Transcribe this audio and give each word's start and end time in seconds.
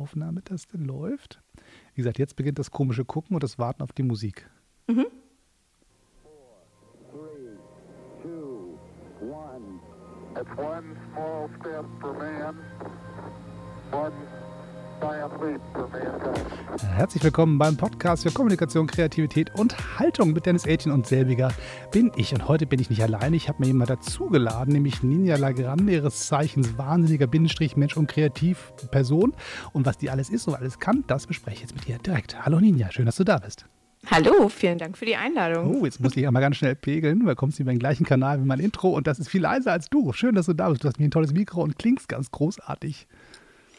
Aufnahme 0.00 0.40
das 0.42 0.66
denn 0.66 0.84
läuft. 0.84 1.40
Wie 1.94 2.02
gesagt, 2.02 2.18
jetzt 2.18 2.36
beginnt 2.36 2.58
das 2.58 2.70
komische 2.70 3.04
Gucken 3.04 3.34
und 3.34 3.42
das 3.42 3.58
Warten 3.58 3.82
auf 3.82 3.92
die 3.92 4.02
Musik. 4.02 4.48
Mhm. 4.88 5.06
Four, 6.22 6.66
three, 7.10 7.56
two, 8.22 8.78
one. 9.20 9.80
It's 10.34 10.50
one 10.56 10.96
small 11.12 11.50
step 11.60 11.84
for 12.00 12.14
man, 12.14 12.56
one 13.90 14.12
Herzlich 16.94 17.24
willkommen 17.24 17.56
beim 17.58 17.76
Podcast 17.76 18.22
für 18.24 18.30
Kommunikation, 18.30 18.86
Kreativität 18.86 19.50
und 19.58 19.98
Haltung 19.98 20.32
mit 20.34 20.44
Dennis 20.44 20.66
Aitchen 20.66 20.92
und 20.92 21.06
selbiger 21.06 21.52
bin 21.90 22.12
ich. 22.16 22.34
Und 22.34 22.48
heute 22.48 22.66
bin 22.66 22.80
ich 22.80 22.90
nicht 22.90 23.02
alleine. 23.02 23.34
Ich 23.34 23.48
habe 23.48 23.60
mir 23.60 23.68
jemand 23.68 23.88
dazugeladen, 23.88 24.74
nämlich 24.74 25.02
Ninja 25.02 25.36
Lagrande, 25.36 25.92
ihres 25.92 26.26
Zeichens 26.26 26.76
wahnsinniger 26.76 27.26
Bindestrich 27.26 27.76
Mensch 27.76 27.96
und 27.96 28.08
Kreativperson. 28.08 29.32
Und 29.72 29.86
was 29.86 29.96
die 29.96 30.10
alles 30.10 30.28
ist 30.28 30.46
und 30.48 30.54
alles 30.54 30.78
kann, 30.78 31.04
das 31.06 31.26
bespreche 31.26 31.56
ich 31.56 31.62
jetzt 31.62 31.74
mit 31.74 31.88
ihr 31.88 31.98
direkt. 31.98 32.44
Hallo 32.44 32.60
Ninja, 32.60 32.92
schön, 32.92 33.06
dass 33.06 33.16
du 33.16 33.24
da 33.24 33.38
bist. 33.38 33.64
Hallo, 34.06 34.48
vielen 34.48 34.78
Dank 34.78 34.98
für 34.98 35.06
die 35.06 35.16
Einladung. 35.16 35.76
Oh, 35.76 35.84
jetzt 35.84 36.00
muss 36.00 36.16
ich 36.16 36.26
einmal 36.26 36.42
ganz 36.42 36.56
schnell 36.56 36.74
pegeln, 36.74 37.24
weil 37.26 37.36
kommst 37.36 37.58
du 37.58 37.62
über 37.62 37.72
den 37.72 37.78
gleichen 37.78 38.04
Kanal 38.04 38.40
wie 38.40 38.46
mein 38.46 38.60
Intro 38.60 38.90
und 38.90 39.06
das 39.06 39.18
ist 39.18 39.28
viel 39.28 39.42
leiser 39.42 39.72
als 39.72 39.88
du. 39.88 40.12
Schön, 40.12 40.34
dass 40.34 40.46
du 40.46 40.52
da 40.52 40.68
bist. 40.68 40.84
Du 40.84 40.88
hast 40.88 40.98
mir 40.98 41.06
ein 41.06 41.10
tolles 41.10 41.32
Mikro 41.32 41.62
und 41.62 41.78
klingst 41.78 42.08
ganz 42.08 42.30
großartig. 42.30 43.06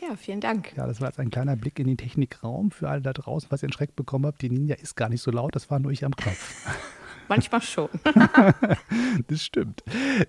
Ja, 0.02 0.16
vielen 0.16 0.42
Dank. 0.42 0.74
Ja, 0.76 0.88
das 0.88 1.00
war 1.00 1.10
jetzt 1.10 1.20
ein 1.20 1.30
kleiner 1.30 1.56
Blick 1.56 1.78
in 1.78 1.86
den 1.86 1.98
Technikraum 1.98 2.72
für 2.72 2.90
alle 2.90 3.02
da 3.02 3.14
draußen, 3.14 3.52
was 3.52 3.62
ihr 3.62 3.68
in 3.68 3.74
Schreck 3.74 3.96
bekommen 3.96 4.26
habt. 4.26 4.42
Die 4.42 4.50
Ninja 4.50 4.76
ist 4.76 4.96
gar 4.96 5.10
nicht 5.10 5.22
so 5.22 5.30
laut, 5.30 5.56
das 5.56 5.70
war 5.70 5.80
nur 5.80 5.92
ich 5.92 6.04
am 6.04 6.16
Knopf. 6.16 6.66
Manchmal 7.28 7.62
schon. 7.62 7.88
das 9.28 9.42
stimmt. 9.42 9.84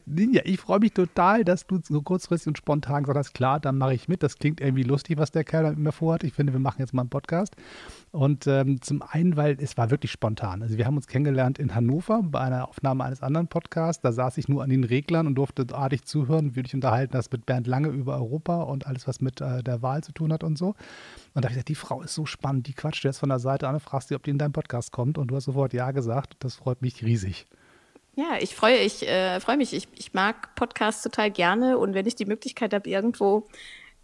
Ninja, 0.05 0.43
ich 0.45 0.61
freue 0.61 0.79
mich 0.79 0.93
total, 0.93 1.43
dass 1.43 1.67
du 1.67 1.81
so 1.83 2.03
kurzfristig 2.03 2.49
und 2.49 2.59
spontan 2.59 3.03
gesagt 3.03 3.19
hast, 3.19 3.33
klar, 3.33 3.59
dann 3.59 3.79
mache 3.79 3.95
ich 3.95 4.09
mit. 4.09 4.23
Das 4.23 4.39
klingt 4.39 4.61
irgendwie 4.61 4.85
lustig, 4.85 5.19
was 5.19 5.33
der 5.33 5.43
Kerl 5.43 5.71
mit 5.71 5.79
mir 5.79 5.93
vorhat. 5.93 6.23
Ich 6.23 6.35
finde, 6.35 6.53
wir 6.53 6.61
machen 6.61 6.81
jetzt 6.81 6.95
mal 6.95 7.03
einen 7.03 7.11
Podcast. 7.11 7.57
Und 8.13 8.47
ähm, 8.47 8.83
zum 8.83 9.01
einen, 9.01 9.39
weil 9.39 9.57
es 9.59 9.79
war 9.79 9.91
wirklich 9.91 10.13
spontan. 10.13 10.63
Also 10.63 10.77
wir 10.77 10.85
haben 10.85 10.97
uns 10.97 11.07
kennengelernt 11.07 11.59
in 11.59 11.75
Hannover 11.75 12.21
bei 12.23 12.41
einer 12.41 12.69
Aufnahme 12.69 13.05
eines 13.05 13.23
anderen 13.23 13.49
Podcasts. 13.49 14.03
Da 14.03 14.13
saß 14.13 14.37
ich 14.37 14.49
nur 14.49 14.63
an 14.63 14.69
den 14.69 14.85
Reglern 14.85 15.27
und 15.27 15.35
durfte 15.35 15.65
artig 15.73 16.05
zuhören, 16.05 16.55
würde 16.55 16.67
ich 16.67 16.75
unterhalten, 16.75 17.15
das 17.15 17.33
mit 17.33 17.47
Bernd 17.47 17.67
Lange 17.67 17.89
über 17.89 18.17
Europa 18.17 18.65
und 18.65 18.87
alles, 18.87 19.09
was 19.09 19.23
mit 19.23 19.41
äh, 19.41 19.63
der 19.63 19.81
Wahl 19.81 20.05
zu 20.05 20.13
tun 20.13 20.31
hat 20.31 20.45
und 20.45 20.59
so. 20.59 20.69
Und 20.69 20.77
da 21.37 21.45
habe 21.45 21.47
ich 21.47 21.55
gesagt, 21.55 21.69
die 21.71 21.75
Frau 21.75 22.03
ist 22.03 22.15
so 22.15 22.27
spannend, 22.27 22.67
die 22.67 22.75
quatscht 22.75 23.03
jetzt 23.03 23.19
von 23.19 23.31
der 23.31 23.39
Seite 23.39 23.67
an 23.67 23.77
und 23.77 23.81
fragst 23.81 24.09
sie, 24.09 24.15
ob 24.15 24.23
die 24.25 24.31
in 24.31 24.37
deinen 24.39 24.53
Podcast 24.53 24.93
kommt. 24.93 25.17
Und 25.17 25.29
du 25.29 25.37
hast 25.37 25.45
sofort 25.45 25.73
Ja 25.73 25.91
gesagt. 25.93 26.37
Das 26.41 26.57
freut 26.57 26.83
mich 26.83 27.03
riesig. 27.03 27.47
Ja, 28.15 28.37
ich 28.39 28.55
freue 28.55 28.77
ich, 28.77 29.09
äh, 29.09 29.41
freu 29.41 29.57
mich. 29.57 29.73
Ich, 29.73 29.89
ich 29.97 30.13
mag 30.13 30.55
Podcasts 30.55 31.03
total 31.03 31.31
gerne. 31.31 31.79
Und 31.79 31.95
wenn 31.95 32.05
ich 32.05 32.15
die 32.15 32.27
Möglichkeit 32.27 32.75
habe, 32.75 32.91
irgendwo 32.91 33.47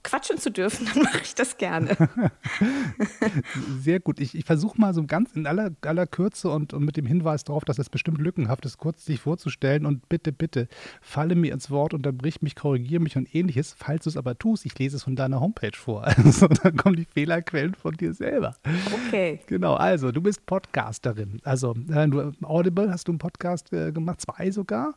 quatschen 0.03 0.39
zu 0.39 0.51
dürfen, 0.51 0.89
dann 0.95 1.03
mache 1.03 1.21
ich 1.23 1.35
das 1.35 1.57
gerne. 1.59 1.97
Sehr 3.81 4.01
gut. 4.01 4.21
Ich, 4.21 4.35
ich 4.35 4.45
versuche 4.45 4.81
mal 4.81 4.95
so 4.95 5.05
ganz 5.05 5.33
in 5.33 5.47
aller, 5.47 5.71
aller 5.83 6.07
Kürze 6.07 6.51
und, 6.51 6.73
und 6.73 6.85
mit 6.85 6.97
dem 6.97 7.07
Hinweis 7.07 7.45
darauf, 7.45 7.65
dass 7.65 7.79
es 7.79 7.91
bestimmt 7.91 8.19
lückenhaft 8.19 8.65
ist, 8.65 8.79
kurz 8.79 9.05
sich 9.05 9.21
vorzustellen 9.21 9.87
und 9.87 10.09
bitte, 10.09 10.33
bitte, 10.33 10.69
falle 11.01 11.35
mir 11.35 11.53
ins 11.53 11.71
Wort, 11.71 11.95
unterbrich 11.95 12.43
mich, 12.43 12.55
korrigiere 12.55 13.03
mich 13.03 13.17
und 13.17 13.35
ähnliches. 13.35 13.75
Falls 13.77 14.05
du 14.05 14.11
es 14.11 14.17
aber 14.17 14.39
tust, 14.39 14.67
ich 14.67 14.79
lese 14.79 14.97
es 14.97 15.05
von 15.05 15.17
deiner 15.17 15.41
Homepage 15.41 15.77
vor. 15.77 16.07
Also 16.29 16.47
dann 16.49 16.77
kommen 16.77 16.97
die 16.97 17.07
Fehlerquellen 17.07 17.75
von 17.75 17.97
dir 17.97 18.13
selber. 18.13 18.55
Okay. 18.93 19.41
Genau, 19.47 19.75
also 19.75 20.13
du 20.13 20.21
bist 20.21 20.45
Podcasterin. 20.45 21.41
Also 21.43 21.75
äh, 21.91 22.07
du, 22.07 22.33
Audible 22.43 22.91
hast 22.91 23.09
du 23.09 23.13
einen 23.13 23.19
Podcast 23.19 23.73
äh, 23.73 23.93
gemacht, 23.93 24.21
zwei 24.21 24.51
sogar. 24.51 24.95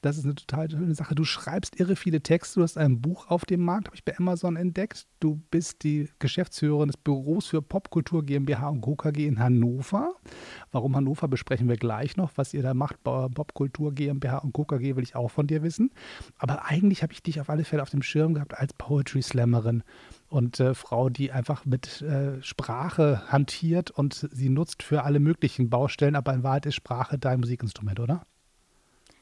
Das 0.00 0.16
ist 0.16 0.24
eine 0.24 0.36
total 0.36 0.70
schöne 0.70 0.94
Sache. 0.94 1.16
Du 1.16 1.24
schreibst 1.24 1.80
irre 1.80 1.96
viele 1.96 2.20
Texte. 2.20 2.60
Du 2.60 2.62
hast 2.62 2.78
ein 2.78 3.00
Buch 3.00 3.28
auf 3.28 3.44
dem 3.44 3.60
Markt, 3.64 3.88
habe 3.88 3.96
ich 3.96 4.04
bei 4.04 4.16
Amazon 4.16 4.37
entdeckt. 4.42 5.06
Du 5.20 5.40
bist 5.50 5.82
die 5.82 6.08
Geschäftsführerin 6.18 6.88
des 6.88 6.96
Büros 6.96 7.46
für 7.46 7.62
Popkultur 7.62 8.24
GmbH 8.24 8.68
und 8.68 8.80
Co. 8.80 8.96
KG 8.96 9.26
in 9.26 9.38
Hannover. 9.38 10.14
Warum 10.72 10.96
Hannover 10.96 11.28
besprechen 11.28 11.68
wir 11.68 11.76
gleich 11.76 12.16
noch. 12.16 12.32
Was 12.36 12.54
ihr 12.54 12.62
da 12.62 12.74
macht, 12.74 13.02
Popkultur 13.02 13.92
GmbH 13.92 14.38
und 14.38 14.52
Co. 14.52 14.64
KG, 14.64 14.96
will 14.96 15.02
ich 15.02 15.16
auch 15.16 15.30
von 15.30 15.46
dir 15.46 15.62
wissen. 15.62 15.90
Aber 16.38 16.64
eigentlich 16.66 17.02
habe 17.02 17.12
ich 17.12 17.22
dich 17.22 17.40
auf 17.40 17.50
alle 17.50 17.64
Fälle 17.64 17.82
auf 17.82 17.90
dem 17.90 18.02
Schirm 18.02 18.34
gehabt 18.34 18.56
als 18.56 18.72
Poetry 18.74 19.22
Slammerin 19.22 19.82
und 20.28 20.60
äh, 20.60 20.74
Frau, 20.74 21.08
die 21.08 21.32
einfach 21.32 21.64
mit 21.64 22.02
äh, 22.02 22.42
Sprache 22.42 23.22
hantiert 23.28 23.90
und 23.90 24.28
sie 24.30 24.48
nutzt 24.48 24.82
für 24.82 25.04
alle 25.04 25.20
möglichen 25.20 25.70
Baustellen. 25.70 26.16
Aber 26.16 26.32
in 26.34 26.42
Wahrheit 26.42 26.66
ist 26.66 26.76
Sprache 26.76 27.18
dein 27.18 27.40
Musikinstrument, 27.40 28.00
oder? 28.00 28.26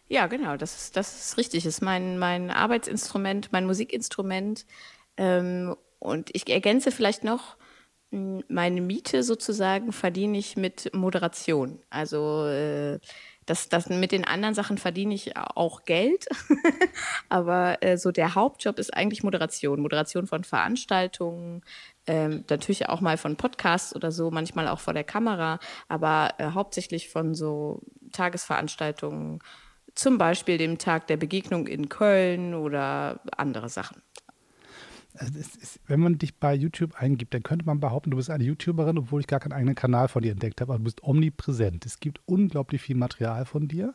Ja, 0.09 0.29
genau, 0.29 0.57
das 0.57 0.77
ist, 0.77 0.97
das 0.97 1.27
ist 1.27 1.37
richtig. 1.39 1.65
Das 1.65 1.75
ist 1.75 1.81
mein, 1.83 2.19
mein 2.19 2.51
Arbeitsinstrument, 2.51 3.51
mein 3.53 3.67
Musikinstrument. 3.67 4.65
Ähm, 5.17 5.77
und 5.99 6.31
ich 6.35 6.49
ergänze 6.49 6.91
vielleicht 6.91 7.25
noch, 7.25 7.57
meine 8.11 8.81
Miete 8.81 9.23
sozusagen 9.23 9.93
verdiene 9.93 10.39
ich 10.39 10.57
mit 10.57 10.95
Moderation. 10.95 11.81
Also 11.91 12.47
äh, 12.47 12.99
das, 13.47 13.69
das 13.69 13.89
mit 13.89 14.13
den 14.13 14.25
anderen 14.25 14.55
Sachen 14.55 14.79
verdiene 14.79 15.15
ich 15.15 15.37
auch 15.37 15.85
Geld, 15.85 16.27
aber 17.29 17.83
äh, 17.83 17.97
so 17.97 18.11
der 18.11 18.35
Hauptjob 18.35 18.79
ist 18.79 18.95
eigentlich 18.95 19.23
Moderation. 19.23 19.81
Moderation 19.81 20.27
von 20.27 20.45
Veranstaltungen, 20.45 21.63
ähm, 22.07 22.45
natürlich 22.49 22.89
auch 22.89 23.01
mal 23.01 23.17
von 23.17 23.37
Podcasts 23.37 23.95
oder 23.95 24.11
so, 24.11 24.31
manchmal 24.31 24.69
auch 24.69 24.81
vor 24.81 24.95
der 24.95 25.05
Kamera, 25.05 25.59
aber 25.89 26.35
äh, 26.39 26.51
hauptsächlich 26.53 27.09
von 27.09 27.35
so 27.35 27.81
Tagesveranstaltungen, 28.13 29.41
zum 29.95 30.19
Beispiel 30.19 30.59
dem 30.59 30.79
Tag 30.79 31.07
der 31.07 31.17
Begegnung 31.17 31.67
in 31.67 31.89
Köln 31.89 32.55
oder 32.55 33.21
andere 33.37 33.69
Sachen. 33.69 34.03
Also 35.19 35.39
ist, 35.39 35.81
wenn 35.87 36.01
man 36.01 36.19
dich 36.19 36.37
bei 36.37 36.55
YouTube 36.55 36.95
eingibt, 36.95 37.35
dann 37.35 37.43
könnte 37.43 37.67
man 37.67 37.81
behaupten, 37.81 38.11
du 38.11 38.17
bist 38.17 38.31
eine 38.31 38.45
YouTuberin, 38.45 38.99
obwohl 38.99 39.21
ich 39.21 39.27
gar 39.27 39.41
keinen 39.41 39.53
eigenen 39.53 39.75
Kanal 39.75 40.09
von 40.09 40.23
dir 40.23 40.33
entdeckt 40.33 40.61
habe, 40.61 40.73
aber 40.73 40.79
du 40.79 40.85
bist 40.85 41.03
omnipräsent. 41.03 41.87
Es 41.87 42.01
gibt 42.01 42.21
unglaublich 42.27 42.83
viel 42.83 42.97
Material 42.97 43.45
von 43.45 43.69
dir. 43.69 43.95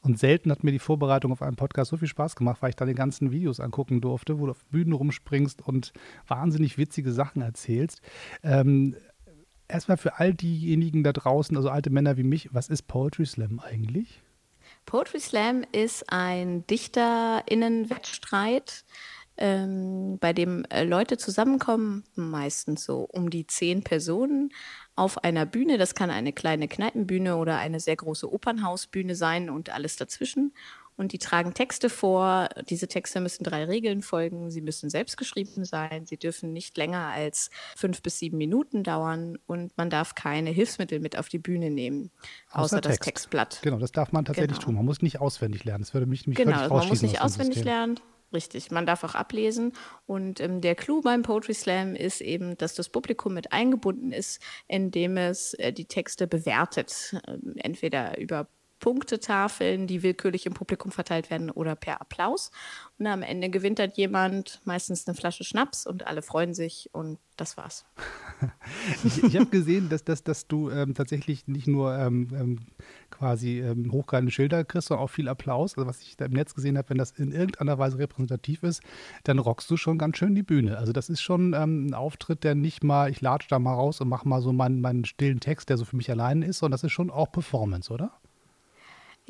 Und 0.00 0.18
selten 0.18 0.50
hat 0.50 0.64
mir 0.64 0.70
die 0.70 0.78
Vorbereitung 0.78 1.32
auf 1.32 1.42
einen 1.42 1.56
Podcast 1.56 1.90
so 1.90 1.96
viel 1.96 2.08
Spaß 2.08 2.36
gemacht, 2.36 2.62
weil 2.62 2.70
ich 2.70 2.76
da 2.76 2.86
die 2.86 2.94
ganzen 2.94 3.32
Videos 3.32 3.60
angucken 3.60 4.00
durfte, 4.00 4.38
wo 4.38 4.46
du 4.46 4.52
auf 4.52 4.64
Bühnen 4.66 4.92
rumspringst 4.92 5.66
und 5.66 5.92
wahnsinnig 6.26 6.78
witzige 6.78 7.12
Sachen 7.12 7.42
erzählst. 7.42 8.00
Ähm, 8.42 8.96
erstmal 9.66 9.96
für 9.96 10.18
all 10.18 10.34
diejenigen 10.34 11.02
da 11.02 11.12
draußen, 11.12 11.56
also 11.56 11.68
alte 11.68 11.90
Männer 11.90 12.16
wie 12.16 12.22
mich, 12.22 12.54
was 12.54 12.68
ist 12.68 12.82
Poetry 12.82 13.26
Slam 13.26 13.60
eigentlich? 13.60 14.22
Poetry 14.86 15.20
Slam 15.20 15.64
ist 15.72 16.12
ein 16.12 16.66
DichterInnen-Wettstreit, 16.66 18.84
ähm, 19.38 20.18
bei 20.20 20.32
dem 20.32 20.64
äh, 20.66 20.84
Leute 20.84 21.16
zusammenkommen, 21.16 22.04
meistens 22.14 22.84
so 22.84 23.08
um 23.10 23.30
die 23.30 23.46
zehn 23.46 23.82
Personen 23.82 24.52
auf 24.96 25.24
einer 25.24 25.46
Bühne. 25.46 25.78
Das 25.78 25.94
kann 25.94 26.10
eine 26.10 26.32
kleine 26.32 26.68
Kneipenbühne 26.68 27.36
oder 27.36 27.58
eine 27.58 27.80
sehr 27.80 27.96
große 27.96 28.30
Opernhausbühne 28.30 29.14
sein 29.14 29.50
und 29.50 29.70
alles 29.70 29.96
dazwischen 29.96 30.52
und 30.98 31.12
die 31.12 31.18
tragen 31.18 31.54
Texte 31.54 31.88
vor. 31.88 32.48
Diese 32.68 32.88
Texte 32.88 33.20
müssen 33.20 33.44
drei 33.44 33.64
Regeln 33.64 34.02
folgen. 34.02 34.50
Sie 34.50 34.60
müssen 34.60 34.90
selbst 34.90 35.16
geschrieben 35.16 35.64
sein. 35.64 36.06
Sie 36.06 36.16
dürfen 36.16 36.52
nicht 36.52 36.76
länger 36.76 37.06
als 37.06 37.50
fünf 37.76 38.02
bis 38.02 38.18
sieben 38.18 38.36
Minuten 38.36 38.82
dauern 38.82 39.38
und 39.46 39.76
man 39.78 39.90
darf 39.90 40.16
keine 40.16 40.50
Hilfsmittel 40.50 40.98
mit 40.98 41.16
auf 41.16 41.28
die 41.28 41.38
Bühne 41.38 41.70
nehmen, 41.70 42.10
außer, 42.50 42.62
außer 42.62 42.80
das 42.80 42.94
Text. 42.94 43.04
Textblatt. 43.08 43.60
Genau, 43.62 43.78
das 43.78 43.92
darf 43.92 44.10
man 44.10 44.24
tatsächlich 44.24 44.58
genau. 44.58 44.66
tun. 44.66 44.74
Man 44.74 44.84
muss 44.84 45.00
nicht 45.00 45.20
auswendig 45.20 45.64
lernen. 45.64 45.84
Das 45.84 45.94
würde 45.94 46.06
mich 46.06 46.26
nämlich 46.26 46.44
genau, 46.44 46.58
völlig 46.58 46.70
man 46.70 46.88
muss 46.88 47.02
nicht 47.02 47.20
auswendig 47.20 47.62
lernen. 47.62 48.00
Richtig, 48.32 48.70
man 48.70 48.84
darf 48.84 49.04
auch 49.04 49.14
ablesen. 49.14 49.72
Und 50.06 50.40
ähm, 50.40 50.60
der 50.60 50.74
Clou 50.74 51.00
beim 51.00 51.22
Poetry 51.22 51.54
Slam 51.54 51.94
ist 51.94 52.20
eben, 52.20 52.58
dass 52.58 52.74
das 52.74 52.90
Publikum 52.90 53.32
mit 53.32 53.52
eingebunden 53.52 54.12
ist, 54.12 54.42
indem 54.66 55.16
es 55.16 55.54
äh, 55.54 55.72
die 55.72 55.86
Texte 55.86 56.26
bewertet. 56.26 57.16
Ähm, 57.26 57.54
entweder 57.56 58.18
über 58.18 58.48
Punktetafeln, 58.80 59.86
die 59.86 60.02
willkürlich 60.02 60.46
im 60.46 60.54
Publikum 60.54 60.92
verteilt 60.92 61.30
werden 61.30 61.50
oder 61.50 61.74
per 61.74 62.00
Applaus. 62.00 62.50
Und 62.98 63.06
am 63.06 63.22
Ende 63.22 63.50
gewinnt 63.50 63.78
dann 63.78 63.92
jemand 63.94 64.60
meistens 64.64 65.06
eine 65.06 65.14
Flasche 65.14 65.44
Schnaps 65.44 65.86
und 65.86 66.06
alle 66.06 66.22
freuen 66.22 66.54
sich 66.54 66.90
und 66.92 67.18
das 67.36 67.56
war's. 67.56 67.84
ich 69.04 69.22
ich 69.22 69.36
habe 69.36 69.46
gesehen, 69.46 69.88
dass, 69.88 70.04
dass, 70.04 70.24
dass 70.24 70.48
du 70.48 70.70
ähm, 70.70 70.94
tatsächlich 70.94 71.46
nicht 71.46 71.68
nur 71.68 71.96
ähm, 71.96 72.28
ähm 72.32 72.58
quasi 73.10 73.60
ähm, 73.60 73.90
hochgehaltene 73.90 74.30
Schilder 74.30 74.64
kriegst, 74.64 74.88
sondern 74.88 75.04
auch 75.04 75.10
viel 75.10 75.28
Applaus. 75.28 75.76
Also 75.76 75.88
was 75.88 76.02
ich 76.02 76.16
da 76.16 76.26
im 76.26 76.32
Netz 76.32 76.54
gesehen 76.54 76.76
habe, 76.76 76.90
wenn 76.90 76.98
das 76.98 77.12
in 77.12 77.32
irgendeiner 77.32 77.78
Weise 77.78 77.98
repräsentativ 77.98 78.62
ist, 78.62 78.82
dann 79.24 79.38
rockst 79.38 79.70
du 79.70 79.76
schon 79.76 79.98
ganz 79.98 80.18
schön 80.18 80.34
die 80.34 80.42
Bühne. 80.42 80.78
Also 80.78 80.92
das 80.92 81.08
ist 81.08 81.20
schon 81.20 81.54
ähm, 81.54 81.86
ein 81.86 81.94
Auftritt, 81.94 82.44
der 82.44 82.54
nicht 82.54 82.84
mal, 82.84 83.10
ich 83.10 83.20
latsch 83.20 83.46
da 83.48 83.58
mal 83.58 83.74
raus 83.74 84.00
und 84.00 84.08
mache 84.08 84.28
mal 84.28 84.42
so 84.42 84.52
meinen, 84.52 84.80
meinen 84.80 85.04
stillen 85.04 85.40
Text, 85.40 85.68
der 85.68 85.78
so 85.78 85.84
für 85.84 85.96
mich 85.96 86.10
allein 86.10 86.42
ist, 86.42 86.58
sondern 86.58 86.72
das 86.72 86.84
ist 86.84 86.92
schon 86.92 87.10
auch 87.10 87.32
Performance, 87.32 87.92
oder? 87.92 88.12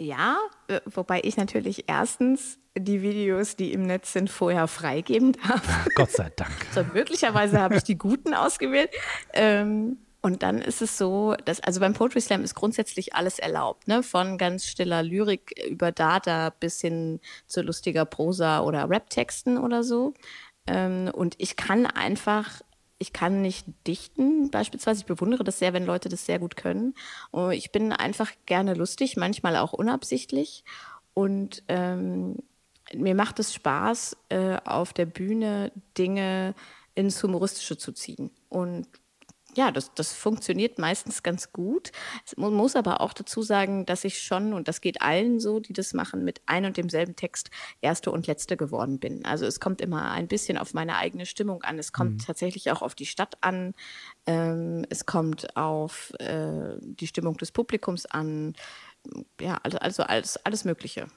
Ja, 0.00 0.38
äh, 0.68 0.80
wobei 0.86 1.20
ich 1.24 1.36
natürlich 1.36 1.88
erstens 1.88 2.58
die 2.78 3.02
Videos, 3.02 3.56
die 3.56 3.72
im 3.72 3.82
Netz 3.82 4.12
sind, 4.12 4.30
vorher 4.30 4.68
freigeben 4.68 5.32
darf. 5.32 5.88
Gott 5.96 6.12
sei 6.12 6.30
Dank. 6.36 6.52
So, 6.72 6.84
möglicherweise 6.94 7.60
habe 7.60 7.76
ich 7.76 7.82
die 7.82 7.98
guten 7.98 8.32
ausgewählt. 8.32 8.90
Ähm, 9.32 9.98
und 10.20 10.44
dann 10.44 10.60
ist 10.60 10.82
es 10.82 10.98
so, 10.98 11.34
dass, 11.44 11.58
also 11.60 11.80
beim 11.80 11.94
Poetry 11.94 12.20
Slam 12.20 12.44
ist 12.44 12.54
grundsätzlich 12.54 13.14
alles 13.14 13.40
erlaubt, 13.40 13.88
ne? 13.88 14.04
Von 14.04 14.38
ganz 14.38 14.66
stiller 14.66 15.02
Lyrik 15.02 15.52
über 15.68 15.90
Data 15.90 16.50
bis 16.50 16.80
hin 16.80 17.18
zu 17.48 17.62
lustiger 17.62 18.04
Prosa 18.04 18.60
oder 18.60 18.88
Rap-Texten 18.88 19.58
oder 19.58 19.82
so. 19.82 20.14
Ähm, 20.68 21.10
und 21.12 21.34
ich 21.38 21.56
kann 21.56 21.86
einfach 21.86 22.60
ich 22.98 23.12
kann 23.12 23.42
nicht 23.42 23.66
dichten 23.86 24.50
beispielsweise. 24.50 25.00
Ich 25.00 25.06
bewundere 25.06 25.44
das 25.44 25.58
sehr, 25.58 25.72
wenn 25.72 25.86
Leute 25.86 26.08
das 26.08 26.26
sehr 26.26 26.38
gut 26.38 26.56
können. 26.56 26.94
Und 27.30 27.52
ich 27.52 27.70
bin 27.70 27.92
einfach 27.92 28.32
gerne 28.46 28.74
lustig, 28.74 29.16
manchmal 29.16 29.56
auch 29.56 29.72
unabsichtlich. 29.72 30.64
Und 31.14 31.62
ähm, 31.68 32.36
mir 32.94 33.14
macht 33.14 33.38
es 33.38 33.54
Spaß, 33.54 34.16
äh, 34.30 34.56
auf 34.64 34.92
der 34.92 35.06
Bühne 35.06 35.72
Dinge 35.96 36.54
ins 36.94 37.22
Humoristische 37.22 37.78
zu 37.78 37.92
ziehen. 37.92 38.30
Und 38.48 38.86
ja, 39.58 39.72
das, 39.72 39.92
das 39.92 40.12
funktioniert 40.12 40.78
meistens 40.78 41.24
ganz 41.24 41.52
gut. 41.52 41.90
Man 42.36 42.54
muss 42.54 42.76
aber 42.76 43.00
auch 43.00 43.12
dazu 43.12 43.42
sagen, 43.42 43.86
dass 43.86 44.04
ich 44.04 44.22
schon, 44.22 44.52
und 44.52 44.68
das 44.68 44.80
geht 44.80 45.02
allen 45.02 45.40
so, 45.40 45.58
die 45.58 45.72
das 45.72 45.94
machen, 45.94 46.22
mit 46.22 46.40
ein 46.46 46.64
und 46.64 46.76
demselben 46.76 47.16
Text 47.16 47.50
erste 47.80 48.12
und 48.12 48.28
letzte 48.28 48.56
geworden 48.56 49.00
bin. 49.00 49.24
Also 49.24 49.46
es 49.46 49.58
kommt 49.58 49.80
immer 49.80 50.12
ein 50.12 50.28
bisschen 50.28 50.58
auf 50.58 50.74
meine 50.74 50.94
eigene 50.94 51.26
Stimmung 51.26 51.64
an. 51.64 51.76
Es 51.80 51.92
kommt 51.92 52.12
mhm. 52.12 52.18
tatsächlich 52.18 52.70
auch 52.70 52.82
auf 52.82 52.94
die 52.94 53.06
Stadt 53.06 53.36
an. 53.40 53.74
Ähm, 54.26 54.86
es 54.90 55.06
kommt 55.06 55.56
auf 55.56 56.12
äh, 56.20 56.76
die 56.80 57.08
Stimmung 57.08 57.36
des 57.36 57.50
Publikums 57.50 58.06
an. 58.06 58.52
Ja, 59.40 59.58
also, 59.64 59.78
also 59.78 60.04
alles, 60.04 60.36
alles 60.46 60.64
Mögliche. 60.64 61.08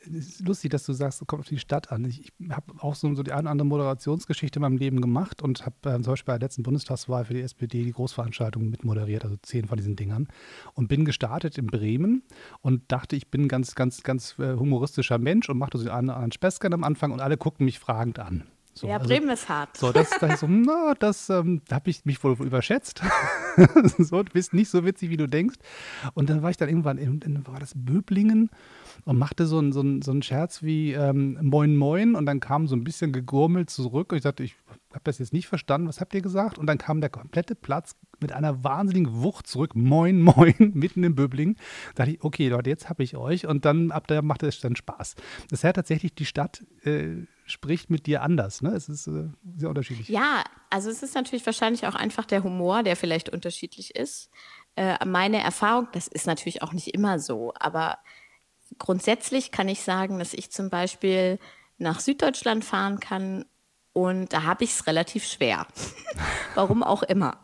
Es 0.00 0.08
ist 0.08 0.46
lustig, 0.46 0.70
dass 0.70 0.84
du 0.84 0.92
sagst, 0.92 1.20
es 1.20 1.26
kommt 1.26 1.40
auf 1.40 1.48
die 1.48 1.58
Stadt 1.58 1.92
an. 1.92 2.04
Ich, 2.04 2.32
ich 2.38 2.50
habe 2.50 2.72
auch 2.78 2.94
so, 2.94 3.14
so 3.14 3.22
die 3.22 3.32
eine 3.32 3.42
oder 3.42 3.50
andere 3.50 3.66
Moderationsgeschichte 3.66 4.58
in 4.58 4.62
meinem 4.62 4.76
Leben 4.76 5.00
gemacht 5.00 5.42
und 5.42 5.64
habe 5.64 5.76
äh, 5.84 6.00
zum 6.00 6.12
Beispiel 6.12 6.32
bei 6.32 6.38
der 6.38 6.46
letzten 6.46 6.62
Bundestagswahl 6.62 7.24
für 7.24 7.34
die 7.34 7.40
SPD 7.42 7.84
die 7.84 7.92
Großveranstaltung 7.92 8.68
mitmoderiert, 8.68 9.24
also 9.24 9.36
zehn 9.42 9.66
von 9.66 9.76
diesen 9.76 9.96
Dingern. 9.96 10.28
Und 10.74 10.88
bin 10.88 11.04
gestartet 11.04 11.58
in 11.58 11.66
Bremen 11.66 12.22
und 12.60 12.90
dachte, 12.90 13.16
ich 13.16 13.28
bin 13.30 13.42
ein 13.42 13.48
ganz, 13.48 13.74
ganz, 13.74 14.02
ganz 14.02 14.38
äh, 14.38 14.56
humoristischer 14.56 15.18
Mensch 15.18 15.48
und 15.48 15.58
machte 15.58 15.78
so 15.78 15.90
einen 15.90 16.10
anderen 16.10 16.32
Späßchen 16.32 16.72
am 16.72 16.84
Anfang 16.84 17.12
und 17.12 17.20
alle 17.20 17.36
guckten 17.36 17.64
mich 17.64 17.78
fragend 17.78 18.18
an. 18.18 18.44
So, 18.74 18.86
ja, 18.86 18.96
also, 18.96 19.08
Bremen 19.08 19.28
ist 19.30 19.48
hart. 19.48 19.76
So, 19.76 19.92
das, 19.92 20.10
das, 20.18 20.40
so, 20.40 20.46
na, 20.48 20.94
das 20.98 21.28
ähm, 21.28 21.60
habe 21.70 21.90
ich 21.90 22.04
mich 22.04 22.22
wohl 22.24 22.32
überschätzt. 22.40 23.02
so, 23.98 24.22
du 24.22 24.32
bist 24.32 24.54
nicht 24.54 24.70
so 24.70 24.84
witzig, 24.84 25.10
wie 25.10 25.18
du 25.18 25.28
denkst. 25.28 25.56
Und 26.14 26.30
dann 26.30 26.42
war 26.42 26.50
ich 26.50 26.56
dann 26.56 26.68
irgendwann, 26.68 26.96
in, 26.96 27.20
in, 27.20 27.46
war 27.46 27.60
das 27.60 27.72
Böblingen 27.74 28.50
und 29.04 29.18
machte 29.18 29.46
so 29.46 29.58
einen 29.58 29.72
so 29.72 29.82
so 30.00 30.10
einen 30.10 30.22
Scherz 30.22 30.62
wie 30.62 30.92
ähm, 30.92 31.38
Moin 31.42 31.76
Moin 31.76 32.14
und 32.14 32.24
dann 32.24 32.40
kam 32.40 32.66
so 32.66 32.74
ein 32.74 32.84
bisschen 32.84 33.12
gegurmelt 33.12 33.68
zurück 33.68 34.12
und 34.12 34.18
ich 34.18 34.24
dachte, 34.24 34.42
ich 34.42 34.56
habe 34.92 35.04
das 35.04 35.18
jetzt 35.18 35.32
nicht 35.32 35.48
verstanden, 35.48 35.88
was 35.88 36.00
habt 36.00 36.14
ihr 36.14 36.22
gesagt? 36.22 36.58
Und 36.58 36.66
dann 36.66 36.78
kam 36.78 37.00
der 37.00 37.10
komplette 37.10 37.54
Platz 37.54 37.96
mit 38.20 38.32
einer 38.32 38.62
wahnsinnigen 38.62 39.22
Wucht 39.22 39.46
zurück, 39.46 39.74
Moin 39.74 40.20
Moin, 40.20 40.54
mitten 40.74 41.02
im 41.04 41.14
Böbling. 41.14 41.56
Da 41.94 42.04
dachte 42.04 42.12
ich, 42.12 42.24
okay 42.24 42.48
Leute, 42.48 42.70
jetzt 42.70 42.88
habe 42.88 43.02
ich 43.02 43.16
euch 43.16 43.46
und 43.46 43.64
dann 43.64 43.90
ab 43.90 44.06
da 44.06 44.22
machte 44.22 44.46
es 44.46 44.60
dann 44.60 44.76
Spaß. 44.76 45.16
Das 45.50 45.62
ja 45.62 45.72
tatsächlich 45.72 46.14
die 46.14 46.26
Stadt 46.26 46.64
äh, 46.84 47.26
spricht 47.52 47.90
mit 47.90 48.06
dir 48.06 48.22
anders, 48.22 48.62
ne? 48.62 48.70
Es 48.70 48.88
ist 48.88 49.06
äh, 49.06 49.28
sehr 49.56 49.68
unterschiedlich. 49.68 50.08
Ja, 50.08 50.42
also 50.70 50.90
es 50.90 51.02
ist 51.02 51.14
natürlich 51.14 51.46
wahrscheinlich 51.46 51.86
auch 51.86 51.94
einfach 51.94 52.24
der 52.24 52.42
Humor, 52.42 52.82
der 52.82 52.96
vielleicht 52.96 53.28
unterschiedlich 53.28 53.94
ist. 53.94 54.30
Äh, 54.76 55.04
meine 55.04 55.42
Erfahrung, 55.42 55.88
das 55.92 56.08
ist 56.08 56.26
natürlich 56.26 56.62
auch 56.62 56.72
nicht 56.72 56.94
immer 56.94 57.18
so, 57.18 57.52
aber 57.58 57.98
grundsätzlich 58.78 59.50
kann 59.50 59.68
ich 59.68 59.82
sagen, 59.82 60.18
dass 60.18 60.32
ich 60.34 60.50
zum 60.50 60.70
Beispiel 60.70 61.38
nach 61.78 62.00
Süddeutschland 62.00 62.64
fahren 62.64 63.00
kann 63.00 63.44
und 63.92 64.32
da 64.32 64.44
habe 64.44 64.64
ich 64.64 64.70
es 64.70 64.86
relativ 64.86 65.26
schwer. 65.26 65.66
Warum 66.54 66.82
auch 66.82 67.02
immer. 67.02 67.38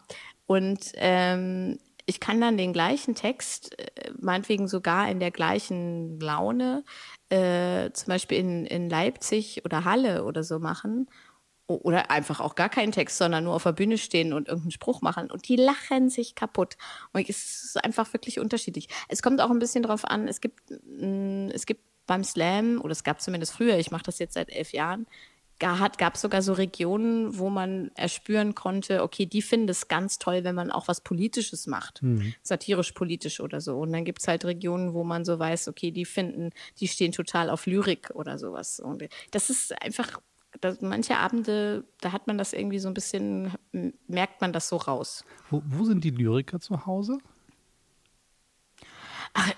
Und 0.47 0.93
ähm, 0.95 1.79
ich 2.07 2.21
kann 2.21 2.41
dann 2.41 2.57
den 2.57 2.73
gleichen 2.73 3.15
Text, 3.15 3.79
äh, 3.79 4.13
meinetwegen 4.19 4.67
sogar 4.67 5.11
in 5.11 5.21
der 5.21 5.31
gleichen 5.31 6.19
Laune, 6.21 6.85
äh, 7.31 7.91
zum 7.93 8.09
Beispiel 8.09 8.39
in, 8.39 8.67
in 8.67 8.89
Leipzig 8.89 9.63
oder 9.65 9.85
Halle 9.85 10.25
oder 10.25 10.43
so 10.43 10.59
machen. 10.59 11.09
Oder 11.67 12.11
einfach 12.11 12.41
auch 12.41 12.55
gar 12.55 12.71
keinen 12.71 12.93
Text, 12.93 13.19
sondern 13.19 13.45
nur 13.45 13.55
auf 13.55 13.65
der 13.65 13.73
Bühne 13.73 13.99
stehen 13.99 14.33
und 14.33 14.49
irgendeinen 14.49 14.71
Spruch 14.71 15.03
machen. 15.03 15.31
Und 15.31 15.49
die 15.49 15.57
lachen 15.57 16.09
sich 16.09 16.35
kaputt. 16.35 16.79
Und 17.13 17.29
es 17.29 17.65
ist 17.65 17.85
einfach 17.85 18.11
wirklich 18.15 18.41
unterschiedlich. 18.41 18.89
Es 19.09 19.21
kommt 19.21 19.43
auch 19.43 19.51
ein 19.51 19.59
bisschen 19.59 19.83
darauf 19.83 20.07
an, 20.07 20.29
es 20.29 20.41
gibt, 20.41 20.71
mm, 20.71 21.51
es 21.53 21.67
gibt 21.67 21.83
beim 22.07 22.25
Slam, 22.25 22.81
oder 22.81 22.93
es 22.93 23.05
gab 23.05 23.21
zumindest 23.21 23.53
früher, 23.53 23.77
ich 23.77 23.91
mache 23.91 24.05
das 24.05 24.19
jetzt 24.19 24.33
seit 24.33 24.49
elf 24.49 24.73
Jahren, 24.73 25.07
gab 25.59 26.15
es 26.15 26.21
sogar 26.21 26.43
so 26.43 26.53
Regionen, 26.53 27.39
wo 27.39 27.51
man 27.51 27.91
erspüren 27.95 28.55
konnte, 28.55 29.03
okay, 29.03 29.27
die 29.27 29.43
finden 29.43 29.69
es 29.69 29.89
ganz 29.89 30.19
toll, 30.19 30.45
wenn 30.45 30.55
man 30.55 30.71
auch 30.71 30.89
was 30.89 31.01
Politisches 31.01 31.67
macht, 31.67 32.03
mhm. 32.03 32.35
satirisch-politisch 32.43 33.41
oder 33.41 33.61
so. 33.61 33.79
Und 33.79 33.93
dann 33.93 34.05
gibt 34.05 34.21
es 34.21 34.29
halt 34.29 34.45
Regionen, 34.45 34.95
wo 34.95 35.05
man 35.05 35.25
so 35.25 35.39
weiß, 35.39 35.69
okay, 35.69 35.91
die 35.91 36.05
finden, 36.05 36.51
die 36.79 36.89
stehen 36.89 37.13
total 37.13 37.51
auf 37.51 37.67
Lyrik 37.67 38.11
oder 38.15 38.39
sowas. 38.39 38.81
Und 38.81 39.03
das 39.33 39.51
ist 39.51 39.81
einfach, 39.83 40.21
das, 40.61 40.81
manche 40.81 41.17
Abende, 41.17 41.85
da 42.01 42.13
hat 42.13 42.27
man 42.27 42.39
das 42.39 42.53
irgendwie 42.53 42.79
so 42.79 42.89
ein 42.89 42.95
bisschen, 42.95 43.53
merkt 44.07 44.41
man 44.41 44.53
das 44.53 44.69
so 44.69 44.77
raus. 44.77 45.25
Wo, 45.51 45.63
wo 45.67 45.85
sind 45.85 46.05
die 46.05 46.11
Lyriker 46.11 46.61
zu 46.61 46.87
Hause? 46.87 47.19
Ach, 49.35 49.53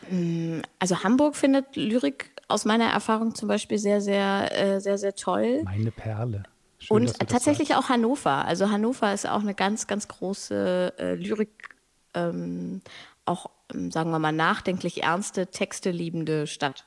also 0.79 1.03
Hamburg 1.05 1.37
findet 1.37 1.77
Lyrik 1.77 2.31
aus 2.51 2.65
meiner 2.65 2.87
Erfahrung 2.87 3.35
zum 3.35 3.49
Beispiel 3.49 3.79
sehr, 3.79 4.01
sehr, 4.01 4.51
äh, 4.53 4.81
sehr, 4.81 4.99
sehr 4.99 5.15
toll. 5.15 5.63
Meine 5.65 5.91
Perle. 5.91 6.43
Schön, 6.79 6.97
und 6.97 7.19
tatsächlich 7.29 7.69
sagst. 7.69 7.85
auch 7.85 7.89
Hannover. 7.91 8.45
Also 8.47 8.71
Hannover 8.71 9.13
ist 9.13 9.29
auch 9.29 9.41
eine 9.41 9.55
ganz, 9.55 9.87
ganz 9.87 10.09
große 10.09 10.95
äh, 10.99 11.15
Lyrik, 11.15 11.77
ähm, 12.15 12.81
auch, 13.27 13.51
ähm, 13.73 13.91
sagen 13.91 14.11
wir 14.11 14.19
mal, 14.19 14.33
nachdenklich 14.33 15.03
ernste, 15.03 15.49
Texte 15.49 15.91
liebende 15.91 16.47
Stadt. 16.47 16.87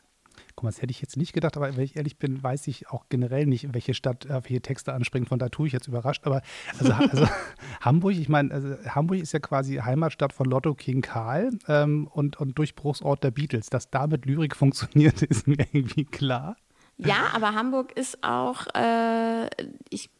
Guck 0.55 0.63
mal, 0.63 0.69
das 0.69 0.81
hätte 0.81 0.91
ich 0.91 1.01
jetzt 1.01 1.17
nicht 1.17 1.33
gedacht, 1.33 1.57
aber 1.57 1.75
wenn 1.75 1.83
ich 1.83 1.95
ehrlich 1.95 2.17
bin, 2.17 2.41
weiß 2.41 2.67
ich 2.67 2.89
auch 2.89 3.05
generell 3.09 3.45
nicht, 3.45 3.73
welche 3.73 3.93
Stadt 3.93 4.29
auf 4.29 4.45
welche 4.45 4.61
Texte 4.61 4.93
anspringt. 4.93 5.29
Von 5.29 5.39
da 5.39 5.49
tue 5.49 5.67
ich 5.67 5.73
jetzt 5.73 5.87
überrascht. 5.87 6.21
Aber 6.25 6.41
also, 6.79 6.93
also 6.93 7.27
Hamburg, 7.81 8.13
ich 8.13 8.29
meine, 8.29 8.53
also 8.53 8.75
Hamburg 8.87 9.19
ist 9.19 9.31
ja 9.33 9.39
quasi 9.39 9.77
Heimatstadt 9.77 10.33
von 10.33 10.45
Lotto 10.45 10.73
King 10.75 11.01
Karl 11.01 11.51
ähm, 11.67 12.07
und, 12.07 12.37
und 12.39 12.57
Durchbruchsort 12.57 13.23
der 13.23 13.31
Beatles. 13.31 13.69
Dass 13.69 13.89
damit 13.89 14.25
Lyrik 14.25 14.55
funktioniert, 14.55 15.21
ist 15.21 15.47
mir 15.47 15.57
irgendwie 15.71 16.05
klar. 16.05 16.55
Ja, 16.97 17.31
aber 17.33 17.55
Hamburg 17.55 17.97
ist 17.97 18.23
auch, 18.23 18.67
äh, 18.75 19.49
ich 19.89 20.11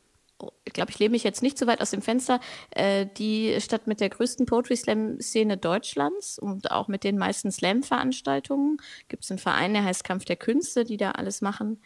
ich 0.65 0.73
glaube, 0.73 0.91
ich 0.91 0.99
lebe 0.99 1.11
mich 1.11 1.23
jetzt 1.23 1.41
nicht 1.41 1.57
so 1.57 1.67
weit 1.67 1.81
aus 1.81 1.91
dem 1.91 2.01
Fenster, 2.01 2.39
äh, 2.71 3.05
die 3.17 3.59
Stadt 3.59 3.87
mit 3.87 3.99
der 3.99 4.09
größten 4.09 4.45
Poetry 4.45 4.75
Slam-Szene 4.75 5.57
Deutschlands 5.57 6.39
und 6.39 6.71
auch 6.71 6.87
mit 6.87 7.03
den 7.03 7.17
meisten 7.17 7.51
Slam-Veranstaltungen. 7.51 8.77
Gibt 9.07 9.23
es 9.23 9.31
einen 9.31 9.39
Verein, 9.39 9.73
der 9.73 9.83
heißt 9.83 10.03
Kampf 10.03 10.25
der 10.25 10.35
Künste, 10.35 10.83
die 10.83 10.97
da 10.97 11.11
alles 11.11 11.41
machen. 11.41 11.79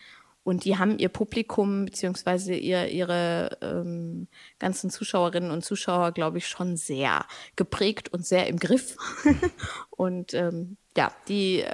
Und 0.48 0.64
die 0.64 0.78
haben 0.78 0.98
ihr 0.98 1.10
Publikum 1.10 1.84
beziehungsweise 1.84 2.54
ihr, 2.54 2.88
ihre 2.88 3.58
ähm, 3.62 4.30
ganzen 4.60 4.90
Zuschauerinnen 4.90 5.52
und 5.52 5.66
Zuschauer, 5.66 6.14
glaube 6.14 6.38
ich, 6.38 6.48
schon 6.48 6.78
sehr 6.78 7.26
geprägt 7.58 8.14
und 8.14 8.26
sehr 8.26 8.48
im 8.48 8.58
Griff. 8.58 8.96
und 9.90 10.34
ähm, 10.34 10.78
ja, 10.96 11.12
die, 11.28 11.66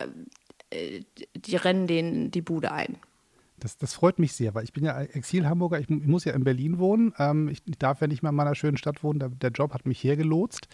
äh, 0.71 1.03
die 1.35 1.55
rennen 1.55 1.85
denen 1.85 2.31
die 2.31 2.41
Bude 2.41 2.71
ein. 2.71 2.97
Das, 3.63 3.77
das 3.77 3.93
freut 3.93 4.19
mich 4.19 4.33
sehr, 4.33 4.53
weil 4.55 4.65
ich 4.65 4.73
bin 4.73 4.83
ja 4.83 4.99
Exil-Hamburger, 5.01 5.79
ich, 5.79 5.89
ich, 5.89 6.05
muss 6.05 6.25
ja 6.25 6.33
in 6.33 6.43
Berlin 6.43 6.79
wohnen. 6.79 7.13
Ähm, 7.17 7.47
ich, 7.47 7.61
ich, 7.65 7.77
darf 7.77 8.01
ja 8.01 8.07
nicht 8.07 8.21
mehr 8.21 8.31
in 8.31 8.35
meiner 8.35 8.55
schönen 8.55 8.75
Stadt 8.75 9.01
wohnen, 9.05 9.19
der, 9.19 9.29
der 9.29 9.51
Job 9.51 9.73
hat 9.73 9.85
mich 9.85 10.03
hergelotst. 10.03 10.67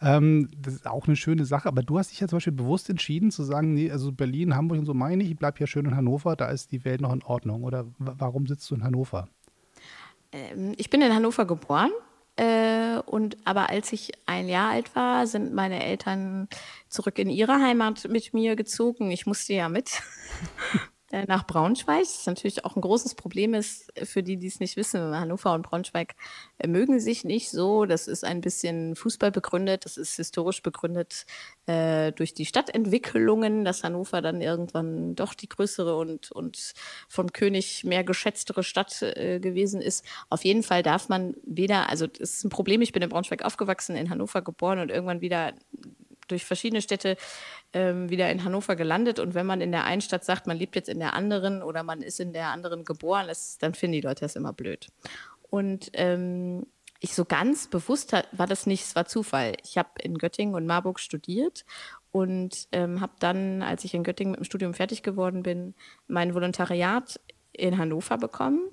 Ähm, 0.00 0.48
das 0.56 0.74
ist 0.74 0.86
auch 0.86 1.08
eine 1.08 1.16
schöne 1.16 1.44
Sache, 1.44 1.66
aber 1.66 1.82
du 1.82 1.98
hast 1.98 2.12
dich 2.12 2.20
ja 2.20 2.28
zum 2.28 2.36
Beispiel 2.36 2.52
bewusst 2.52 2.88
entschieden 2.88 3.32
zu 3.32 3.42
sagen, 3.42 3.74
nee, 3.74 3.90
also 3.90 4.12
Berlin, 4.12 4.54
Hamburg 4.54 4.78
und 4.78 4.86
so 4.86 4.94
meine 4.94 5.24
ich, 5.24 5.32
ich 5.32 5.36
bleibe 5.36 5.58
ja 5.58 5.66
schön 5.66 5.86
in 5.86 5.96
Hannover, 5.96 6.36
da 6.36 6.48
ist 6.48 6.70
die 6.70 6.84
Welt 6.84 7.00
noch 7.00 7.12
in 7.12 7.24
Ordnung. 7.24 7.64
Oder 7.64 7.84
warum 7.98 8.46
sitzt 8.46 8.70
du 8.70 8.76
in 8.76 8.84
Hannover? 8.84 9.28
Ähm, 10.30 10.74
ich 10.76 10.88
bin 10.88 11.02
in 11.02 11.12
Hannover 11.12 11.46
geboren. 11.46 11.90
Äh, 12.36 12.98
und 13.06 13.38
aber 13.44 13.70
als 13.70 13.92
ich 13.92 14.12
ein 14.26 14.48
Jahr 14.48 14.70
alt 14.70 14.94
war, 14.94 15.26
sind 15.26 15.52
meine 15.52 15.82
Eltern 15.82 16.48
zurück 16.88 17.18
in 17.18 17.28
ihre 17.28 17.54
Heimat 17.60 18.06
mit 18.08 18.34
mir 18.34 18.54
gezogen. 18.54 19.10
Ich 19.10 19.26
musste 19.26 19.54
ja 19.54 19.68
mit, 19.68 20.00
nach 21.26 21.46
Braunschweig. 21.46 22.00
Das 22.00 22.18
ist 22.18 22.26
natürlich 22.26 22.64
auch 22.64 22.76
ein 22.76 22.82
großes 22.82 23.14
Problem 23.14 23.54
ist 23.54 23.92
für 24.04 24.22
die, 24.22 24.36
die 24.36 24.48
es 24.48 24.60
nicht 24.60 24.76
wissen. 24.76 25.00
Hannover 25.00 25.54
und 25.54 25.62
Braunschweig 25.62 26.14
äh, 26.58 26.66
mögen 26.66 27.00
sich 27.00 27.24
nicht 27.24 27.50
so. 27.50 27.86
Das 27.86 28.08
ist 28.08 28.24
ein 28.24 28.40
bisschen 28.40 28.96
Fußball 28.96 29.30
begründet. 29.30 29.84
Das 29.84 29.96
ist 29.96 30.16
historisch 30.16 30.62
begründet 30.62 31.26
äh, 31.66 32.12
durch 32.12 32.34
die 32.34 32.46
Stadtentwicklungen, 32.46 33.64
dass 33.64 33.84
Hannover 33.84 34.20
dann 34.20 34.40
irgendwann 34.40 35.14
doch 35.14 35.34
die 35.34 35.48
größere 35.48 35.96
und, 35.96 36.30
und 36.32 36.74
vom 37.08 37.32
König 37.32 37.84
mehr 37.84 38.04
geschätztere 38.04 38.62
Stadt 38.62 39.00
äh, 39.02 39.40
gewesen 39.40 39.80
ist. 39.80 40.04
Auf 40.28 40.44
jeden 40.44 40.62
Fall 40.62 40.82
darf 40.82 41.08
man 41.08 41.34
weder, 41.44 41.88
also 41.88 42.06
das 42.06 42.20
ist 42.30 42.44
ein 42.44 42.50
Problem. 42.50 42.82
Ich 42.82 42.92
bin 42.92 43.02
in 43.02 43.08
Braunschweig 43.08 43.42
aufgewachsen, 43.42 43.96
in 43.96 44.10
Hannover 44.10 44.42
geboren 44.42 44.80
und 44.80 44.90
irgendwann 44.90 45.20
wieder 45.20 45.52
durch 46.26 46.44
verschiedene 46.44 46.82
Städte 46.82 47.16
ähm, 47.72 48.10
wieder 48.10 48.30
in 48.30 48.44
Hannover 48.44 48.76
gelandet. 48.76 49.18
Und 49.18 49.34
wenn 49.34 49.46
man 49.46 49.60
in 49.60 49.72
der 49.72 49.84
einen 49.84 50.00
Stadt 50.00 50.24
sagt, 50.24 50.46
man 50.46 50.56
lebt 50.56 50.76
jetzt 50.76 50.88
in 50.88 50.98
der 50.98 51.14
anderen 51.14 51.62
oder 51.62 51.82
man 51.82 52.02
ist 52.02 52.20
in 52.20 52.32
der 52.32 52.48
anderen 52.48 52.84
geboren, 52.84 53.26
das, 53.28 53.58
dann 53.58 53.74
finden 53.74 53.94
die 53.94 54.00
Leute 54.00 54.20
das 54.20 54.36
immer 54.36 54.52
blöd. 54.52 54.88
Und 55.50 55.90
ähm, 55.94 56.66
ich 57.00 57.14
so 57.14 57.24
ganz 57.24 57.68
bewusst 57.68 58.12
war 58.12 58.46
das 58.46 58.66
nicht, 58.66 58.82
es 58.82 58.96
war 58.96 59.06
Zufall. 59.06 59.54
Ich 59.62 59.78
habe 59.78 59.90
in 60.00 60.18
Göttingen 60.18 60.54
und 60.54 60.66
Marburg 60.66 60.98
studiert 60.98 61.64
und 62.10 62.68
ähm, 62.72 63.00
habe 63.00 63.12
dann, 63.18 63.62
als 63.62 63.84
ich 63.84 63.94
in 63.94 64.04
Göttingen 64.04 64.32
mit 64.32 64.40
dem 64.40 64.44
Studium 64.44 64.74
fertig 64.74 65.02
geworden 65.02 65.42
bin, 65.42 65.74
mein 66.08 66.34
Volontariat 66.34 67.20
in 67.52 67.78
Hannover 67.78 68.18
bekommen 68.18 68.70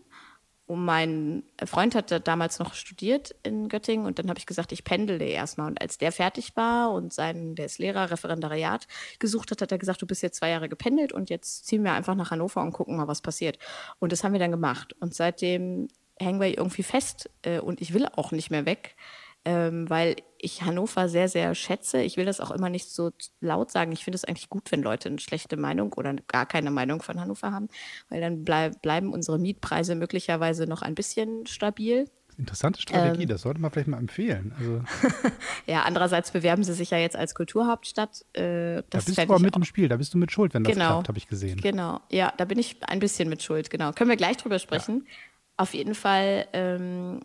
und 0.65 0.85
mein 0.85 1.43
Freund 1.65 1.93
hatte 1.93 2.21
damals 2.21 2.59
noch 2.59 2.73
studiert 2.73 3.35
in 3.43 3.67
Göttingen 3.67 4.05
und 4.05 4.17
dann 4.17 4.29
habe 4.29 4.39
ich 4.39 4.45
gesagt, 4.45 4.71
ich 4.71 4.83
pendele 4.83 5.25
erstmal. 5.25 5.67
Und 5.67 5.81
als 5.81 5.97
der 5.97 6.11
fertig 6.11 6.55
war 6.55 6.91
und 6.91 7.11
sein, 7.13 7.55
der 7.55 7.65
ist 7.65 7.79
Lehrer, 7.79 8.11
Referendariat 8.11 8.87
gesucht 9.19 9.51
hat, 9.51 9.61
hat 9.61 9.71
er 9.71 9.77
gesagt, 9.77 10.01
du 10.01 10.07
bist 10.07 10.23
jetzt 10.23 10.37
zwei 10.37 10.49
Jahre 10.49 10.69
gependelt 10.69 11.11
und 11.11 11.29
jetzt 11.29 11.65
ziehen 11.65 11.83
wir 11.83 11.91
einfach 11.91 12.15
nach 12.15 12.31
Hannover 12.31 12.61
und 12.61 12.71
gucken 12.71 12.95
mal, 12.95 13.07
was 13.07 13.21
passiert. 13.21 13.59
Und 13.99 14.11
das 14.11 14.23
haben 14.23 14.31
wir 14.31 14.39
dann 14.39 14.51
gemacht. 14.51 14.95
Und 15.01 15.13
seitdem 15.13 15.89
hängen 16.17 16.39
wir 16.39 16.57
irgendwie 16.57 16.83
fest 16.83 17.29
äh, 17.41 17.59
und 17.59 17.81
ich 17.81 17.93
will 17.93 18.07
auch 18.07 18.31
nicht 18.31 18.49
mehr 18.49 18.65
weg 18.65 18.95
ähm, 19.45 19.89
weil 19.89 20.15
ich 20.43 20.61
Hannover 20.61 21.07
sehr, 21.07 21.29
sehr 21.29 21.55
schätze. 21.55 22.01
Ich 22.01 22.17
will 22.17 22.25
das 22.25 22.41
auch 22.41 22.51
immer 22.51 22.69
nicht 22.69 22.89
so 22.89 23.11
laut 23.39 23.71
sagen. 23.71 23.93
Ich 23.93 24.03
finde 24.03 24.15
es 24.15 24.25
eigentlich 24.25 24.49
gut, 24.49 24.71
wenn 24.71 24.83
Leute 24.83 25.07
eine 25.07 25.19
schlechte 25.19 25.55
Meinung 25.55 25.93
oder 25.93 26.13
gar 26.27 26.45
keine 26.45 26.69
Meinung 26.69 27.01
von 27.01 27.19
Hannover 27.19 27.51
haben, 27.51 27.69
weil 28.09 28.19
dann 28.19 28.43
bleib, 28.43 28.81
bleiben 28.81 29.13
unsere 29.13 29.39
Mietpreise 29.39 29.95
möglicherweise 29.95 30.67
noch 30.67 30.81
ein 30.81 30.95
bisschen 30.95 31.45
stabil. 31.45 32.09
Interessante 32.37 32.81
Strategie, 32.81 33.23
ähm, 33.23 33.29
das 33.29 33.43
sollte 33.43 33.61
man 33.61 33.71
vielleicht 33.71 33.87
mal 33.87 33.99
empfehlen. 33.99 34.53
Also 34.57 34.81
ja, 35.65 35.83
andererseits 35.83 36.31
bewerben 36.31 36.63
sie 36.63 36.73
sich 36.73 36.89
ja 36.89 36.97
jetzt 36.97 37.15
als 37.15 37.35
Kulturhauptstadt. 37.35 38.25
Äh, 38.33 38.83
da 38.89 38.97
bist 38.97 39.17
du 39.17 39.21
aber 39.21 39.39
mit 39.39 39.55
im 39.55 39.63
Spiel, 39.63 39.87
da 39.87 39.95
bist 39.95 40.13
du 40.13 40.17
mit 40.17 40.31
Schuld, 40.31 40.53
wenn 40.53 40.65
das 40.65 40.73
genau, 40.73 40.87
klappt, 40.87 41.07
habe 41.07 41.17
ich 41.17 41.27
gesehen. 41.27 41.61
Genau, 41.61 42.01
ja, 42.09 42.33
da 42.35 42.43
bin 42.43 42.59
ich 42.59 42.77
ein 42.81 42.99
bisschen 42.99 43.29
mit 43.29 43.41
Schuld, 43.43 43.69
genau. 43.69 43.93
Können 43.93 44.09
wir 44.09 44.17
gleich 44.17 44.37
drüber 44.37 44.59
sprechen. 44.59 45.05
Ja. 45.05 45.13
Auf 45.55 45.73
jeden 45.73 45.95
Fall 45.95 46.47
ähm, 46.51 47.21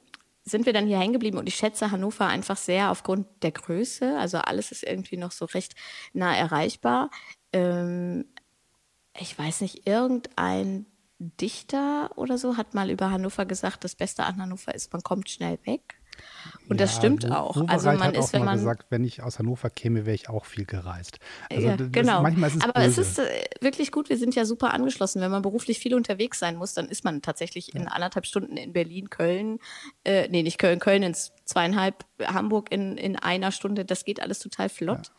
sind 0.48 0.66
wir 0.66 0.72
dann 0.72 0.86
hier 0.86 0.98
hängen 0.98 1.12
geblieben 1.12 1.38
und 1.38 1.48
ich 1.48 1.56
schätze 1.56 1.90
Hannover 1.90 2.26
einfach 2.26 2.56
sehr 2.56 2.90
aufgrund 2.90 3.26
der 3.42 3.52
Größe. 3.52 4.18
Also 4.18 4.38
alles 4.38 4.72
ist 4.72 4.82
irgendwie 4.82 5.16
noch 5.16 5.32
so 5.32 5.44
recht 5.44 5.74
nah 6.12 6.34
erreichbar. 6.34 7.10
Ähm, 7.52 8.26
ich 9.18 9.38
weiß 9.38 9.60
nicht, 9.62 9.86
irgendein 9.86 10.86
Dichter 11.18 12.10
oder 12.16 12.38
so 12.38 12.56
hat 12.56 12.74
mal 12.74 12.90
über 12.90 13.10
Hannover 13.10 13.44
gesagt, 13.44 13.84
das 13.84 13.96
Beste 13.96 14.24
an 14.24 14.40
Hannover 14.40 14.74
ist, 14.74 14.92
man 14.92 15.02
kommt 15.02 15.28
schnell 15.28 15.58
weg. 15.64 16.00
Und 16.68 16.78
ja, 16.78 16.87
das 16.87 16.96
stimmt 16.96 17.30
auch. 17.30 17.56
Wovereit 17.56 17.70
also 17.70 17.87
man 17.88 18.02
hat 18.02 18.16
ist, 18.16 18.32
wenn 18.32 18.44
man 18.44 18.58
gesagt, 18.58 18.87
wenn 18.90 19.04
ich 19.04 19.22
aus 19.22 19.38
Hannover 19.38 19.70
käme, 19.70 20.04
wäre 20.04 20.14
ich 20.14 20.28
auch 20.28 20.44
viel 20.44 20.66
gereist. 20.66 21.18
Also 21.50 21.68
ja, 21.68 21.76
genau. 21.76 22.22
manchmal 22.22 22.50
ist 22.50 22.56
es 22.56 22.62
Aber 22.62 22.80
böse. 22.80 23.00
es 23.00 23.08
ist 23.08 23.18
äh, 23.18 23.44
wirklich 23.60 23.90
gut. 23.90 24.08
Wir 24.08 24.18
sind 24.18 24.34
ja 24.34 24.44
super 24.44 24.75
angeschlossen. 24.75 25.22
Wenn 25.22 25.30
man 25.30 25.42
beruflich 25.42 25.78
viel 25.78 25.94
unterwegs 25.94 26.38
sein 26.38 26.56
muss, 26.56 26.75
dann 26.75 26.88
ist 26.88 27.04
man 27.04 27.22
tatsächlich 27.22 27.75
in 27.75 27.88
anderthalb 27.88 28.26
Stunden 28.26 28.56
in 28.56 28.72
Berlin, 28.72 29.08
Köln, 29.08 29.58
äh, 30.04 30.28
nee, 30.28 30.42
nicht 30.42 30.58
Köln, 30.58 30.78
Köln 30.78 31.02
in 31.02 31.14
zweieinhalb, 31.14 32.04
Hamburg 32.22 32.70
in, 32.70 32.98
in 32.98 33.16
einer 33.16 33.50
Stunde. 33.50 33.84
Das 33.84 34.04
geht 34.04 34.20
alles 34.20 34.38
total 34.38 34.68
flott. 34.68 35.06
Ja. 35.06 35.12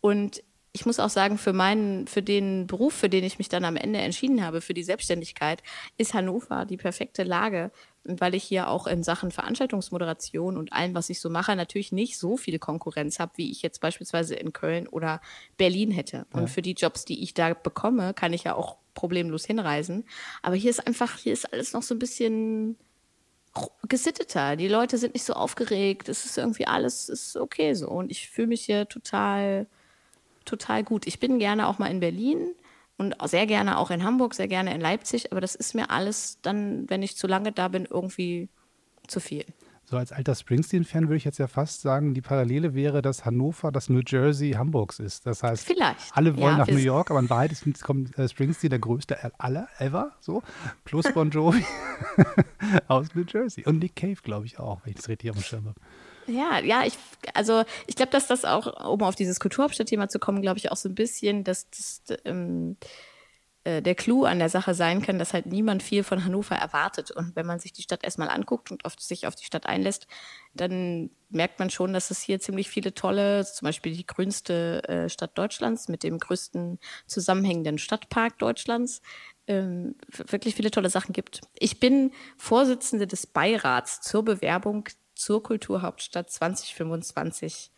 Und 0.00 0.42
ich 0.72 0.86
muss 0.86 0.98
auch 0.98 1.10
sagen, 1.10 1.36
für 1.36 1.52
meinen, 1.52 2.06
für 2.06 2.22
den 2.22 2.66
Beruf, 2.66 2.94
für 2.94 3.10
den 3.10 3.24
ich 3.24 3.38
mich 3.38 3.48
dann 3.48 3.64
am 3.64 3.76
Ende 3.76 3.98
entschieden 3.98 4.44
habe, 4.44 4.60
für 4.60 4.72
die 4.72 4.82
Selbstständigkeit, 4.82 5.62
ist 5.98 6.14
Hannover 6.14 6.64
die 6.64 6.78
perfekte 6.78 7.24
Lage, 7.24 7.70
weil 8.04 8.34
ich 8.34 8.44
hier 8.44 8.68
auch 8.68 8.86
in 8.86 9.02
Sachen 9.02 9.30
Veranstaltungsmoderation 9.30 10.56
und 10.56 10.72
allem, 10.72 10.94
was 10.94 11.10
ich 11.10 11.20
so 11.20 11.30
mache, 11.30 11.54
natürlich 11.54 11.92
nicht 11.92 12.18
so 12.18 12.36
viel 12.36 12.58
Konkurrenz 12.58 13.18
habe, 13.18 13.32
wie 13.36 13.50
ich 13.50 13.62
jetzt 13.62 13.80
beispielsweise 13.80 14.34
in 14.34 14.52
Köln 14.52 14.88
oder 14.88 15.20
Berlin 15.56 15.90
hätte. 15.90 16.26
Und 16.32 16.48
für 16.48 16.62
die 16.62 16.74
Jobs, 16.74 17.04
die 17.04 17.22
ich 17.22 17.34
da 17.34 17.54
bekomme, 17.54 18.14
kann 18.14 18.32
ich 18.32 18.44
ja 18.44 18.54
auch 18.54 18.76
problemlos 18.94 19.44
hinreisen. 19.44 20.04
Aber 20.42 20.56
hier 20.56 20.70
ist 20.70 20.86
einfach, 20.86 21.16
hier 21.16 21.32
ist 21.32 21.52
alles 21.52 21.72
noch 21.72 21.82
so 21.82 21.94
ein 21.94 22.00
bisschen 22.00 22.76
gesitteter. 23.88 24.56
Die 24.56 24.68
Leute 24.68 24.98
sind 24.98 25.14
nicht 25.14 25.24
so 25.24 25.34
aufgeregt. 25.34 26.08
Es 26.08 26.24
ist 26.24 26.38
irgendwie 26.38 26.66
alles, 26.66 27.08
ist 27.08 27.36
okay 27.36 27.74
so. 27.74 27.88
Und 27.88 28.10
ich 28.10 28.28
fühle 28.28 28.48
mich 28.48 28.64
hier 28.64 28.88
total 28.88 29.66
total 30.44 30.82
gut. 30.82 31.06
Ich 31.06 31.20
bin 31.20 31.38
gerne 31.38 31.68
auch 31.68 31.78
mal 31.78 31.90
in 31.90 32.00
Berlin 32.00 32.54
und 33.02 33.16
sehr 33.28 33.46
gerne 33.46 33.78
auch 33.78 33.90
in 33.90 34.04
Hamburg, 34.04 34.34
sehr 34.34 34.48
gerne 34.48 34.74
in 34.74 34.80
Leipzig, 34.80 35.32
aber 35.32 35.40
das 35.40 35.54
ist 35.54 35.74
mir 35.74 35.90
alles 35.90 36.38
dann, 36.42 36.88
wenn 36.88 37.02
ich 37.02 37.16
zu 37.16 37.26
lange 37.26 37.52
da 37.52 37.68
bin, 37.68 37.86
irgendwie 37.90 38.48
zu 39.08 39.18
viel. 39.20 39.44
So 39.84 39.96
als 39.96 40.12
alter 40.12 40.34
Springsteen-Fan 40.34 41.08
würde 41.08 41.16
ich 41.16 41.24
jetzt 41.24 41.38
ja 41.38 41.48
fast 41.48 41.82
sagen, 41.82 42.14
die 42.14 42.22
Parallele 42.22 42.74
wäre, 42.74 43.02
dass 43.02 43.24
Hannover 43.24 43.72
das 43.72 43.90
New 43.90 44.00
Jersey 44.06 44.52
Hamburgs 44.52 45.00
ist. 45.00 45.26
Das 45.26 45.42
heißt, 45.42 45.66
Vielleicht. 45.66 46.16
alle 46.16 46.36
wollen 46.36 46.52
ja, 46.52 46.58
nach 46.58 46.68
New 46.68 46.76
York, 46.76 47.10
aber 47.10 47.20
in 47.20 47.28
Wahrheit 47.28 47.52
ist, 47.52 47.82
kommt 47.82 48.16
äh, 48.16 48.28
Springsteen 48.28 48.70
der 48.70 48.78
größte 48.78 49.18
aller 49.38 49.68
ever, 49.78 50.12
so, 50.20 50.42
plus 50.84 51.12
Bon 51.12 51.28
Jovi 51.30 51.64
aus 52.88 53.08
New 53.14 53.24
Jersey. 53.28 53.64
Und 53.66 53.80
Nick 53.80 53.96
Cave, 53.96 54.16
glaube 54.22 54.46
ich, 54.46 54.58
auch, 54.58 54.80
wenn 54.84 54.92
ich 54.92 54.96
das 54.96 55.08
richtig 55.08 55.30
auf 55.30 55.36
dem 55.36 55.42
Schirm 55.42 55.66
habe. 55.66 55.80
Ja, 56.26 56.60
ja, 56.60 56.84
ich, 56.84 56.94
also 57.34 57.64
ich 57.86 57.96
glaube, 57.96 58.12
dass 58.12 58.26
das 58.28 58.44
auch, 58.44 58.88
um 58.88 59.02
auf 59.02 59.16
dieses 59.16 59.40
Kulturhauptstadtthema 59.40 60.08
zu 60.08 60.18
kommen, 60.18 60.40
glaube 60.42 60.58
ich 60.58 60.70
auch 60.70 60.76
so 60.76 60.88
ein 60.88 60.94
bisschen, 60.94 61.42
dass 61.42 61.68
das, 61.70 62.02
ähm, 62.24 62.76
äh, 63.64 63.80
der 63.82 63.94
Clou 63.94 64.24
an 64.24 64.38
der 64.40 64.48
Sache 64.48 64.74
sein 64.74 65.02
kann, 65.02 65.18
dass 65.18 65.34
halt 65.34 65.46
niemand 65.46 65.82
viel 65.82 66.02
von 66.02 66.24
Hannover 66.24 66.56
erwartet. 66.56 67.10
Und 67.12 67.36
wenn 67.36 67.46
man 67.46 67.60
sich 67.60 67.72
die 67.72 67.82
Stadt 67.82 68.02
erstmal 68.02 68.28
anguckt 68.28 68.70
und 68.70 68.84
auf, 68.84 68.94
sich 68.98 69.26
auf 69.26 69.36
die 69.36 69.44
Stadt 69.44 69.66
einlässt, 69.66 70.06
dann 70.54 71.10
merkt 71.28 71.58
man 71.60 71.70
schon, 71.70 71.92
dass 71.92 72.10
es 72.10 72.20
hier 72.20 72.40
ziemlich 72.40 72.68
viele 72.68 72.94
tolle, 72.94 73.44
zum 73.44 73.66
Beispiel 73.66 73.94
die 73.94 74.06
grünste 74.06 74.82
äh, 74.88 75.08
Stadt 75.08 75.38
Deutschlands 75.38 75.88
mit 75.88 76.02
dem 76.02 76.18
größten 76.18 76.78
zusammenhängenden 77.06 77.78
Stadtpark 77.78 78.38
Deutschlands, 78.38 79.00
ähm, 79.46 79.94
wirklich 80.08 80.54
viele 80.56 80.70
tolle 80.70 80.90
Sachen 80.90 81.12
gibt. 81.12 81.40
Ich 81.58 81.80
bin 81.80 82.12
Vorsitzende 82.36 83.06
des 83.06 83.26
Beirats 83.26 84.00
zur 84.00 84.24
Bewerbung 84.24 84.88
zur 85.22 85.40
Kulturhauptstadt 85.40 86.30
2025 86.30 87.70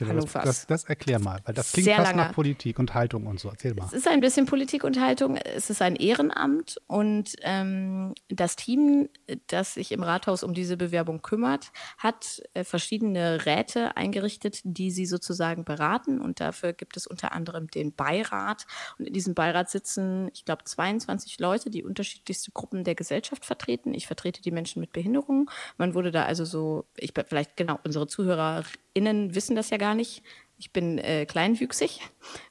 Genau, 0.00 0.12
Hannovers. 0.12 0.44
Das, 0.44 0.66
das, 0.66 0.84
erklär 0.84 1.18
mal, 1.18 1.40
weil 1.44 1.52
das 1.52 1.72
klingt 1.72 1.84
Sehr 1.84 1.96
fast 1.96 2.12
lange. 2.12 2.22
nach 2.22 2.32
Politik 2.32 2.78
und 2.78 2.94
Haltung 2.94 3.26
und 3.26 3.38
so. 3.38 3.50
Erzähl 3.50 3.74
mal. 3.74 3.84
Es 3.84 3.92
ist 3.92 4.08
ein 4.08 4.20
bisschen 4.20 4.46
Politik 4.46 4.82
und 4.82 4.98
Haltung. 4.98 5.36
Es 5.36 5.68
ist 5.68 5.82
ein 5.82 5.94
Ehrenamt 5.94 6.80
und 6.86 7.36
ähm, 7.42 8.14
das 8.28 8.56
Team, 8.56 9.10
das 9.48 9.74
sich 9.74 9.92
im 9.92 10.02
Rathaus 10.02 10.42
um 10.42 10.54
diese 10.54 10.78
Bewerbung 10.78 11.20
kümmert, 11.20 11.70
hat 11.98 12.42
äh, 12.54 12.64
verschiedene 12.64 13.44
Räte 13.44 13.94
eingerichtet, 13.94 14.60
die 14.64 14.90
sie 14.90 15.04
sozusagen 15.04 15.64
beraten. 15.64 16.18
Und 16.18 16.40
dafür 16.40 16.72
gibt 16.72 16.96
es 16.96 17.06
unter 17.06 17.32
anderem 17.32 17.68
den 17.68 17.92
Beirat. 17.92 18.66
Und 18.98 19.06
in 19.06 19.12
diesem 19.12 19.34
Beirat 19.34 19.68
sitzen, 19.68 20.30
ich 20.32 20.46
glaube, 20.46 20.64
22 20.64 21.38
Leute, 21.40 21.68
die 21.68 21.84
unterschiedlichste 21.84 22.52
Gruppen 22.52 22.84
der 22.84 22.94
Gesellschaft 22.94 23.44
vertreten. 23.44 23.92
Ich 23.92 24.06
vertrete 24.06 24.40
die 24.40 24.50
Menschen 24.50 24.80
mit 24.80 24.92
Behinderungen. 24.92 25.50
Man 25.76 25.94
wurde 25.94 26.10
da 26.10 26.24
also 26.24 26.46
so, 26.46 26.86
ich 26.96 27.12
vielleicht 27.28 27.58
genau, 27.58 27.78
unsere 27.84 28.06
ZuhörerInnen 28.06 29.34
wissen 29.34 29.56
das 29.56 29.68
ja 29.68 29.76
gar 29.76 29.89
gar 29.90 29.96
nicht. 29.96 30.22
Ich 30.56 30.72
bin 30.72 30.98
äh, 30.98 31.26
kleinwüchsig 31.26 32.00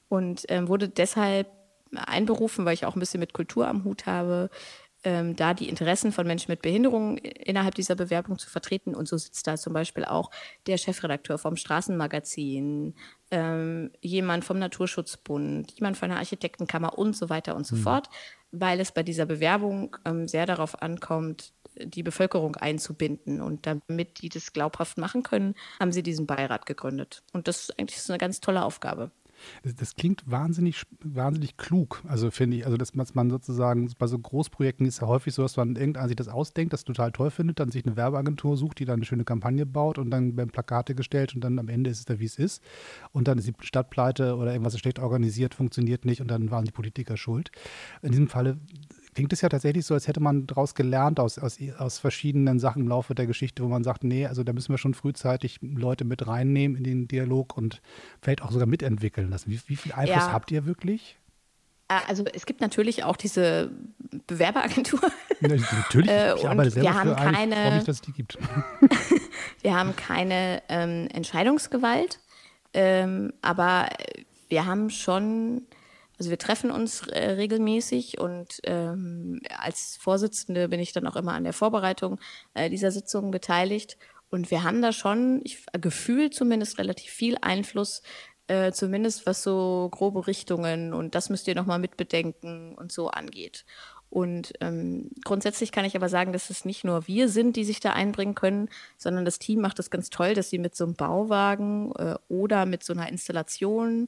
und 0.10 0.46
ähm, 0.50 0.68
wurde 0.68 0.90
deshalb 0.90 1.48
einberufen, 1.94 2.66
weil 2.66 2.74
ich 2.74 2.86
auch 2.86 2.96
ein 2.96 3.00
bisschen 3.00 3.22
mit 3.22 3.34
Kultur 3.34 3.68
am 3.68 3.86
Hut 3.86 4.06
habe, 4.06 4.50
ähm, 5.06 5.38
da 5.38 5.54
die 5.54 5.70
Interessen 5.70 6.12
von 6.12 6.28
Menschen 6.28 6.52
mit 6.52 6.62
Behinderungen 6.62 7.18
innerhalb 7.18 7.76
dieser 7.76 7.96
Bewerbung 7.96 8.38
zu 8.38 8.50
vertreten. 8.50 8.94
Und 8.94 9.08
so 9.08 9.16
sitzt 9.16 9.48
da 9.48 9.56
zum 9.56 9.72
Beispiel 9.72 10.04
auch 10.04 10.32
der 10.68 10.78
Chefredakteur 10.78 11.38
vom 11.38 11.56
Straßenmagazin, 11.56 12.96
ähm, 13.32 13.92
jemand 14.02 14.46
vom 14.46 14.60
Naturschutzbund, 14.60 15.72
jemand 15.74 15.98
von 15.98 16.10
der 16.10 16.18
Architektenkammer 16.18 16.98
und 16.98 17.16
so 17.16 17.30
weiter 17.30 17.56
und 17.56 17.66
so 17.66 17.76
mhm. 17.76 17.82
fort, 17.82 18.10
weil 18.52 18.80
es 18.80 18.92
bei 18.92 19.04
dieser 19.04 19.26
Bewerbung 19.26 19.96
ähm, 20.06 20.28
sehr 20.28 20.46
darauf 20.46 20.82
ankommt, 20.82 21.54
die 21.76 22.04
Bevölkerung 22.04 22.56
einzubinden. 22.56 23.42
Und 23.42 23.66
damit 23.66 24.22
die 24.22 24.30
das 24.30 24.54
glaubhaft 24.54 24.98
machen 24.98 25.24
können, 25.24 25.56
haben 25.80 25.92
sie 25.92 26.04
diesen 26.04 26.26
Beirat 26.26 26.66
gegründet. 26.66 27.24
Und 27.34 27.48
das 27.48 27.64
ist 27.64 27.80
eigentlich 27.80 28.10
eine 28.10 28.18
ganz 28.18 28.42
tolle 28.42 28.64
Aufgabe. 28.64 29.12
Das, 29.64 29.96
klingt 29.96 30.30
wahnsinnig, 30.30 30.84
wahnsinnig 31.04 31.58
klug, 31.58 32.02
also 32.08 32.32
finde 32.32 32.58
ich. 32.58 32.66
Also, 32.66 32.78
dass 32.78 32.94
man 32.94 33.30
sozusagen 33.30 33.92
bei 33.98 34.08
so 34.08 34.18
Großprojekten 34.18 34.86
ist 34.86 35.02
ja 35.02 35.08
häufig 35.08 35.34
so, 35.34 35.44
dass 35.44 35.58
man 35.58 35.76
irgendeiner 35.76 36.08
sich 36.08 36.16
das 36.16 36.28
ausdenkt, 36.28 36.74
das 36.74 36.84
total 36.84 37.12
toll 37.12 37.32
findet, 37.32 37.60
dann 37.60 37.72
sich 37.72 37.86
eine 37.86 37.96
Werbeagentur 37.96 38.58
sucht, 38.58 38.80
die 38.80 38.86
dann 38.86 38.96
eine 38.96 39.06
schöne 39.06 39.24
Kampagne 39.24 39.66
baut 39.66 39.98
und 39.98 40.12
dann 40.12 40.38
werden 40.38 40.50
Plakate 40.50 40.96
gestellt 40.96 41.36
und 41.36 41.42
dann 41.42 41.60
am 41.60 41.68
Ende 41.68 41.90
ist 41.90 42.00
es 42.00 42.06
da, 42.06 42.20
wie 42.20 42.26
es 42.26 42.38
ist. 42.38 42.64
Und 43.12 43.28
dann 43.28 43.38
ist 43.38 43.48
die 43.48 43.54
Stadt 43.62 43.90
pleite 43.90 44.36
oder 44.36 44.52
irgendwas 44.52 44.74
ist 44.74 44.80
schlecht 44.82 45.00
organisiert, 45.00 45.54
funktioniert 45.54 46.06
nicht 46.06 46.22
und 46.22 46.30
dann 46.30 46.52
waren 46.52 46.66
die 46.66 46.72
Politiker 46.72 47.18
schuld. 47.18 47.52
In 48.02 48.12
diesem 48.12 48.28
Falle 48.28 48.58
klingt 49.20 49.34
es 49.34 49.42
ja 49.42 49.50
tatsächlich 49.50 49.86
so, 49.86 49.96
als 49.96 50.08
hätte 50.08 50.22
man 50.22 50.48
daraus 50.48 50.76
gelernt 50.76 51.20
aus, 51.20 51.38
aus, 51.40 51.58
aus 51.78 52.00
verschiedenen 52.00 52.58
Sachen 52.58 52.84
im 52.84 52.88
Laufe 52.88 53.14
der 53.16 53.28
Geschichte, 53.28 53.62
wo 53.62 53.68
man 53.68 53.84
sagt, 53.84 54.06
nee, 54.06 54.26
also 54.26 54.46
da 54.46 54.54
müssen 54.54 54.72
wir 54.72 54.78
schon 54.78 54.94
frühzeitig 54.94 55.60
Leute 55.62 56.06
mit 56.06 56.26
reinnehmen 56.26 56.78
in 56.78 56.86
den 56.86 57.08
Dialog 57.10 57.58
und 57.58 57.82
vielleicht 58.22 58.42
auch 58.42 58.52
sogar 58.52 58.66
mitentwickeln 58.66 59.30
lassen. 59.30 59.52
Wie, 59.52 59.60
wie 59.68 59.76
viel 59.76 59.92
Einfluss 59.92 60.16
ja. 60.16 60.32
habt 60.32 60.52
ihr 60.52 60.66
wirklich? 60.66 61.18
Äh, 61.90 62.00
also 62.08 62.24
es 62.34 62.46
gibt 62.46 62.62
natürlich 62.62 63.04
auch 63.04 63.18
diese 63.18 63.72
Bewerberagentur. 64.28 65.02
Natürlich, 65.42 66.10
äh, 66.10 66.36
ich 66.36 66.48
arbeite 66.48 66.72
selber 66.72 66.90
wir 66.90 66.98
haben 66.98 67.10
für 67.10 67.16
keine, 67.16 67.56
ich 67.56 67.62
freue 67.62 67.76
mich, 67.76 67.84
dass 67.84 67.96
es 67.98 68.02
die 68.02 68.14
gibt. 68.14 68.38
wir 69.62 69.76
haben 69.76 69.96
keine 69.98 70.62
ähm, 70.70 71.10
Entscheidungsgewalt, 71.14 72.20
ähm, 72.74 73.34
aber 73.42 73.90
wir 74.48 74.66
haben 74.66 74.90
schon 74.90 75.64
also 76.20 76.30
wir 76.30 76.38
treffen 76.38 76.70
uns 76.70 77.08
äh, 77.08 77.32
regelmäßig 77.32 78.20
und 78.20 78.60
ähm, 78.66 79.42
als 79.58 79.98
Vorsitzende 80.02 80.68
bin 80.68 80.82
ich 80.82 80.92
dann 80.92 81.08
auch 81.08 81.16
immer 81.16 81.34
an 81.34 81.46
der 81.46 81.54
Vorbereitung 81.54 82.20
äh, 82.54 82.70
dieser 82.70 82.92
Sitzungen 82.92 83.32
beteiligt. 83.32 83.98
Und 84.30 84.52
wir 84.52 84.64
haben 84.64 84.82
da 84.82 84.92
schon, 84.92 85.42
ich, 85.44 85.66
gefühlt 85.80 86.36
zumindest, 86.36 86.78
relativ 86.78 87.10
viel 87.10 87.38
Einfluss, 87.42 88.04
äh, 88.48 88.72
zumindest 88.74 89.26
was 89.26 89.42
so 89.44 89.88
grobe 89.92 90.28
Richtungen 90.28 90.94
und 90.94 91.16
das 91.16 91.30
müsst 91.30 91.48
ihr 91.48 91.56
nochmal 91.56 91.80
mitbedenken 91.80 92.76
und 92.76 92.92
so 92.92 93.08
angeht. 93.08 93.66
Und 94.10 94.54
ähm, 94.60 95.12
grundsätzlich 95.24 95.72
kann 95.72 95.86
ich 95.86 95.96
aber 95.96 96.10
sagen, 96.10 96.34
dass 96.34 96.50
es 96.50 96.66
nicht 96.66 96.84
nur 96.84 97.08
wir 97.08 97.30
sind, 97.30 97.56
die 97.56 97.64
sich 97.64 97.80
da 97.80 97.94
einbringen 97.94 98.34
können, 98.34 98.70
sondern 98.98 99.24
das 99.24 99.38
Team 99.38 99.62
macht 99.62 99.78
das 99.78 99.92
ganz 99.92 100.10
toll, 100.10 100.34
dass 100.34 100.50
sie 100.50 100.58
mit 100.58 100.76
so 100.76 100.84
einem 100.84 100.96
Bauwagen 100.96 101.92
äh, 101.96 102.16
oder 102.28 102.66
mit 102.66 102.84
so 102.84 102.94
einer 102.94 103.08
Installation, 103.08 104.08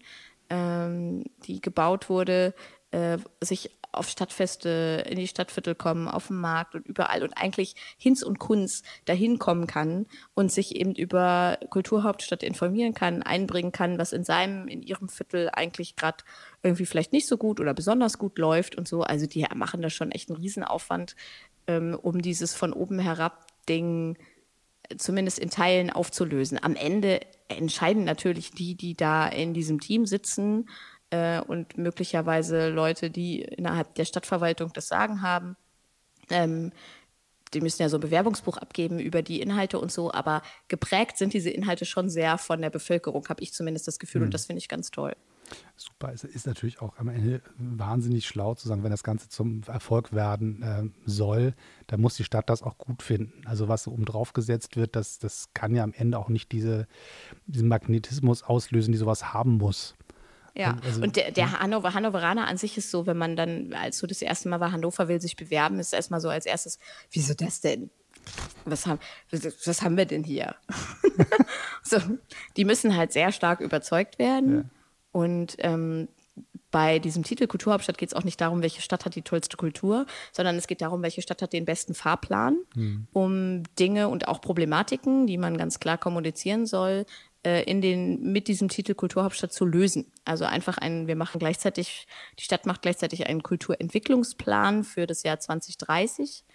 ähm, 0.51 1.23
die 1.45 1.61
gebaut 1.61 2.09
wurde, 2.09 2.53
äh, 2.91 3.17
sich 3.41 3.71
auf 3.93 4.09
Stadtfeste, 4.09 5.05
in 5.09 5.17
die 5.17 5.27
Stadtviertel 5.27 5.75
kommen, 5.75 6.07
auf 6.07 6.27
den 6.27 6.37
Markt 6.37 6.75
und 6.75 6.87
überall 6.87 7.23
und 7.23 7.33
eigentlich 7.33 7.75
Hinz 7.97 8.21
und 8.21 8.39
Kunz 8.39 8.83
dahin 9.05 9.37
kommen 9.37 9.67
kann 9.67 10.05
und 10.33 10.51
sich 10.51 10.75
eben 10.75 10.95
über 10.95 11.57
Kulturhauptstadt 11.69 12.43
informieren 12.43 12.93
kann, 12.93 13.21
einbringen 13.21 13.71
kann, 13.71 13.97
was 13.97 14.13
in 14.13 14.23
seinem, 14.23 14.67
in 14.67 14.81
ihrem 14.81 15.09
Viertel 15.09 15.49
eigentlich 15.51 15.95
gerade 15.95 16.23
irgendwie 16.63 16.85
vielleicht 16.85 17.11
nicht 17.11 17.27
so 17.27 17.37
gut 17.37 17.59
oder 17.59 17.73
besonders 17.73 18.17
gut 18.17 18.37
läuft 18.37 18.77
und 18.77 18.87
so. 18.87 19.01
Also 19.01 19.25
die 19.25 19.45
machen 19.55 19.81
da 19.81 19.89
schon 19.89 20.11
echt 20.11 20.29
einen 20.29 20.39
Riesenaufwand, 20.39 21.15
ähm, 21.67 21.97
um 22.01 22.21
dieses 22.21 22.53
von 22.53 22.71
oben 22.73 22.99
herab 22.99 23.45
Ding 23.67 24.17
zumindest 24.97 25.39
in 25.39 25.49
Teilen 25.49 25.89
aufzulösen. 25.89 26.61
Am 26.61 26.75
Ende 26.75 27.21
entscheiden 27.57 28.03
natürlich 28.03 28.51
die, 28.51 28.75
die 28.75 28.95
da 28.95 29.27
in 29.27 29.53
diesem 29.53 29.79
Team 29.79 30.05
sitzen 30.05 30.69
äh, 31.09 31.41
und 31.41 31.77
möglicherweise 31.77 32.69
Leute, 32.69 33.09
die 33.09 33.41
innerhalb 33.41 33.95
der 33.95 34.05
Stadtverwaltung 34.05 34.71
das 34.73 34.87
Sagen 34.87 35.21
haben. 35.21 35.55
Ähm, 36.29 36.71
die 37.53 37.61
müssen 37.61 37.81
ja 37.81 37.89
so 37.89 37.97
ein 37.97 38.01
Bewerbungsbuch 38.01 38.57
abgeben 38.57 38.99
über 38.99 39.21
die 39.21 39.41
Inhalte 39.41 39.77
und 39.79 39.91
so, 39.91 40.11
aber 40.13 40.41
geprägt 40.69 41.17
sind 41.17 41.33
diese 41.33 41.49
Inhalte 41.49 41.85
schon 41.85 42.09
sehr 42.09 42.37
von 42.37 42.61
der 42.61 42.69
Bevölkerung, 42.69 43.27
habe 43.27 43.43
ich 43.43 43.53
zumindest 43.53 43.87
das 43.87 43.99
Gefühl, 43.99 44.21
mhm. 44.21 44.25
und 44.27 44.33
das 44.33 44.45
finde 44.45 44.59
ich 44.59 44.69
ganz 44.69 44.89
toll. 44.89 45.15
Super, 45.75 46.11
es 46.13 46.23
ist 46.23 46.45
natürlich 46.45 46.81
auch 46.81 46.97
am 46.97 47.09
Ende 47.09 47.41
wahnsinnig 47.57 48.27
schlau 48.27 48.53
zu 48.55 48.67
sagen, 48.67 48.83
wenn 48.83 48.91
das 48.91 49.03
Ganze 49.03 49.29
zum 49.29 49.61
Erfolg 49.67 50.13
werden 50.13 50.61
äh, 50.61 51.09
soll, 51.09 51.53
dann 51.87 52.01
muss 52.01 52.15
die 52.15 52.23
Stadt 52.23 52.49
das 52.49 52.61
auch 52.61 52.77
gut 52.77 53.01
finden. 53.01 53.45
Also 53.45 53.67
was 53.67 53.83
so 53.83 53.91
oben 53.91 54.05
drauf 54.05 54.33
gesetzt 54.33 54.75
wird, 54.75 54.95
das, 54.95 55.19
das 55.19 55.49
kann 55.53 55.75
ja 55.75 55.83
am 55.83 55.93
Ende 55.93 56.19
auch 56.19 56.29
nicht 56.29 56.51
diese, 56.51 56.87
diesen 57.47 57.67
Magnetismus 57.67 58.43
auslösen, 58.43 58.91
die 58.91 58.97
sowas 58.97 59.33
haben 59.33 59.57
muss. 59.57 59.95
Ja, 60.53 60.77
also, 60.83 61.01
und 61.01 61.15
der, 61.15 61.31
der 61.31 61.59
Hannover, 61.59 61.93
Hannoveraner 61.93 62.47
an 62.47 62.57
sich 62.57 62.77
ist 62.77 62.91
so, 62.91 63.07
wenn 63.07 63.17
man 63.17 63.35
dann, 63.35 63.73
als 63.73 63.97
so 63.97 64.07
das 64.07 64.21
erste 64.21 64.49
Mal 64.49 64.59
war, 64.59 64.71
Hannover 64.71 65.07
will 65.07 65.21
sich 65.21 65.35
bewerben, 65.37 65.79
ist 65.79 65.93
erstmal 65.93 66.19
so 66.19 66.29
als 66.29 66.45
erstes, 66.45 66.77
wieso 67.11 67.33
das 67.33 67.61
denn? 67.61 67.89
Was 68.65 68.85
haben, 68.85 68.99
was 69.31 69.81
haben 69.81 69.97
wir 69.97 70.05
denn 70.05 70.23
hier? 70.23 70.55
so, 71.83 71.97
die 72.57 72.65
müssen 72.65 72.95
halt 72.95 73.13
sehr 73.13 73.31
stark 73.31 73.61
überzeugt 73.61 74.19
werden. 74.19 74.55
Ja. 74.55 74.80
Und 75.11 75.55
ähm, 75.59 76.07
bei 76.71 76.99
diesem 76.99 77.23
Titel 77.23 77.47
Kulturhauptstadt 77.47 77.97
geht 77.97 78.09
es 78.09 78.15
auch 78.15 78.23
nicht 78.23 78.39
darum, 78.39 78.61
welche 78.61 78.81
Stadt 78.81 79.05
hat 79.05 79.15
die 79.15 79.21
tollste 79.21 79.57
Kultur, 79.57 80.05
sondern 80.31 80.55
es 80.55 80.67
geht 80.67 80.81
darum, 80.81 81.01
welche 81.01 81.21
Stadt 81.21 81.41
hat 81.41 81.53
den 81.53 81.65
besten 81.65 81.93
Fahrplan, 81.93 82.57
mhm. 82.75 83.07
um 83.11 83.63
Dinge 83.77 84.07
und 84.07 84.29
auch 84.29 84.39
Problematiken, 84.39 85.27
die 85.27 85.37
man 85.37 85.57
ganz 85.57 85.79
klar 85.79 85.97
kommunizieren 85.97 86.65
soll, 86.65 87.05
äh, 87.43 87.63
in 87.63 87.81
den, 87.81 88.31
mit 88.31 88.47
diesem 88.47 88.69
Titel 88.69 88.93
Kulturhauptstadt 88.93 89.51
zu 89.51 89.65
lösen. 89.65 90.11
Also 90.23 90.45
einfach 90.45 90.77
ein, 90.77 91.07
wir 91.07 91.17
machen 91.17 91.39
gleichzeitig, 91.39 92.07
die 92.39 92.43
Stadt 92.43 92.65
macht 92.65 92.83
gleichzeitig 92.83 93.27
einen 93.27 93.43
Kulturentwicklungsplan 93.43 94.85
für 94.85 95.07
das 95.07 95.23
Jahr 95.23 95.39
2030. 95.39 96.45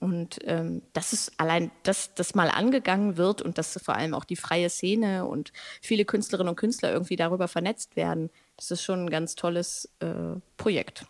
Und 0.00 0.38
ähm, 0.44 0.80
das 0.94 1.12
ist 1.12 1.38
allein, 1.38 1.70
dass 1.82 2.14
das 2.14 2.34
mal 2.34 2.48
angegangen 2.48 3.18
wird 3.18 3.42
und 3.42 3.58
dass 3.58 3.78
vor 3.82 3.94
allem 3.94 4.14
auch 4.14 4.24
die 4.24 4.36
freie 4.36 4.70
Szene 4.70 5.26
und 5.26 5.52
viele 5.82 6.06
Künstlerinnen 6.06 6.48
und 6.48 6.56
Künstler 6.56 6.90
irgendwie 6.90 7.16
darüber 7.16 7.48
vernetzt 7.48 7.96
werden, 7.96 8.30
das 8.56 8.70
ist 8.70 8.82
schon 8.82 9.04
ein 9.04 9.10
ganz 9.10 9.34
tolles 9.34 9.90
äh, 10.00 10.40
Projekt. 10.56 11.04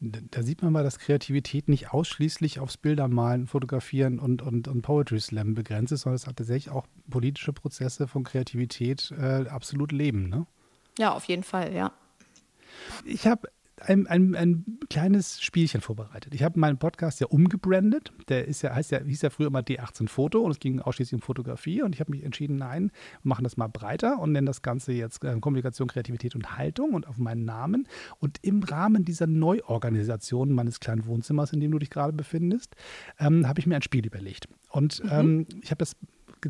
Da 0.00 0.42
sieht 0.42 0.62
man 0.62 0.72
mal, 0.72 0.84
dass 0.84 0.98
Kreativität 0.98 1.68
nicht 1.68 1.92
ausschließlich 1.92 2.58
aufs 2.60 2.76
Bildermalen, 2.76 3.46
Fotografieren 3.46 4.18
und, 4.18 4.42
und, 4.42 4.68
und 4.68 4.82
Poetry 4.82 5.20
Slam 5.20 5.54
begrenzt 5.54 5.92
ist, 5.92 6.02
sondern 6.02 6.16
es 6.16 6.26
hat 6.26 6.36
tatsächlich 6.36 6.70
auch 6.70 6.86
politische 7.08 7.52
Prozesse 7.52 8.08
von 8.08 8.24
Kreativität 8.24 9.12
äh, 9.12 9.46
absolut 9.48 9.92
leben. 9.92 10.28
Ne? 10.28 10.46
Ja, 10.98 11.12
auf 11.12 11.24
jeden 11.24 11.44
Fall, 11.44 11.72
ja. 11.72 11.92
Ich 13.04 13.26
habe 13.26 13.48
ein, 13.80 14.06
ein, 14.06 14.34
ein 14.34 14.78
kleines 14.88 15.42
Spielchen 15.42 15.80
vorbereitet. 15.80 16.34
Ich 16.34 16.42
habe 16.42 16.58
meinen 16.58 16.78
Podcast 16.78 17.20
ja 17.20 17.26
umgebrandet. 17.26 18.12
Der 18.28 18.46
ist 18.46 18.62
ja, 18.62 18.74
heißt 18.74 18.92
ja, 18.92 19.00
hieß 19.00 19.22
ja 19.22 19.30
früher 19.30 19.48
immer 19.48 19.60
D18 19.60 20.08
Foto 20.08 20.40
und 20.40 20.52
es 20.52 20.60
ging 20.60 20.80
ausschließlich 20.80 21.14
um 21.14 21.22
Fotografie. 21.22 21.82
Und 21.82 21.94
ich 21.94 22.00
habe 22.00 22.12
mich 22.12 22.22
entschieden, 22.22 22.56
nein, 22.56 22.92
wir 23.22 23.28
machen 23.28 23.44
das 23.44 23.56
mal 23.56 23.66
breiter 23.66 24.18
und 24.20 24.32
nennen 24.32 24.46
das 24.46 24.62
Ganze 24.62 24.92
jetzt 24.92 25.24
äh, 25.24 25.38
Kommunikation, 25.40 25.88
Kreativität 25.88 26.34
und 26.34 26.56
Haltung 26.56 26.94
und 26.94 27.08
auf 27.08 27.18
meinen 27.18 27.44
Namen. 27.44 27.88
Und 28.20 28.38
im 28.42 28.62
Rahmen 28.62 29.04
dieser 29.04 29.26
Neuorganisation 29.26 30.52
meines 30.52 30.80
kleinen 30.80 31.06
Wohnzimmers, 31.06 31.52
in 31.52 31.60
dem 31.60 31.72
du 31.72 31.78
dich 31.78 31.90
gerade 31.90 32.12
befindest, 32.12 32.76
ähm, 33.18 33.48
habe 33.48 33.58
ich 33.60 33.66
mir 33.66 33.76
ein 33.76 33.82
Spiel 33.82 34.06
überlegt. 34.06 34.48
Und 34.70 35.02
mhm. 35.02 35.10
ähm, 35.10 35.46
ich 35.62 35.70
habe 35.70 35.78
das 35.78 35.96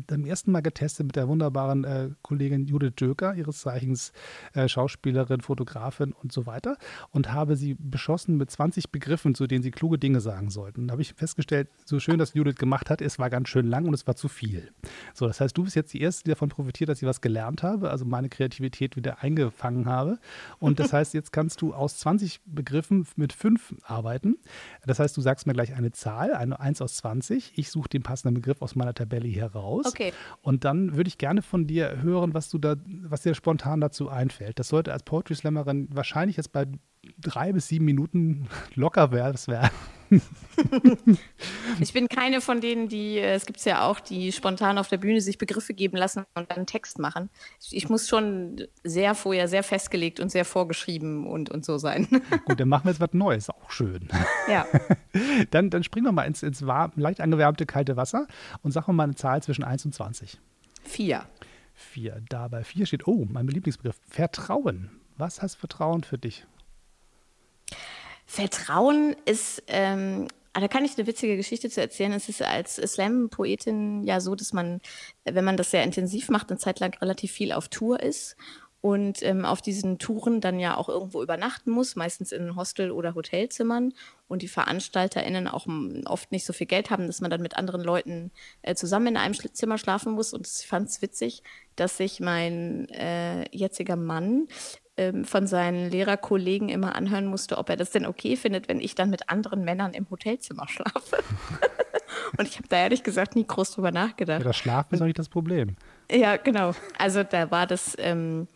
zum 0.07 0.25
ersten 0.25 0.51
Mal 0.51 0.61
getestet 0.61 1.05
mit 1.05 1.15
der 1.15 1.27
wunderbaren 1.27 1.83
äh, 1.83 2.09
Kollegin 2.21 2.65
Judith 2.65 2.95
Döker, 2.95 3.35
ihres 3.35 3.61
Zeichens 3.61 4.11
äh, 4.53 4.67
Schauspielerin, 4.67 5.41
Fotografin 5.41 6.13
und 6.13 6.31
so 6.31 6.45
weiter, 6.45 6.77
und 7.11 7.31
habe 7.31 7.55
sie 7.55 7.75
beschossen 7.75 8.37
mit 8.37 8.51
20 8.51 8.91
Begriffen, 8.91 9.35
zu 9.35 9.47
denen 9.47 9.63
sie 9.63 9.71
kluge 9.71 9.97
Dinge 9.97 10.21
sagen 10.21 10.49
sollten. 10.49 10.87
Da 10.87 10.93
habe 10.93 11.01
ich 11.01 11.13
festgestellt, 11.13 11.69
so 11.85 11.99
schön 11.99 12.17
das 12.17 12.33
Judith 12.33 12.55
gemacht 12.55 12.89
hat, 12.89 13.01
es 13.01 13.19
war 13.19 13.29
ganz 13.29 13.49
schön 13.49 13.67
lang 13.67 13.85
und 13.85 13.93
es 13.93 14.07
war 14.07 14.15
zu 14.15 14.27
viel. 14.27 14.71
So, 15.13 15.27
das 15.27 15.39
heißt, 15.41 15.57
du 15.57 15.63
bist 15.63 15.75
jetzt 15.75 15.93
die 15.93 16.01
Erste, 16.01 16.23
die 16.23 16.31
davon 16.31 16.49
profitiert, 16.49 16.89
dass 16.89 17.01
ich 17.01 17.07
was 17.07 17.21
gelernt 17.21 17.63
habe, 17.63 17.89
also 17.89 18.05
meine 18.05 18.29
Kreativität 18.29 18.95
wieder 18.95 19.21
eingefangen 19.21 19.87
habe. 19.87 20.19
Und 20.59 20.79
das 20.79 20.93
heißt, 20.93 21.13
jetzt 21.13 21.31
kannst 21.31 21.61
du 21.61 21.73
aus 21.73 21.97
20 21.97 22.41
Begriffen 22.45 23.07
mit 23.15 23.33
fünf 23.33 23.75
arbeiten. 23.83 24.37
Das 24.85 24.99
heißt, 24.99 25.15
du 25.15 25.21
sagst 25.21 25.47
mir 25.47 25.53
gleich 25.53 25.73
eine 25.75 25.91
Zahl, 25.91 26.33
eine 26.33 26.59
1 26.59 26.81
aus 26.81 26.95
20. 26.95 27.57
Ich 27.57 27.69
suche 27.69 27.89
den 27.89 28.03
passenden 28.03 28.35
Begriff 28.35 28.61
aus 28.61 28.75
meiner 28.75 28.93
Tabelle 28.93 29.27
hier 29.27 29.53
raus 29.85 29.93
aus. 29.93 29.93
Okay. 29.93 30.13
Und 30.41 30.65
dann 30.65 30.95
würde 30.95 31.07
ich 31.07 31.17
gerne 31.17 31.41
von 31.41 31.67
dir 31.67 32.01
hören, 32.01 32.33
was 32.33 32.49
du 32.49 32.57
da, 32.57 32.75
was 32.85 33.21
dir 33.21 33.33
spontan 33.35 33.81
dazu 33.81 34.09
einfällt. 34.09 34.59
Das 34.59 34.69
sollte 34.69 34.93
als 34.93 35.03
Poetry 35.03 35.35
Slammerin 35.35 35.87
wahrscheinlich 35.91 36.37
jetzt 36.37 36.51
bei 36.51 36.65
drei 37.19 37.53
bis 37.53 37.67
sieben 37.67 37.85
Minuten 37.85 38.47
locker 38.75 39.11
werden. 39.11 39.37
ich 41.79 41.93
bin 41.93 42.07
keine 42.07 42.39
von 42.41 42.61
denen, 42.61 42.87
die, 42.87 43.17
äh, 43.17 43.33
es 43.33 43.45
gibt 43.45 43.59
es 43.59 43.65
ja 43.65 43.87
auch, 43.87 43.99
die 43.99 44.31
spontan 44.31 44.77
auf 44.77 44.87
der 44.87 44.97
Bühne 44.97 45.19
sich 45.19 45.37
Begriffe 45.37 45.73
geben 45.73 45.97
lassen 45.97 46.25
und 46.35 46.51
dann 46.51 46.65
Text 46.65 46.99
machen. 46.99 47.29
Ich 47.71 47.89
muss 47.89 48.07
schon 48.07 48.67
sehr 48.83 49.15
vorher, 49.15 49.47
sehr 49.47 49.63
festgelegt 49.63 50.19
und 50.19 50.29
sehr 50.29 50.45
vorgeschrieben 50.45 51.25
und, 51.25 51.49
und 51.49 51.65
so 51.65 51.77
sein. 51.77 52.07
Gut, 52.45 52.59
dann 52.59 52.69
machen 52.69 52.85
wir 52.85 52.91
jetzt 52.91 53.01
was 53.01 53.13
Neues, 53.13 53.49
auch 53.49 53.71
schön. 53.71 54.07
Ja. 54.47 54.65
Dann, 55.51 55.69
dann 55.69 55.83
springen 55.83 56.05
wir 56.05 56.11
mal 56.11 56.23
ins, 56.23 56.43
ins 56.43 56.65
warm, 56.65 56.91
leicht 56.95 57.21
angewärmte 57.21 57.65
kalte 57.65 57.95
Wasser 57.95 58.27
und 58.63 58.71
sagen 58.71 58.87
wir 58.87 58.93
mal 58.93 59.03
eine 59.03 59.15
Zahl 59.15 59.41
zwischen 59.41 59.63
1 59.63 59.85
und 59.85 59.93
20. 59.93 60.39
Vier. 60.83 61.25
Vier. 61.73 62.21
Da 62.29 62.47
bei 62.47 62.63
vier 62.63 62.85
steht, 62.85 63.07
oh, 63.07 63.25
mein 63.29 63.47
Lieblingsbegriff, 63.47 63.99
Vertrauen. 64.09 64.89
Was 65.17 65.41
heißt 65.41 65.55
Vertrauen 65.55 66.03
für 66.03 66.17
dich? 66.17 66.45
Vertrauen 68.25 69.15
ist, 69.25 69.63
ähm, 69.67 70.27
ah, 70.53 70.59
da 70.59 70.67
kann 70.67 70.85
ich 70.85 70.97
eine 70.97 71.07
witzige 71.07 71.37
Geschichte 71.37 71.69
zu 71.69 71.81
erzählen. 71.81 72.13
Es 72.13 72.29
ist 72.29 72.41
als 72.41 72.75
Slam-Poetin 72.75 74.03
ja 74.03 74.19
so, 74.19 74.35
dass 74.35 74.53
man, 74.53 74.81
wenn 75.23 75.45
man 75.45 75.57
das 75.57 75.71
sehr 75.71 75.83
intensiv 75.83 76.29
macht, 76.29 76.49
eine 76.49 76.57
Zeit 76.57 76.79
lang 76.79 76.97
relativ 76.99 77.31
viel 77.31 77.51
auf 77.51 77.67
Tour 77.67 77.99
ist 78.01 78.35
und 78.85 79.23
ähm, 79.23 79.45
auf 79.45 79.63
diesen 79.63 79.97
Touren 79.97 80.41
dann 80.41 80.59
ja 80.59 80.77
auch 80.77 80.89
irgendwo 80.89 81.23
übernachten 81.23 81.71
muss, 81.71 81.95
meistens 81.95 82.31
in 82.31 82.55
Hostel- 82.55 82.91
oder 82.91 83.15
Hotelzimmern 83.15 83.93
und 84.27 84.43
die 84.43 84.47
VeranstalterInnen 84.47 85.47
auch 85.47 85.65
oft 86.05 86.31
nicht 86.31 86.45
so 86.45 86.53
viel 86.53 86.67
Geld 86.67 86.91
haben, 86.91 87.07
dass 87.07 87.19
man 87.19 87.31
dann 87.31 87.41
mit 87.41 87.57
anderen 87.57 87.81
Leuten 87.81 88.31
äh, 88.61 88.75
zusammen 88.75 89.07
in 89.07 89.17
einem 89.17 89.33
Zimmer 89.33 89.79
schlafen 89.79 90.13
muss. 90.13 90.33
Und 90.33 90.47
ich 90.47 90.67
fand 90.67 90.87
es 90.87 91.01
witzig, 91.01 91.41
dass 91.75 91.97
sich 91.97 92.19
mein 92.19 92.87
äh, 92.89 93.49
jetziger 93.49 93.95
Mann 93.95 94.47
ähm, 94.97 95.25
von 95.25 95.47
seinen 95.47 95.89
Lehrerkollegen 95.89 96.69
immer 96.69 96.95
anhören 96.95 97.25
musste, 97.25 97.57
ob 97.57 97.69
er 97.69 97.75
das 97.75 97.91
denn 97.91 98.05
okay 98.05 98.35
findet, 98.35 98.69
wenn 98.69 98.79
ich 98.79 98.95
dann 98.95 99.09
mit 99.09 99.29
anderen 99.29 99.63
Männern 99.65 99.93
im 99.93 100.09
Hotelzimmer 100.09 100.67
schlafe. 100.67 101.17
Und 102.37 102.47
ich 102.47 102.57
habe 102.57 102.67
da 102.69 102.77
ehrlich 102.77 103.03
gesagt 103.03 103.35
nie 103.35 103.45
groß 103.45 103.71
drüber 103.71 103.91
nachgedacht. 103.91 104.39
Ja, 104.39 104.47
das 104.47 104.57
Schlafen 104.57 104.95
ist 104.95 105.01
auch 105.01 105.05
nicht 105.05 105.19
das 105.19 105.29
Problem. 105.29 105.75
Ja, 106.09 106.37
genau. 106.37 106.73
Also 106.97 107.23
da 107.23 107.51
war 107.51 107.67
das, 107.67 107.95
ähm, 107.99 108.47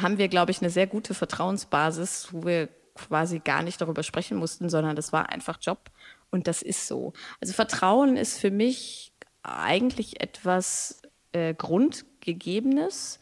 haben 0.00 0.18
wir, 0.18 0.28
glaube 0.28 0.50
ich, 0.50 0.60
eine 0.60 0.70
sehr 0.70 0.86
gute 0.86 1.14
Vertrauensbasis, 1.14 2.28
wo 2.32 2.44
wir 2.44 2.68
quasi 2.94 3.38
gar 3.40 3.62
nicht 3.62 3.80
darüber 3.80 4.02
sprechen 4.02 4.36
mussten, 4.36 4.68
sondern 4.68 4.96
das 4.96 5.12
war 5.12 5.30
einfach 5.30 5.58
Job 5.60 5.90
und 6.30 6.46
das 6.46 6.62
ist 6.62 6.86
so. 6.86 7.12
Also 7.40 7.52
Vertrauen 7.52 8.16
ist 8.16 8.38
für 8.38 8.50
mich 8.50 9.12
eigentlich 9.42 10.20
etwas 10.20 11.02
äh, 11.32 11.54
Grundgegebenes. 11.54 13.18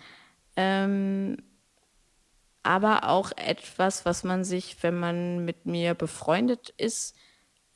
Ähm, 0.57 1.37
aber 2.69 3.09
auch 3.09 3.33
etwas, 3.35 4.05
was 4.05 4.25
man 4.25 4.45
sich, 4.45 4.77
wenn 4.83 4.99
man 4.99 5.43
mit 5.47 5.65
mir 5.65 5.95
befreundet 5.95 6.75
ist, 6.77 7.17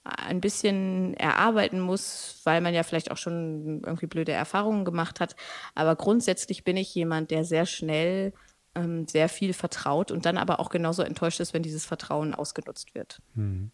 ein 0.04 0.42
bisschen 0.42 1.14
erarbeiten 1.14 1.80
muss, 1.80 2.42
weil 2.44 2.60
man 2.60 2.74
ja 2.74 2.82
vielleicht 2.82 3.10
auch 3.10 3.16
schon 3.16 3.80
irgendwie 3.86 4.06
blöde 4.06 4.32
Erfahrungen 4.32 4.84
gemacht 4.84 5.18
hat. 5.18 5.34
Aber 5.74 5.96
grundsätzlich 5.96 6.62
bin 6.62 6.76
ich 6.76 6.94
jemand, 6.94 7.30
der 7.30 7.44
sehr 7.44 7.64
schnell 7.64 8.34
ähm, 8.74 9.08
sehr 9.08 9.30
viel 9.30 9.54
vertraut 9.54 10.10
und 10.10 10.26
dann 10.26 10.36
aber 10.36 10.60
auch 10.60 10.68
genauso 10.68 11.02
enttäuscht 11.02 11.40
ist, 11.40 11.54
wenn 11.54 11.62
dieses 11.62 11.86
Vertrauen 11.86 12.34
ausgenutzt 12.34 12.94
wird. 12.94 13.22
Hm. 13.34 13.70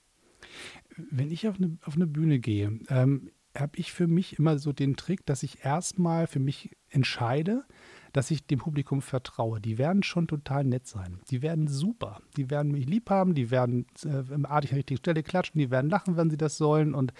Wenn 1.11 1.33
ich 1.33 1.49
auf 1.49 1.57
eine, 1.57 1.79
auf 1.85 1.97
eine 1.97 2.07
Bühne 2.07 2.39
gehe, 2.39 2.79
ähm, 2.91 3.33
habe 3.57 3.77
ich 3.77 3.93
für 3.93 4.07
mich 4.07 4.39
immer 4.39 4.57
so 4.61 4.73
den 4.73 4.95
Trick, 4.95 5.27
dass 5.27 5.43
ich 5.43 5.65
erstmal 5.65 6.29
für 6.29 6.39
mich 6.39 6.77
entscheide, 6.91 7.65
dass 8.12 8.31
ich 8.31 8.47
dem 8.47 8.59
Publikum 8.59 9.03
vertraue. 9.03 9.61
Die 9.61 9.79
werden 9.79 10.03
schon 10.03 10.29
total 10.29 10.64
nett 10.64 10.87
sein. 10.87 11.21
Die 11.31 11.42
werden 11.42 11.68
super. 11.68 12.21
Die 12.37 12.51
werden 12.51 12.73
mich 12.73 12.87
lieb 12.87 13.11
haben, 13.11 13.35
die 13.35 13.51
werden 13.51 13.87
äh, 14.05 14.33
im 14.33 14.47
artig 14.47 14.71
an 14.71 14.75
der 14.75 14.79
richtigen 14.79 14.99
Stelle 14.99 15.23
klatschen, 15.23 15.59
die 15.59 15.71
werden 15.71 15.90
lachen, 15.90 16.16
wenn 16.16 16.31
sie 16.31 16.37
das 16.37 16.57
sollen. 16.57 16.94
Und 16.94 17.12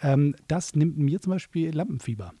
ähm, 0.00 0.34
das 0.48 0.74
nimmt 0.74 0.98
mir 0.98 1.20
zum 1.20 1.32
Beispiel 1.32 1.74
Lampenfieber. 1.74 2.32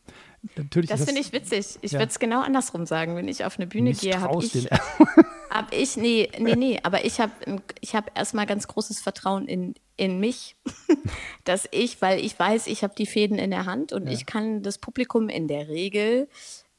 Natürlich 0.56 0.90
das, 0.90 1.00
das 1.00 1.08
finde 1.08 1.20
ich 1.20 1.32
witzig. 1.32 1.78
Ich 1.82 1.92
ja. 1.92 1.98
würde 1.98 2.10
es 2.10 2.18
genau 2.18 2.42
andersrum 2.42 2.86
sagen. 2.86 3.16
Wenn 3.16 3.28
ich 3.28 3.44
auf 3.44 3.58
eine 3.58 3.66
Bühne 3.66 3.92
gehe, 3.92 4.20
habe 4.20 4.42
ich, 4.44 4.68
hab 5.50 5.72
ich, 5.72 5.96
nee, 5.96 6.28
nee, 6.38 6.54
nee, 6.54 6.80
aber 6.82 7.04
ich 7.04 7.20
habe 7.20 7.32
ich 7.80 7.94
hab 7.94 8.16
erstmal 8.16 8.46
ganz 8.46 8.68
großes 8.68 9.00
Vertrauen 9.00 9.48
in, 9.48 9.74
in 9.96 10.20
mich, 10.20 10.56
dass 11.44 11.68
ich, 11.72 12.00
weil 12.00 12.20
ich 12.20 12.38
weiß, 12.38 12.66
ich 12.68 12.82
habe 12.82 12.94
die 12.96 13.06
Fäden 13.06 13.38
in 13.38 13.50
der 13.50 13.66
Hand 13.66 13.92
und 13.92 14.06
ja. 14.06 14.12
ich 14.12 14.26
kann 14.26 14.62
das 14.62 14.78
Publikum 14.78 15.28
in 15.28 15.48
der 15.48 15.68
Regel 15.68 16.28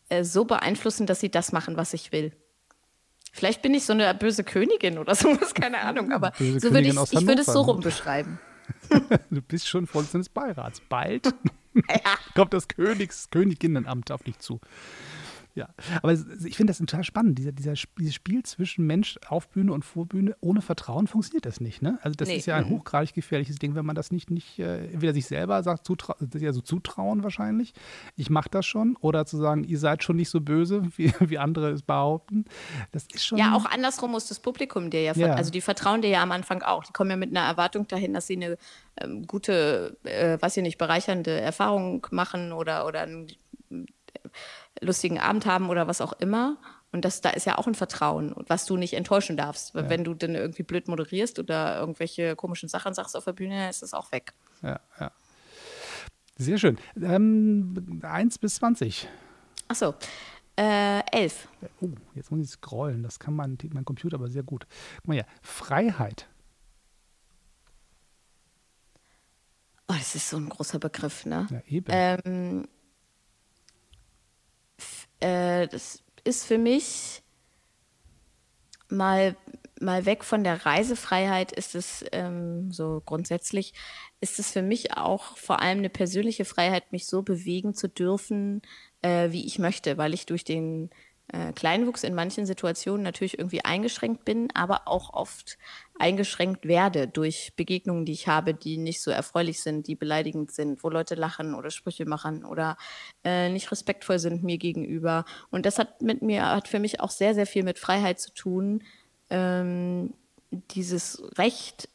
äh, 0.10 0.24
so 0.24 0.46
beeinflussen, 0.46 1.06
dass 1.06 1.20
sie 1.20 1.30
das 1.30 1.52
machen, 1.52 1.78
was 1.78 1.94
ich 1.94 2.12
will. 2.12 2.34
Vielleicht 3.32 3.62
bin 3.62 3.74
ich 3.74 3.86
so 3.86 3.94
eine 3.94 4.14
böse 4.16 4.44
Königin 4.44 4.98
oder 4.98 5.16
sowas, 5.16 5.54
keine 5.54 5.80
Ahnung, 5.82 6.12
aber 6.12 6.32
böse 6.32 6.60
so 6.60 6.74
würde 6.74 6.88
ich, 6.88 6.96
ich 6.96 7.28
würde 7.28 7.42
es 7.42 7.48
so 7.48 7.62
rum 7.62 7.82
beschreiben. 7.82 8.40
du 9.30 9.42
bist 9.42 9.68
schon 9.68 9.88
Vorsitzende 9.88 10.24
des 10.26 10.30
Beirats. 10.30 10.82
Bald 10.90 11.28
ja. 11.90 12.18
kommt 12.36 12.54
das 12.54 12.68
Königs 12.68 13.30
Königinnenamt 13.30 14.12
auf 14.12 14.24
dich 14.24 14.40
zu. 14.40 14.60
Ja, 15.58 15.70
aber 16.04 16.14
ich 16.14 16.56
finde 16.56 16.70
das 16.70 16.78
total 16.78 17.04
spannend. 17.04 17.40
Dieser, 17.40 17.52
dieser, 17.52 17.74
dieses 17.98 18.14
Spiel 18.14 18.44
zwischen 18.44 18.86
Mensch 18.86 19.18
auf 19.28 19.50
Bühne 19.50 19.74
und 19.74 19.84
Vorbühne, 19.84 20.36
ohne 20.40 20.62
Vertrauen 20.62 21.08
funktioniert 21.08 21.48
das 21.48 21.60
nicht. 21.60 21.82
Ne? 21.82 21.98
Also, 22.04 22.16
das 22.16 22.28
nee. 22.28 22.36
ist 22.36 22.46
ja 22.46 22.58
ein 22.58 22.66
mhm. 22.66 22.78
hochgradig 22.78 23.16
gefährliches 23.16 23.58
Ding, 23.58 23.74
wenn 23.74 23.84
man 23.84 23.96
das 23.96 24.12
nicht, 24.12 24.30
nicht 24.30 24.60
äh, 24.60 24.86
entweder 24.92 25.16
sich 25.16 25.26
selber 25.26 25.64
sagt, 25.64 25.84
zutra 25.84 26.16
ja 26.36 26.54
so 26.54 26.62
zutrauen 26.62 27.24
wahrscheinlich, 27.24 27.74
ich 28.16 28.30
mache 28.30 28.50
das 28.52 28.68
schon, 28.68 28.98
oder 28.98 29.26
zu 29.26 29.38
sagen, 29.38 29.64
ihr 29.64 29.80
seid 29.80 30.04
schon 30.04 30.18
nicht 30.18 30.30
so 30.30 30.42
böse, 30.42 30.84
wie, 30.96 31.12
wie 31.20 31.40
andere 31.40 31.72
es 31.72 31.82
behaupten. 31.82 32.46
Das 32.92 33.08
ist 33.12 33.26
schon. 33.26 33.40
Ja, 33.40 33.56
auch 33.56 33.66
andersrum 33.66 34.12
muss 34.12 34.28
das 34.28 34.40
Publikum 34.40 34.92
dir 34.92 35.02
ja, 35.02 35.14
ja. 35.14 35.34
also 35.34 35.50
die 35.50 35.62
vertrauen 35.62 36.04
dir 36.04 36.12
ja 36.12 36.22
am 36.22 36.32
Anfang 36.32 36.62
auch. 36.62 36.84
Die 36.84 36.94
kommen 36.94 37.10
ja 37.10 37.18
mit 37.18 37.36
einer 37.36 37.48
Erwartung 37.48 37.88
dahin, 37.88 38.14
dass 38.14 38.28
sie 38.28 38.36
eine 38.36 38.60
ähm, 39.02 39.26
gute, 39.26 39.98
äh, 40.04 40.38
was 40.40 40.56
ich 40.56 40.62
nicht, 40.62 40.78
bereichernde 40.78 41.32
Erfahrung 41.32 42.06
machen 42.12 42.52
oder, 42.52 42.86
oder 42.86 43.02
ein 43.02 43.28
lustigen 44.82 45.20
Abend 45.20 45.46
haben 45.46 45.70
oder 45.70 45.88
was 45.88 46.02
auch 46.02 46.14
immer. 46.14 46.58
Und 46.92 47.04
das, 47.04 47.22
da 47.22 47.32
ist 47.32 47.46
ja 47.46 47.58
auch 47.58 47.68
ein 47.68 47.76
Vertrauen, 47.76 48.34
was 48.48 48.66
du 48.66 48.78
nicht 48.78 48.94
enttäuschen 48.94 49.38
darfst. 49.38 49.76
Ja. 49.76 49.90
Wenn 49.90 50.04
du 50.04 50.14
dann 50.14 50.36
irgendwie 50.36 50.64
blöd 50.64 50.88
moderierst 50.88 51.38
oder 51.38 51.80
irgendwelche 51.80 52.36
komischen 52.36 52.70
Sachen 52.70 52.94
sagst 52.94 53.16
auf 53.16 53.26
der 53.26 53.34
Bühne, 53.34 53.70
ist 53.70 53.82
das 53.82 53.94
auch 53.94 54.12
weg. 54.12 54.34
Ja, 54.62 54.80
ja. 55.00 55.12
Sehr 56.38 56.58
schön. 56.58 56.78
Ähm, 57.02 58.02
1 58.04 58.38
bis 58.38 58.56
20. 58.56 59.08
Achso. 59.68 59.96
Äh, 60.56 61.02
11. 61.12 61.48
Oh, 61.82 61.90
jetzt 62.16 62.32
muss 62.32 62.46
ich 62.46 62.50
scrollen. 62.50 63.04
Das 63.04 63.20
kann 63.20 63.36
mein, 63.36 63.58
mein 63.74 63.86
Computer 63.86 64.16
aber 64.16 64.30
sehr 64.30 64.44
gut. 64.44 64.66
Guck 64.98 65.08
mal 65.08 65.14
hier. 65.16 65.26
Freiheit. 65.42 66.28
Oh, 69.90 69.94
das 69.98 70.16
ist 70.16 70.30
so 70.30 70.38
ein 70.38 70.50
großer 70.50 70.80
Begriff, 70.80 71.26
ne? 71.26 71.48
Ja, 71.50 71.62
eben. 71.68 71.86
Ähm, 71.90 72.68
äh, 75.20 75.68
das 75.68 76.04
ist 76.24 76.46
für 76.46 76.58
mich 76.58 77.22
mal, 78.90 79.36
mal 79.80 80.06
weg 80.06 80.24
von 80.24 80.44
der 80.44 80.66
Reisefreiheit, 80.66 81.52
ist 81.52 81.76
es 81.76 82.06
ähm, 82.12 82.72
so 82.72 83.02
grundsätzlich, 83.06 83.74
ist 84.22 84.40
es 84.40 84.52
für 84.52 84.62
mich 84.62 84.94
auch 84.98 85.38
vor 85.38 85.62
allem 85.62 85.80
eine 85.80 85.90
persönliche 85.90 86.46
Freiheit, 86.46 86.92
mich 86.92 87.06
so 87.06 87.22
bewegen 87.22 87.74
zu 87.74 87.88
dürfen, 87.88 88.62
äh, 89.02 89.32
wie 89.32 89.46
ich 89.46 89.60
möchte, 89.60 89.98
weil 89.98 90.14
ich 90.14 90.26
durch 90.26 90.44
den 90.44 90.90
äh, 91.30 91.52
Kleinwuchs 91.54 92.04
in 92.04 92.16
manchen 92.16 92.46
Situationen 92.46 93.04
natürlich 93.04 93.38
irgendwie 93.38 93.64
eingeschränkt 93.64 94.26
bin, 94.26 94.50
aber 94.54 94.88
auch 94.88 95.14
oft 95.14 95.58
eingeschränkt 96.00 96.68
werde 96.68 97.08
durch 97.08 97.54
Begegnungen, 97.56 98.06
die 98.06 98.12
ich 98.12 98.28
habe, 98.28 98.54
die 98.54 98.78
nicht 98.78 99.02
so 99.02 99.12
erfreulich 99.12 99.62
sind, 99.62 99.88
die 99.88 99.96
beleidigend 99.96 100.52
sind, 100.52 100.84
wo 100.84 100.90
Leute 100.90 101.16
lachen 101.16 101.56
oder 101.56 101.70
Sprüche 101.70 102.06
machen 102.06 102.46
oder 102.46 102.78
äh, 103.24 103.50
nicht 103.50 103.72
respektvoll 103.72 104.20
sind 104.20 104.44
mir 104.44 104.58
gegenüber. 104.58 105.26
Und 105.50 105.66
das 105.66 105.80
hat 105.80 106.02
mit 106.02 106.22
mir, 106.22 106.46
hat 106.46 106.68
für 106.68 106.80
mich 106.80 107.00
auch 107.00 107.12
sehr, 107.12 107.34
sehr 107.34 107.46
viel 107.46 107.64
mit 107.64 107.80
Freiheit 107.80 108.20
zu 108.20 108.34
tun, 108.34 108.84
ähm, 109.30 110.14
dieses 110.72 111.22
Recht 111.38 111.90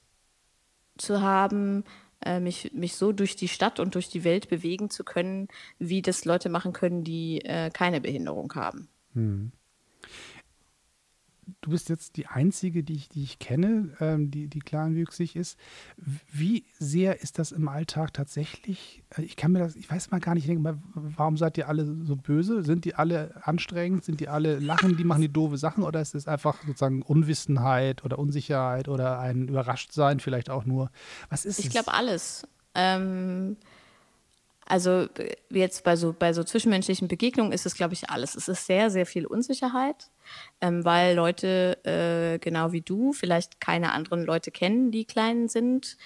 zu 0.98 1.22
haben, 1.22 1.84
äh, 2.24 2.40
mich, 2.40 2.72
mich 2.72 2.96
so 2.96 3.12
durch 3.12 3.36
die 3.36 3.48
Stadt 3.48 3.80
und 3.80 3.94
durch 3.94 4.08
die 4.08 4.24
Welt 4.24 4.48
bewegen 4.48 4.90
zu 4.90 5.04
können, 5.04 5.48
wie 5.78 6.02
das 6.02 6.24
Leute 6.24 6.48
machen 6.48 6.72
können, 6.72 7.04
die 7.04 7.44
äh, 7.44 7.70
keine 7.70 8.00
Behinderung 8.00 8.54
haben. 8.54 8.88
Hm. 9.14 9.52
Du 11.60 11.70
bist 11.70 11.88
jetzt 11.88 12.16
die 12.16 12.26
Einzige, 12.26 12.84
die 12.84 12.94
ich, 12.94 13.08
die 13.08 13.22
ich 13.22 13.38
kenne, 13.38 13.90
ähm, 14.00 14.30
die, 14.30 14.46
die 14.48 14.60
kleinwüchsig 14.60 15.34
ist. 15.34 15.58
Wie 15.96 16.64
sehr 16.78 17.20
ist 17.20 17.38
das 17.38 17.50
im 17.50 17.68
Alltag 17.68 18.12
tatsächlich? 18.12 19.02
Äh, 19.16 19.22
ich 19.22 19.36
kann 19.36 19.52
mir 19.52 19.58
das, 19.58 19.74
ich 19.74 19.90
weiß 19.90 20.10
mal 20.10 20.20
gar 20.20 20.34
nicht, 20.34 20.44
ich 20.44 20.48
denke 20.48 20.62
mal, 20.62 20.78
warum 20.94 21.36
seid 21.36 21.58
ihr 21.58 21.68
alle 21.68 21.84
so 22.04 22.14
böse? 22.16 22.62
Sind 22.62 22.84
die 22.84 22.94
alle 22.94 23.40
anstrengend? 23.42 24.04
Sind 24.04 24.20
die 24.20 24.28
alle 24.28 24.58
lachen, 24.60 24.96
die 24.96 25.04
machen 25.04 25.22
die 25.22 25.32
doofe 25.32 25.56
Sachen? 25.56 25.82
Oder 25.82 26.00
ist 26.00 26.14
es 26.14 26.28
einfach 26.28 26.62
sozusagen 26.64 27.02
Unwissenheit 27.02 28.04
oder 28.04 28.18
Unsicherheit 28.18 28.88
oder 28.88 29.18
ein 29.18 29.48
Überraschtsein 29.48 30.20
vielleicht 30.20 30.48
auch 30.48 30.64
nur? 30.64 30.90
Was 31.28 31.44
ist 31.44 31.58
ich 31.58 31.70
glaube 31.70 31.92
alles. 31.92 32.46
Ähm, 32.74 33.56
also 34.66 35.06
jetzt 35.50 35.84
bei 35.84 35.96
so, 35.96 36.14
bei 36.16 36.32
so 36.32 36.44
zwischenmenschlichen 36.44 37.08
Begegnungen 37.08 37.52
ist 37.52 37.66
es, 37.66 37.74
glaube 37.74 37.94
ich, 37.94 38.10
alles. 38.10 38.34
Es 38.34 38.48
ist 38.48 38.66
sehr, 38.66 38.90
sehr 38.90 39.06
viel 39.06 39.26
Unsicherheit, 39.26 40.10
ähm, 40.60 40.84
weil 40.84 41.16
Leute, 41.16 41.78
äh, 41.84 42.38
genau 42.38 42.72
wie 42.72 42.80
du, 42.80 43.12
vielleicht 43.12 43.60
keine 43.60 43.92
anderen 43.92 44.24
Leute 44.24 44.50
kennen, 44.50 44.90
die 44.90 45.04
klein 45.04 45.48
sind. 45.48 45.96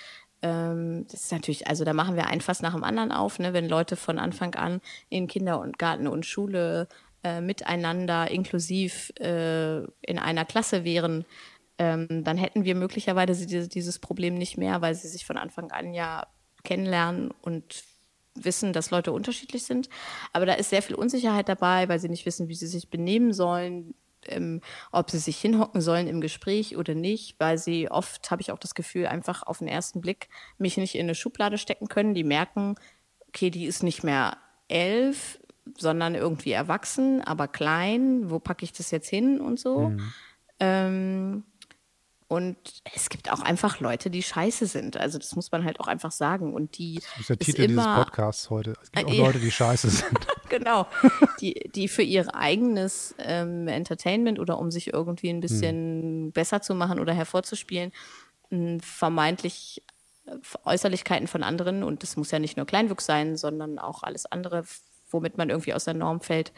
Ähm, 0.43 1.07
das 1.11 1.25
ist 1.25 1.33
natürlich, 1.33 1.67
also 1.67 1.85
da 1.85 1.93
machen 1.93 2.17
wir 2.17 2.27
ein 2.27 2.41
Fass 2.41 2.63
nach 2.63 2.75
dem 2.75 2.85
anderen 2.85 3.13
auf, 3.13 3.39
ne? 3.39 3.53
wenn 3.53 3.69
Leute 3.69 3.97
von 3.97 4.19
Anfang 4.19 4.55
an 4.55 4.81
in 5.09 5.29
Kinder- 5.29 5.61
und 5.61 5.79
Garten 5.79 6.07
und 6.07 6.27
Schule 6.27 6.89
äh, 7.25 7.41
miteinander 7.41 8.31
inklusiv 8.31 9.13
äh, 9.19 9.79
in 10.03 10.19
einer 10.19 10.45
Klasse 10.45 10.85
wären, 10.85 11.25
ähm, 11.79 12.25
dann 12.25 12.39
hätten 12.39 12.65
wir 12.65 12.75
möglicherweise 12.75 13.47
dieses 13.69 13.99
Problem 13.99 14.35
nicht 14.35 14.57
mehr, 14.57 14.81
weil 14.81 14.95
sie 14.95 15.09
sich 15.09 15.27
von 15.27 15.37
Anfang 15.37 15.71
an 15.73 15.93
ja 15.93 16.27
kennenlernen 16.65 17.31
und 17.43 17.85
wissen, 18.45 18.73
dass 18.73 18.91
Leute 18.91 19.13
unterschiedlich 19.13 19.65
sind. 19.65 19.89
Aber 20.33 20.47
da 20.47 20.55
ist 20.55 20.71
sehr 20.71 20.83
viel 20.83 20.97
Unsicherheit 20.97 21.49
dabei, 21.49 21.89
weil 21.89 21.99
sie 21.99 22.09
nicht 22.09 22.27
wissen, 22.27 22.49
wie 22.49 22.55
sie 22.55 22.67
sich 22.67 22.89
benehmen 22.91 23.33
sollen, 23.33 23.95
ähm, 24.29 24.61
ob 24.93 25.11
sie 25.11 25.19
sich 25.19 25.39
hinhocken 25.39 25.81
sollen 25.81 26.07
im 26.07 26.21
Gespräch 26.21 26.77
oder 26.77 26.95
nicht, 26.95 27.39
weil 27.39 27.59
sie 27.59 27.91
oft, 27.91 28.31
habe 28.31 28.43
ich 28.43 28.53
auch 28.53 28.59
das 28.59 28.75
Gefühl, 28.75 29.07
einfach 29.07 29.43
auf 29.43 29.59
den 29.59 29.69
ersten 29.69 30.01
Blick 30.01 30.29
mich 30.59 30.77
nicht 30.77 30.95
in 30.95 31.07
eine 31.07 31.15
Schublade 31.15 31.59
stecken 31.59 31.89
können. 31.89 32.15
Die 32.15 32.25
merken, 32.25 32.75
okay, 33.29 33.51
die 33.51 33.67
ist 33.67 33.83
nicht 33.83 34.03
mehr 34.03 34.39
elf, 34.69 35.39
sondern 35.79 36.15
irgendwie 36.15 36.53
erwachsen, 36.53 37.23
aber 37.23 37.49
klein. 37.49 38.31
Wo 38.31 38.39
packe 38.39 38.65
ich 38.65 38.73
das 38.73 38.91
jetzt 38.91 39.09
hin 39.09 39.41
und 39.41 39.59
so? 39.59 39.91
Mhm. 39.91 40.13
Ähm, 40.59 41.45
und 42.29 42.57
es 42.95 43.09
gibt 43.09 43.31
auch 43.31 43.41
einfach 43.41 43.79
Leute, 43.79 44.11
die 44.11 44.23
scheiße 44.23 44.67
sind. 44.67 44.97
Also 44.97 45.17
das 45.19 45.37
muss 45.37 45.53
man 45.53 45.65
halt 45.65 45.79
auch 45.79 45.87
einfach 45.87 46.11
sagen. 46.11 46.55
Und 46.55 46.77
die 46.77 46.97
das 46.97 47.21
ist 47.21 47.29
der 47.31 47.39
Titel 47.39 47.63
immer, 47.63 47.83
dieses 47.83 48.05
Podcasts 48.05 48.51
heute. 48.51 48.75
Es 48.83 48.91
gibt 48.91 49.07
auch 49.07 49.13
äh, 49.13 49.19
Leute, 49.19 49.39
die 49.39 49.51
scheiße 49.53 49.91
sind. 49.91 50.27
genau. 50.49 50.89
Die, 51.41 51.71
die 51.75 51.87
für 51.87 52.03
ihr 52.03 52.35
eigenes 52.35 53.15
ähm, 53.19 53.69
Entertainment 53.69 54.41
oder 54.41 54.59
um 54.59 54.73
sich 54.73 54.93
irgendwie 54.93 55.31
ein 55.31 55.41
bisschen 55.41 56.03
hm. 56.03 56.33
besser 56.33 56.63
zu 56.63 56.75
machen 56.75 56.99
oder 56.99 57.15
hervorzuspielen, 57.15 57.93
vermeintlich 58.81 59.83
äh, 60.27 60.33
Äußerlichkeiten 60.65 61.29
von 61.29 61.45
anderen, 61.45 61.85
und 61.85 62.03
das 62.03 62.17
muss 62.17 62.33
ja 62.33 62.41
nicht 62.41 62.57
nur 62.57 62.67
Kleinwuchs 62.67 63.07
sein, 63.07 63.37
sondern 63.37 63.79
auch 63.79 64.03
alles 64.03 64.27
andere 64.27 64.65
womit 65.11 65.39
man 65.39 65.51
irgendwie 65.51 65.75
aus 65.75 65.85
der 65.85 65.95
Norm 65.95 66.21
fällt, 66.21 66.53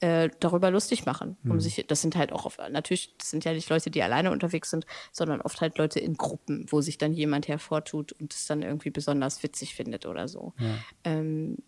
äh, 0.00 0.28
darüber 0.40 0.70
lustig 0.70 1.06
machen. 1.06 1.36
Um 1.44 1.52
mhm. 1.52 1.60
sich, 1.60 1.84
das 1.86 2.02
sind 2.02 2.16
halt 2.16 2.32
auch 2.32 2.44
oft, 2.44 2.58
natürlich, 2.70 3.14
das 3.18 3.30
sind 3.30 3.44
ja 3.44 3.52
nicht 3.52 3.68
Leute, 3.70 3.90
die 3.90 4.02
alleine 4.02 4.30
unterwegs 4.30 4.70
sind, 4.70 4.86
sondern 5.12 5.40
oft 5.40 5.60
halt 5.60 5.78
Leute 5.78 6.00
in 6.00 6.14
Gruppen, 6.14 6.66
wo 6.70 6.80
sich 6.80 6.98
dann 6.98 7.12
jemand 7.12 7.48
hervortut 7.48 8.12
und 8.12 8.34
es 8.34 8.46
dann 8.46 8.62
irgendwie 8.62 8.90
besonders 8.90 9.42
witzig 9.42 9.74
findet 9.74 10.06
oder 10.06 10.28
so. 10.28 10.52
Ja. 10.58 10.74
Ähm, 11.04 11.58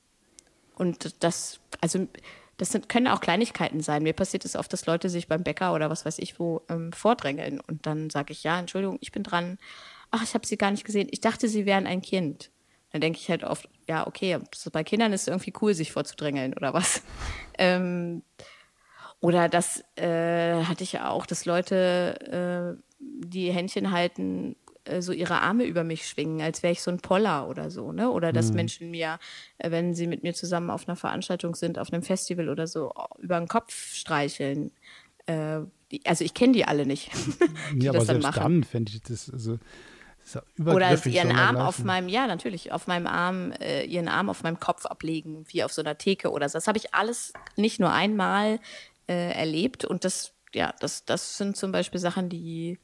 und 0.77 1.23
das, 1.23 1.61
also 1.81 2.07
das 2.57 2.71
sind, 2.71 2.89
können 2.89 3.09
auch 3.09 3.21
Kleinigkeiten 3.21 3.81
sein. 3.81 4.03
Mir 4.03 4.13
passiert 4.13 4.45
es 4.45 4.57
oft, 4.57 4.73
dass 4.73 4.87
Leute 4.87 5.09
sich 5.09 5.29
beim 5.29 5.43
Bäcker 5.43 5.75
oder 5.75 5.91
was 5.91 6.05
weiß 6.05 6.19
ich 6.19 6.39
wo 6.39 6.63
ähm, 6.69 6.93
vordrängeln 6.93 7.61
und 7.61 7.87
dann 7.87 8.11
sage 8.11 8.33
ich, 8.33 8.45
ja, 8.45 8.59
Entschuldigung, 8.59 8.99
ich 9.01 9.13
bin 9.13 9.23
dran. 9.23 9.59
Ach, 10.11 10.23
ich 10.23 10.35
habe 10.35 10.47
sie 10.47 10.57
gar 10.57 10.71
nicht 10.71 10.85
gesehen. 10.85 11.09
Ich 11.11 11.21
dachte, 11.21 11.49
sie 11.49 11.67
wären 11.67 11.87
ein 11.87 12.03
Kind. 12.03 12.51
Dann 12.93 13.01
denke 13.01 13.19
ich 13.19 13.29
halt 13.29 13.43
oft, 13.43 13.69
ja, 13.89 14.07
okay, 14.07 14.39
bei 14.73 14.85
Kindern 14.85 15.13
ist 15.13 15.23
es 15.23 15.29
irgendwie 15.29 15.53
cool, 15.61 15.75
sich 15.75 15.93
vorzudrängeln 15.93 16.55
oder 16.55 16.75
was. 16.75 17.03
Ähm, 17.57 18.25
oder 19.21 19.49
das 19.49 19.85
äh, 19.95 20.65
hatte 20.65 20.83
ich 20.83 20.95
ja 20.95 21.09
auch, 21.09 21.25
dass 21.25 21.45
Leute 21.45 22.77
äh, 22.77 22.83
die 22.99 23.53
Händchen 23.53 23.93
halten, 23.93 24.57
äh, 24.85 25.01
so 25.01 25.13
ihre 25.13 25.41
Arme 25.41 25.65
über 25.65 25.85
mich 25.85 26.07
schwingen, 26.07 26.43
als 26.43 26.63
wäre 26.63 26.73
ich 26.73 26.83
so 26.83 26.91
ein 26.91 26.99
Poller 26.99 27.49
oder 27.49 27.71
so, 27.71 27.93
ne? 27.93 28.11
Oder 28.11 28.33
dass 28.33 28.51
mhm. 28.51 28.57
Menschen 28.57 28.91
mir, 28.91 29.19
äh, 29.59 29.71
wenn 29.71 29.95
sie 29.95 30.07
mit 30.07 30.23
mir 30.23 30.35
zusammen 30.35 30.69
auf 30.69 30.89
einer 30.89 30.97
Veranstaltung 30.97 31.55
sind, 31.55 31.79
auf 31.79 31.93
einem 31.93 32.03
Festival 32.03 32.49
oder 32.49 32.67
so, 32.67 32.93
über 33.19 33.39
den 33.39 33.49
Kopf 33.49 33.95
streicheln. 33.95 34.73
Äh, 35.27 35.61
die, 35.91 36.05
also 36.05 36.25
ich 36.25 36.35
kenne 36.35 36.53
die 36.53 36.67
alle 36.67 36.85
nicht. 36.85 37.11
ja, 37.79 37.93
aber 37.93 38.05
selbst 38.05 38.25
machen. 38.25 38.43
dann 38.43 38.65
fände 38.65 38.93
ich 38.93 39.03
das, 39.03 39.31
also 39.31 39.59
oder 40.65 41.07
ihren 41.07 41.33
Arm 41.33 41.57
auf 41.57 41.85
meinem, 41.85 42.09
ja, 42.09 42.27
natürlich, 42.27 42.73
auf 42.73 42.87
meinem 42.87 43.07
Arm, 43.07 43.53
äh, 43.53 43.85
ihren 43.85 44.09
Arm 44.09 44.31
auf 44.31 44.43
meinem 44.43 44.59
Kopf 44.59 44.87
ablegen, 44.87 45.45
wie 45.49 45.63
auf 45.63 45.73
so 45.73 45.83
einer 45.83 45.99
Theke 45.99 46.31
oder 46.31 46.49
so. 46.49 46.55
Das 46.55 46.67
habe 46.67 46.79
ich 46.79 46.95
alles 46.95 47.33
nicht 47.57 47.81
nur 47.81 47.93
einmal 47.93 48.59
äh, 49.07 49.33
erlebt 49.33 49.85
und 49.85 50.05
das, 50.05 50.33
ja, 50.55 50.75
das, 50.81 51.05
das 51.05 51.37
sind 51.37 51.57
zum 51.57 51.73
Beispiel 51.73 52.01
Sachen, 52.01 52.29
die, 52.29 52.79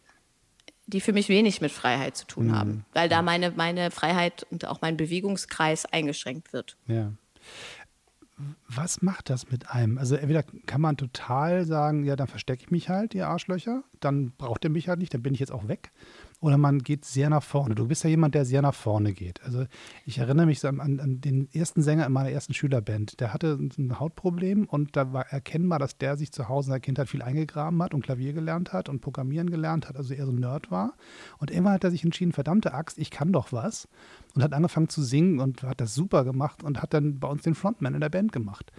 die 0.87 1.01
für 1.01 1.13
mich 1.13 1.29
wenig 1.29 1.61
mit 1.61 1.73
Freiheit 1.73 2.17
zu 2.17 2.27
tun 2.27 2.49
mhm. 2.49 2.55
haben, 2.55 2.85
weil 2.93 3.09
da 3.09 3.23
meine, 3.23 3.53
meine 3.53 3.91
Freiheit 3.91 4.47
und 4.51 4.67
auch 4.67 4.81
mein 4.83 4.97
Bewegungskreis 4.97 5.87
eingeschränkt 5.87 6.53
wird. 6.53 6.77
Ja. 6.87 7.13
Was 8.69 9.03
macht 9.03 9.29
das 9.29 9.51
mit 9.51 9.69
einem? 9.69 9.99
Also 9.99 10.15
entweder 10.15 10.43
kann 10.43 10.81
man 10.81 10.97
total 10.97 11.67
sagen, 11.67 12.05
ja, 12.05 12.17
dann 12.17 12.27
verstecke 12.27 12.63
ich 12.63 12.71
mich 12.71 12.89
halt, 12.89 13.15
ihr 13.15 13.29
Arschlöcher, 13.29 13.83
dann 14.01 14.33
braucht 14.39 14.65
ihr 14.65 14.71
mich 14.71 14.89
halt 14.89 14.99
nicht, 14.99 15.13
dann 15.13 15.23
bin 15.23 15.35
ich 15.35 15.41
jetzt 15.41 15.53
auch 15.53 15.69
weg 15.69 15.91
oder 16.41 16.57
man 16.57 16.79
geht 16.79 17.05
sehr 17.05 17.29
nach 17.29 17.43
vorne. 17.43 17.75
Du 17.75 17.87
bist 17.87 18.03
ja 18.03 18.11
jemand, 18.11 18.35
der 18.35 18.47
sehr 18.47 18.63
nach 18.63 18.75
vorne 18.75 19.13
geht. 19.13 19.43
Also 19.43 19.67
ich 20.07 20.19
erinnere 20.19 20.47
mich 20.47 20.61
so 20.61 20.69
an, 20.69 20.81
an, 20.81 21.21
den 21.21 21.49
ersten 21.53 21.83
Sänger 21.83 22.07
in 22.07 22.13
meiner 22.13 22.31
ersten 22.31 22.55
Schülerband. 22.55 23.21
Der 23.21 23.35
hatte 23.35 23.59
ein 23.61 24.01
Hautproblem 24.01 24.65
und 24.65 24.97
da 24.97 25.13
war 25.13 25.27
erkennbar, 25.27 25.79
dass 25.79 25.99
der 25.99 26.17
sich 26.17 26.33
zu 26.33 26.49
Hause 26.49 26.69
in 26.69 26.73
der 26.73 26.81
Kindheit 26.81 27.09
viel 27.09 27.21
eingegraben 27.21 27.83
hat 27.83 27.93
und 27.93 28.03
Klavier 28.03 28.33
gelernt 28.33 28.73
hat 28.73 28.89
und 28.89 29.01
Programmieren 29.01 29.51
gelernt 29.51 29.87
hat, 29.89 29.97
also 29.97 30.15
eher 30.15 30.25
so 30.25 30.33
ein 30.33 30.41
Nerd 30.41 30.71
war. 30.71 30.95
Und 31.39 31.51
irgendwann 31.51 31.75
hat 31.75 31.85
er 31.85 31.91
sich 31.91 32.05
entschieden, 32.05 32.33
verdammte 32.33 32.73
Axt, 32.73 32.99
ich 32.99 33.11
kann 33.11 33.33
doch 33.33 33.53
was. 33.53 33.87
Und 34.35 34.43
hat 34.43 34.55
angefangen 34.55 34.89
zu 34.89 35.03
singen 35.03 35.41
und 35.41 35.63
hat 35.63 35.81
das 35.81 35.95
super 35.95 36.25
gemacht 36.25 36.63
und 36.63 36.81
hat 36.81 36.95
dann 36.95 37.19
bei 37.19 37.29
uns 37.29 37.43
den 37.43 37.55
Frontman 37.55 37.95
in 37.95 38.01
der 38.01 38.09
Band 38.09 38.33
gemacht. 38.33 38.73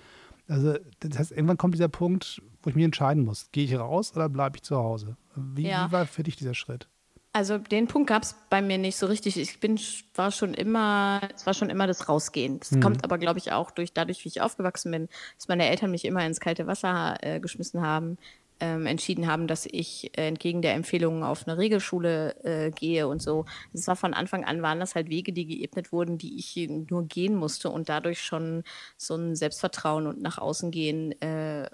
Also 0.47 0.77
das 0.99 1.19
heißt, 1.19 1.31
irgendwann 1.31 1.57
kommt 1.57 1.75
dieser 1.75 1.89
Punkt, 1.89 2.41
wo 2.63 2.69
ich 2.71 2.75
mich 2.75 2.85
entscheiden 2.85 3.23
muss, 3.23 3.51
gehe 3.51 3.65
ich 3.65 3.77
raus 3.77 4.13
oder 4.15 4.29
bleibe 4.29 4.57
ich 4.57 4.63
zu 4.63 4.77
Hause? 4.77 5.15
Wie, 5.35 5.67
ja. 5.67 5.87
wie 5.87 5.91
war 5.91 6.05
für 6.07 6.23
dich 6.23 6.35
dieser 6.35 6.55
Schritt? 6.55 6.89
Also 7.33 7.57
den 7.57 7.87
Punkt 7.87 8.09
gab 8.09 8.23
es 8.23 8.35
bei 8.49 8.61
mir 8.61 8.77
nicht 8.77 8.97
so 8.97 9.05
richtig. 9.05 9.37
Ich 9.37 9.59
bin, 9.61 9.79
war 10.15 10.31
schon 10.31 10.53
immer, 10.53 11.21
es 11.33 11.45
war 11.45 11.53
schon 11.53 11.69
immer 11.69 11.87
das 11.87 12.09
Rausgehen. 12.09 12.59
Das 12.59 12.71
mhm. 12.71 12.81
kommt 12.81 13.03
aber, 13.05 13.17
glaube 13.17 13.39
ich, 13.39 13.53
auch 13.53 13.71
durch 13.71 13.93
dadurch, 13.93 14.25
wie 14.25 14.29
ich 14.29 14.41
aufgewachsen 14.41 14.91
bin, 14.91 15.07
dass 15.37 15.47
meine 15.47 15.69
Eltern 15.69 15.91
mich 15.91 16.03
immer 16.03 16.25
ins 16.25 16.41
kalte 16.41 16.67
Wasser 16.67 17.17
äh, 17.21 17.39
geschmissen 17.39 17.81
haben, 17.81 18.17
ähm, 18.59 18.85
entschieden 18.85 19.27
haben, 19.27 19.47
dass 19.47 19.65
ich 19.65 20.11
äh, 20.17 20.27
entgegen 20.27 20.61
der 20.61 20.73
Empfehlungen 20.73 21.23
auf 21.23 21.47
eine 21.47 21.57
Regelschule 21.57 22.35
äh, 22.43 22.71
gehe 22.71 23.07
und 23.07 23.21
so. 23.21 23.45
Das 23.71 23.87
war 23.87 23.95
von 23.95 24.13
Anfang 24.13 24.43
an 24.43 24.61
waren 24.61 24.81
das 24.81 24.95
halt 24.95 25.09
Wege, 25.09 25.31
die 25.31 25.45
geebnet 25.45 25.93
wurden, 25.93 26.17
die 26.17 26.37
ich 26.37 26.69
nur 26.89 27.07
gehen 27.07 27.35
musste 27.35 27.69
und 27.69 27.87
dadurch 27.87 28.21
schon 28.21 28.63
so 28.97 29.15
ein 29.15 29.35
Selbstvertrauen 29.35 30.05
und 30.05 30.21
nach 30.21 30.37
außen 30.37 30.69
gehen 30.69 31.19
äh, 31.21 31.69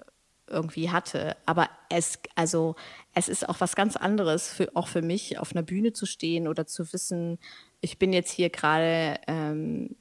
irgendwie 0.50 0.90
hatte. 0.90 1.36
Aber 1.46 1.68
es, 1.88 2.18
also, 2.34 2.76
es 3.14 3.28
ist 3.28 3.48
auch 3.48 3.60
was 3.60 3.76
ganz 3.76 3.96
anderes, 3.96 4.48
für, 4.48 4.70
auch 4.74 4.88
für 4.88 5.02
mich, 5.02 5.38
auf 5.38 5.52
einer 5.52 5.62
Bühne 5.62 5.92
zu 5.92 6.06
stehen 6.06 6.48
oder 6.48 6.66
zu 6.66 6.92
wissen, 6.92 7.38
ich 7.80 7.98
bin 7.98 8.12
jetzt 8.12 8.30
hier 8.30 8.50
gerade 8.50 9.20
ähm, 9.28 9.96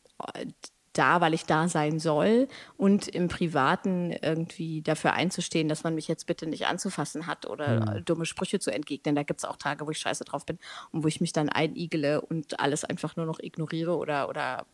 da, 0.98 1.22
weil 1.22 1.34
ich 1.34 1.46
da 1.46 1.68
sein 1.68 2.00
soll 2.00 2.48
und 2.76 3.08
im 3.08 3.28
Privaten 3.28 4.12
irgendwie 4.12 4.82
dafür 4.82 5.14
einzustehen, 5.14 5.70
dass 5.70 5.84
man 5.84 5.96
mich 5.96 6.08
jetzt 6.08 6.26
bitte 6.26 6.48
nicht 6.48 6.66
anzufassen 6.66 7.28
hat 7.28 7.46
oder 7.46 7.98
mhm. 7.98 8.06
dumme 8.06 8.26
Sprüche 8.26 8.60
zu 8.60 8.72
entgegnen. 8.72 9.16
Da 9.16 9.24
gibt 9.24 9.40
es 9.40 9.46
auch 9.46 9.58
Tage, 9.58 9.86
wo 9.86 9.92
ich 9.92 10.00
scheiße 10.00 10.26
drauf 10.26 10.46
bin 10.46 10.58
und 10.92 11.04
wo 11.04 11.08
ich 11.08 11.22
mich 11.22 11.34
dann 11.34 11.50
einigele 11.50 12.22
und 12.22 12.60
alles 12.60 12.84
einfach 12.84 13.16
nur 13.16 13.26
noch 13.26 13.40
ignoriere 13.40 13.96
oder, 13.96 14.28
oder 14.30 14.66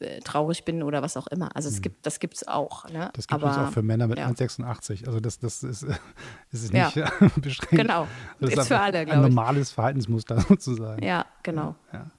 äh, 0.00 0.20
traurig 0.20 0.64
bin 0.64 0.82
oder 0.82 1.02
was 1.02 1.16
auch 1.16 1.26
immer. 1.28 1.54
Also 1.56 1.68
es 1.68 1.76
mhm. 1.76 1.82
gibt, 1.82 2.06
das 2.06 2.20
gibt 2.20 2.34
es 2.34 2.46
auch. 2.46 2.88
Ne? 2.88 3.10
Das 3.14 3.26
gibt 3.26 3.42
es 3.42 3.56
auch 3.56 3.70
für 3.70 3.82
Männer 3.82 4.06
mit 4.06 4.18
ja. 4.18 4.28
1,86. 4.28 5.06
Also 5.06 5.20
das, 5.20 5.38
das 5.38 5.62
ist, 5.62 5.86
ist 6.52 6.72
nicht 6.72 6.96
ja. 6.96 7.10
beschränkt. 7.36 7.70
Genau, 7.70 8.06
das 8.38 8.50
ist, 8.50 8.58
ist 8.58 8.68
für 8.68 8.78
alle, 8.78 9.04
glaube 9.04 9.20
ich. 9.20 9.26
Ein 9.26 9.34
normales 9.34 9.72
Verhaltensmuster 9.72 10.40
sozusagen. 10.48 11.02
Ja, 11.02 11.26
genau. 11.42 11.74
Ja. 11.92 12.10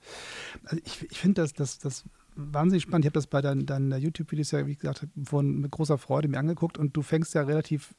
Also 0.65 0.81
ich, 0.83 1.11
ich 1.11 1.19
finde 1.19 1.41
das, 1.41 1.53
das, 1.53 1.79
das 1.79 2.03
wahnsinnig 2.35 2.83
spannend. 2.83 3.05
Ich 3.05 3.09
habe 3.09 3.13
das 3.19 3.27
bei 3.27 3.41
deinen, 3.41 3.65
deinen 3.65 3.91
YouTube-Videos 3.91 4.51
ja, 4.51 4.65
wie 4.65 4.75
gesagt, 4.75 5.07
von 5.23 5.59
mit 5.59 5.71
großer 5.71 5.97
Freude 5.97 6.27
mir 6.27 6.39
angeguckt 6.39 6.77
und 6.77 6.95
du 6.95 7.01
fängst 7.01 7.33
ja 7.33 7.43
relativ 7.43 7.93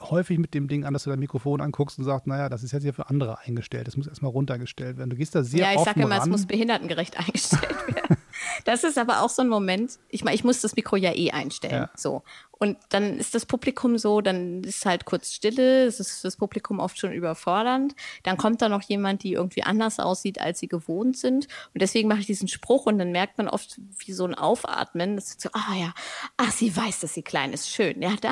häufig 0.00 0.38
mit 0.38 0.54
dem 0.54 0.68
Ding 0.68 0.84
an, 0.84 0.92
dass 0.92 1.04
du 1.04 1.10
dein 1.10 1.18
Mikrofon 1.18 1.60
anguckst 1.60 1.98
und 1.98 2.04
sagst, 2.04 2.26
naja, 2.26 2.48
das 2.48 2.62
ist 2.62 2.72
jetzt 2.72 2.82
hier 2.82 2.94
für 2.94 3.08
andere 3.08 3.38
eingestellt. 3.40 3.86
Das 3.86 3.96
muss 3.96 4.06
erstmal 4.06 4.30
runtergestellt 4.30 4.98
werden. 4.98 5.10
Du 5.10 5.16
gehst 5.16 5.34
da 5.34 5.42
sehr 5.42 5.60
Ja, 5.60 5.72
ich 5.74 5.80
sage 5.80 6.02
immer, 6.02 6.18
es 6.18 6.26
muss 6.26 6.46
behindertengerecht 6.46 7.18
eingestellt 7.18 7.94
werden. 7.94 8.16
das 8.64 8.84
ist 8.84 8.98
aber 8.98 9.22
auch 9.22 9.30
so 9.30 9.42
ein 9.42 9.48
Moment. 9.48 9.98
Ich 10.08 10.24
meine, 10.24 10.34
ich 10.34 10.44
muss 10.44 10.60
das 10.60 10.76
Mikro 10.76 10.96
ja 10.96 11.14
eh 11.14 11.30
einstellen. 11.30 11.82
Ja. 11.82 11.90
So. 11.96 12.22
Und 12.58 12.78
dann 12.88 13.18
ist 13.18 13.34
das 13.34 13.44
Publikum 13.44 13.98
so, 13.98 14.22
dann 14.22 14.64
ist 14.64 14.86
halt 14.86 15.04
kurz 15.04 15.32
Stille, 15.32 15.84
es 15.84 16.00
ist 16.00 16.24
das 16.24 16.36
Publikum 16.36 16.78
oft 16.78 16.98
schon 16.98 17.12
überfordernd. 17.12 17.94
Dann 18.22 18.38
kommt 18.38 18.62
da 18.62 18.68
noch 18.68 18.82
jemand, 18.82 19.22
die 19.22 19.34
irgendwie 19.34 19.62
anders 19.62 20.00
aussieht, 20.00 20.40
als 20.40 20.58
sie 20.60 20.68
gewohnt 20.68 21.18
sind. 21.18 21.48
Und 21.74 21.82
deswegen 21.82 22.08
mache 22.08 22.20
ich 22.20 22.26
diesen 22.26 22.48
Spruch 22.48 22.86
und 22.86 22.98
dann 22.98 23.12
merkt 23.12 23.36
man 23.36 23.48
oft 23.48 23.78
wie 23.98 24.12
so 24.12 24.24
ein 24.24 24.34
Aufatmen. 24.34 25.16
Das 25.16 25.28
ist 25.28 25.42
so, 25.42 25.50
ah 25.52 25.74
ja, 25.78 25.92
ach, 26.38 26.50
sie 26.50 26.74
weiß, 26.74 27.00
dass 27.00 27.12
sie 27.12 27.22
klein 27.22 27.52
ist, 27.52 27.68
schön. 27.68 28.00
Ja, 28.00 28.14
da, 28.20 28.30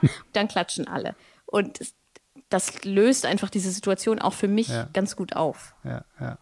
und 0.00 0.10
dann 0.34 0.48
klatschen 0.48 0.86
alle. 0.86 1.14
Und 1.46 1.80
das, 2.50 2.84
löst 2.84 3.24
einfach 3.24 3.48
diese 3.48 3.70
Situation 3.70 4.18
auch 4.18 4.34
für 4.34 4.48
mich 4.48 4.68
ja. 4.68 4.88
ganz 4.92 5.16
gut 5.16 5.34
auf. 5.34 5.74
Ja, 5.84 6.04
ja. 6.20 6.38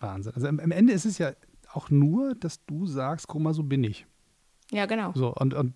Wahnsinn. 0.00 0.32
Also 0.34 0.48
am 0.48 0.58
Ende 0.58 0.94
ist 0.94 1.04
es 1.04 1.18
ja 1.18 1.32
auch 1.70 1.90
nur, 1.90 2.34
dass 2.34 2.64
du 2.64 2.86
sagst, 2.86 3.28
guck 3.28 3.42
mal, 3.42 3.52
so 3.52 3.62
bin 3.62 3.84
ich. 3.84 4.06
Ja, 4.70 4.86
genau. 4.86 5.12
So, 5.14 5.34
und, 5.34 5.54
und 5.54 5.74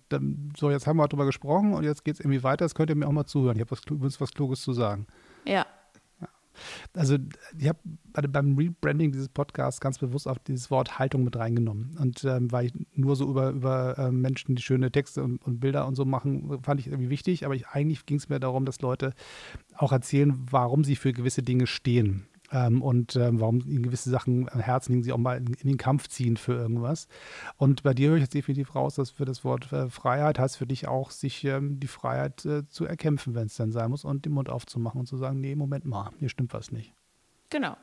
so, 0.57 0.71
jetzt 0.71 0.87
haben 0.87 0.97
wir 0.97 1.07
darüber 1.07 1.25
gesprochen 1.25 1.73
und 1.73 1.83
jetzt 1.83 2.03
geht 2.03 2.15
es 2.15 2.19
irgendwie 2.19 2.43
weiter. 2.43 2.65
Jetzt 2.65 2.75
könnt 2.75 2.89
ihr 2.89 2.95
mir 2.95 3.07
auch 3.07 3.11
mal 3.11 3.25
zuhören. 3.25 3.55
Ich 3.55 3.61
habe 3.61 3.71
was, 3.71 4.21
was 4.21 4.31
Kluges 4.31 4.61
zu 4.61 4.73
sagen. 4.73 5.05
Ja. 5.45 5.65
ja. 6.19 6.27
Also, 6.95 7.17
ich 7.57 7.67
habe 7.67 7.79
beim 8.27 8.57
Rebranding 8.57 9.11
dieses 9.11 9.29
Podcasts 9.29 9.79
ganz 9.79 9.99
bewusst 9.99 10.27
auf 10.27 10.39
dieses 10.39 10.71
Wort 10.71 10.97
Haltung 10.97 11.23
mit 11.23 11.35
reingenommen. 11.35 11.97
Und 11.99 12.23
ähm, 12.23 12.51
weil 12.51 12.65
ich 12.65 12.73
nur 12.93 13.15
so 13.15 13.29
über, 13.29 13.51
über 13.51 13.97
äh, 13.97 14.11
Menschen, 14.11 14.55
die 14.55 14.63
schöne 14.63 14.91
Texte 14.91 15.23
und, 15.23 15.45
und, 15.45 15.59
Bilder 15.59 15.85
und 15.85 15.95
so 15.95 16.03
machen, 16.03 16.59
fand 16.63 16.79
ich 16.79 16.87
irgendwie 16.87 17.09
wichtig. 17.09 17.45
Aber 17.45 17.55
ich, 17.55 17.67
eigentlich 17.67 18.05
ging 18.07 18.17
es 18.17 18.27
mir 18.27 18.39
darum, 18.39 18.65
dass 18.65 18.81
Leute 18.81 19.13
auch 19.75 19.91
erzählen, 19.91 20.33
warum 20.49 20.83
sie 20.83 20.95
für 20.95 21.13
gewisse 21.13 21.43
Dinge 21.43 21.67
stehen. 21.67 22.27
Ähm, 22.51 22.81
und 22.81 23.15
ähm, 23.15 23.39
warum 23.39 23.61
ihnen 23.61 23.83
gewisse 23.83 24.09
Sachen 24.09 24.49
am 24.49 24.59
Herzen 24.59 24.93
liegen, 24.93 25.03
sie 25.03 25.11
auch 25.11 25.17
mal 25.17 25.37
in, 25.37 25.53
in, 25.53 25.67
den 25.67 25.77
Kampf 25.77 26.07
ziehen 26.07 26.37
für 26.37 26.53
irgendwas. 26.53 27.07
Und 27.57 27.83
bei 27.83 27.93
dir 27.93 28.09
höre 28.09 28.17
ich 28.17 28.23
jetzt 28.23 28.33
definitiv 28.33 28.75
raus, 28.75 28.95
dass 28.95 29.11
für 29.11 29.25
das 29.25 29.43
Wort 29.43 29.71
äh, 29.71 29.89
Freiheit 29.89 30.39
heißt 30.39 30.57
für 30.57 30.65
dich 30.65 30.87
auch, 30.87 31.11
sich 31.11 31.43
ähm, 31.45 31.79
die 31.79 31.87
Freiheit 31.87 32.45
äh, 32.45 32.67
zu 32.67 32.85
erkämpfen, 32.85 33.35
wenn 33.35 33.47
es 33.47 33.55
dann 33.55 33.71
sein 33.71 33.91
muss, 33.91 34.03
und 34.03 34.25
den 34.25 34.33
Mund 34.33 34.49
aufzumachen 34.49 35.01
und 35.01 35.05
zu 35.05 35.17
sagen, 35.17 35.39
nee, 35.39 35.55
Moment 35.55 35.85
mal, 35.85 36.09
hier 36.17 36.29
stimmt 36.29 36.53
was 36.53 36.71
nicht. 36.71 36.93
Genau. 37.49 37.77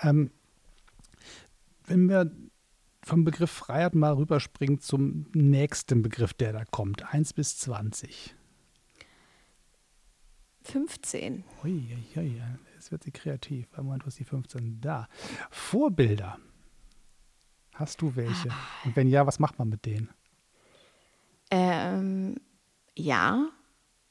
Ähm, 0.00 0.30
wenn 1.86 2.08
wir 2.08 2.30
vom 3.02 3.24
Begriff 3.24 3.52
Freiheit 3.52 3.94
mal 3.94 4.14
rüberspringen 4.14 4.80
zum 4.80 5.26
nächsten 5.32 6.02
Begriff, 6.02 6.34
der 6.34 6.52
da 6.52 6.64
kommt, 6.64 7.14
1 7.14 7.34
bis 7.34 7.56
20. 7.58 8.34
15. 10.64 11.44
Ui, 11.62 11.70
ui, 11.70 12.20
ui. 12.20 12.42
Jetzt 12.86 12.92
wird 12.92 13.02
sie 13.02 13.10
kreativ. 13.10 13.66
Im 13.76 13.86
Moment 13.86 14.06
ist 14.06 14.20
die 14.20 14.24
15 14.24 14.80
da. 14.80 15.08
Vorbilder. 15.50 16.38
Hast 17.74 18.00
du 18.00 18.14
welche? 18.14 18.48
Und 18.84 18.94
wenn 18.94 19.08
ja, 19.08 19.26
was 19.26 19.40
macht 19.40 19.58
man 19.58 19.68
mit 19.68 19.84
denen? 19.86 20.08
Ähm, 21.50 22.36
ja, 22.94 23.48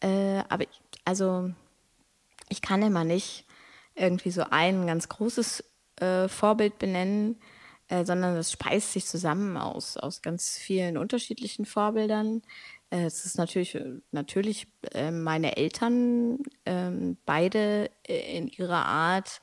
äh, 0.02 0.44
aber 0.50 0.64
ich, 0.64 0.82
also 1.06 1.54
ich 2.50 2.62
kann 2.62 2.82
immer 2.82 3.06
nicht 3.06 3.46
irgendwie 3.94 4.32
so 4.32 4.44
ein 4.50 4.86
ganz 4.88 5.08
großes 5.08 5.64
äh, 6.02 6.28
Vorbild 6.28 6.78
benennen, 6.78 7.40
äh, 7.88 8.04
sondern 8.04 8.36
das 8.36 8.52
speist 8.52 8.92
sich 8.92 9.06
zusammen 9.06 9.56
aus, 9.56 9.96
aus 9.96 10.22
ganz 10.22 10.58
vielen 10.58 10.98
unterschiedlichen 10.98 11.66
Vorbildern. 11.66 12.42
Äh, 12.90 13.06
es 13.06 13.26
ist 13.26 13.38
natürlich, 13.38 13.78
natürlich 14.12 14.68
äh, 14.94 15.12
meine 15.12 15.58
Eltern, 15.58 16.40
ähm, 16.66 17.18
beide 17.26 17.90
äh, 18.08 18.38
in 18.38 18.48
ihrer 18.48 18.86
Art, 18.86 19.42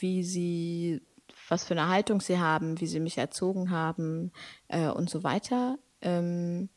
wie 0.00 0.22
sie, 0.22 1.02
was 1.50 1.64
für 1.64 1.74
eine 1.74 1.88
Haltung 1.88 2.22
sie 2.22 2.38
haben, 2.38 2.80
wie 2.80 2.86
sie 2.86 2.98
mich 2.98 3.18
erzogen 3.18 3.70
haben 3.70 4.32
und 4.70 5.10
so 5.10 5.22
weiter. 5.22 5.78
Ähm, 6.00 6.70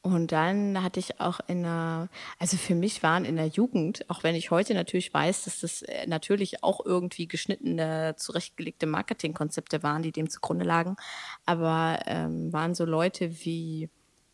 und 0.00 0.32
dann 0.32 0.82
hatte 0.82 1.00
ich 1.00 1.20
auch 1.20 1.40
in 1.48 1.64
der, 1.64 2.08
also 2.38 2.56
für 2.56 2.74
mich 2.74 3.02
waren 3.02 3.26
in 3.26 3.36
der 3.36 3.48
Jugend, 3.48 4.08
auch 4.08 4.22
wenn 4.22 4.34
ich 4.36 4.50
heute 4.50 4.72
natürlich 4.72 5.12
weiß, 5.12 5.44
dass 5.44 5.60
das 5.60 5.84
natürlich 6.06 6.64
auch 6.64 6.82
irgendwie 6.82 7.28
geschnittene, 7.28 8.14
zurechtgelegte 8.16 8.86
Marketingkonzepte 8.86 9.82
waren, 9.82 10.00
die 10.00 10.12
dem 10.12 10.30
zugrunde 10.30 10.64
lagen, 10.64 10.96
aber 11.44 11.98
ähm, 12.06 12.54
waren 12.54 12.74
so 12.74 12.86
Leute 12.86 13.44
wie 13.44 13.90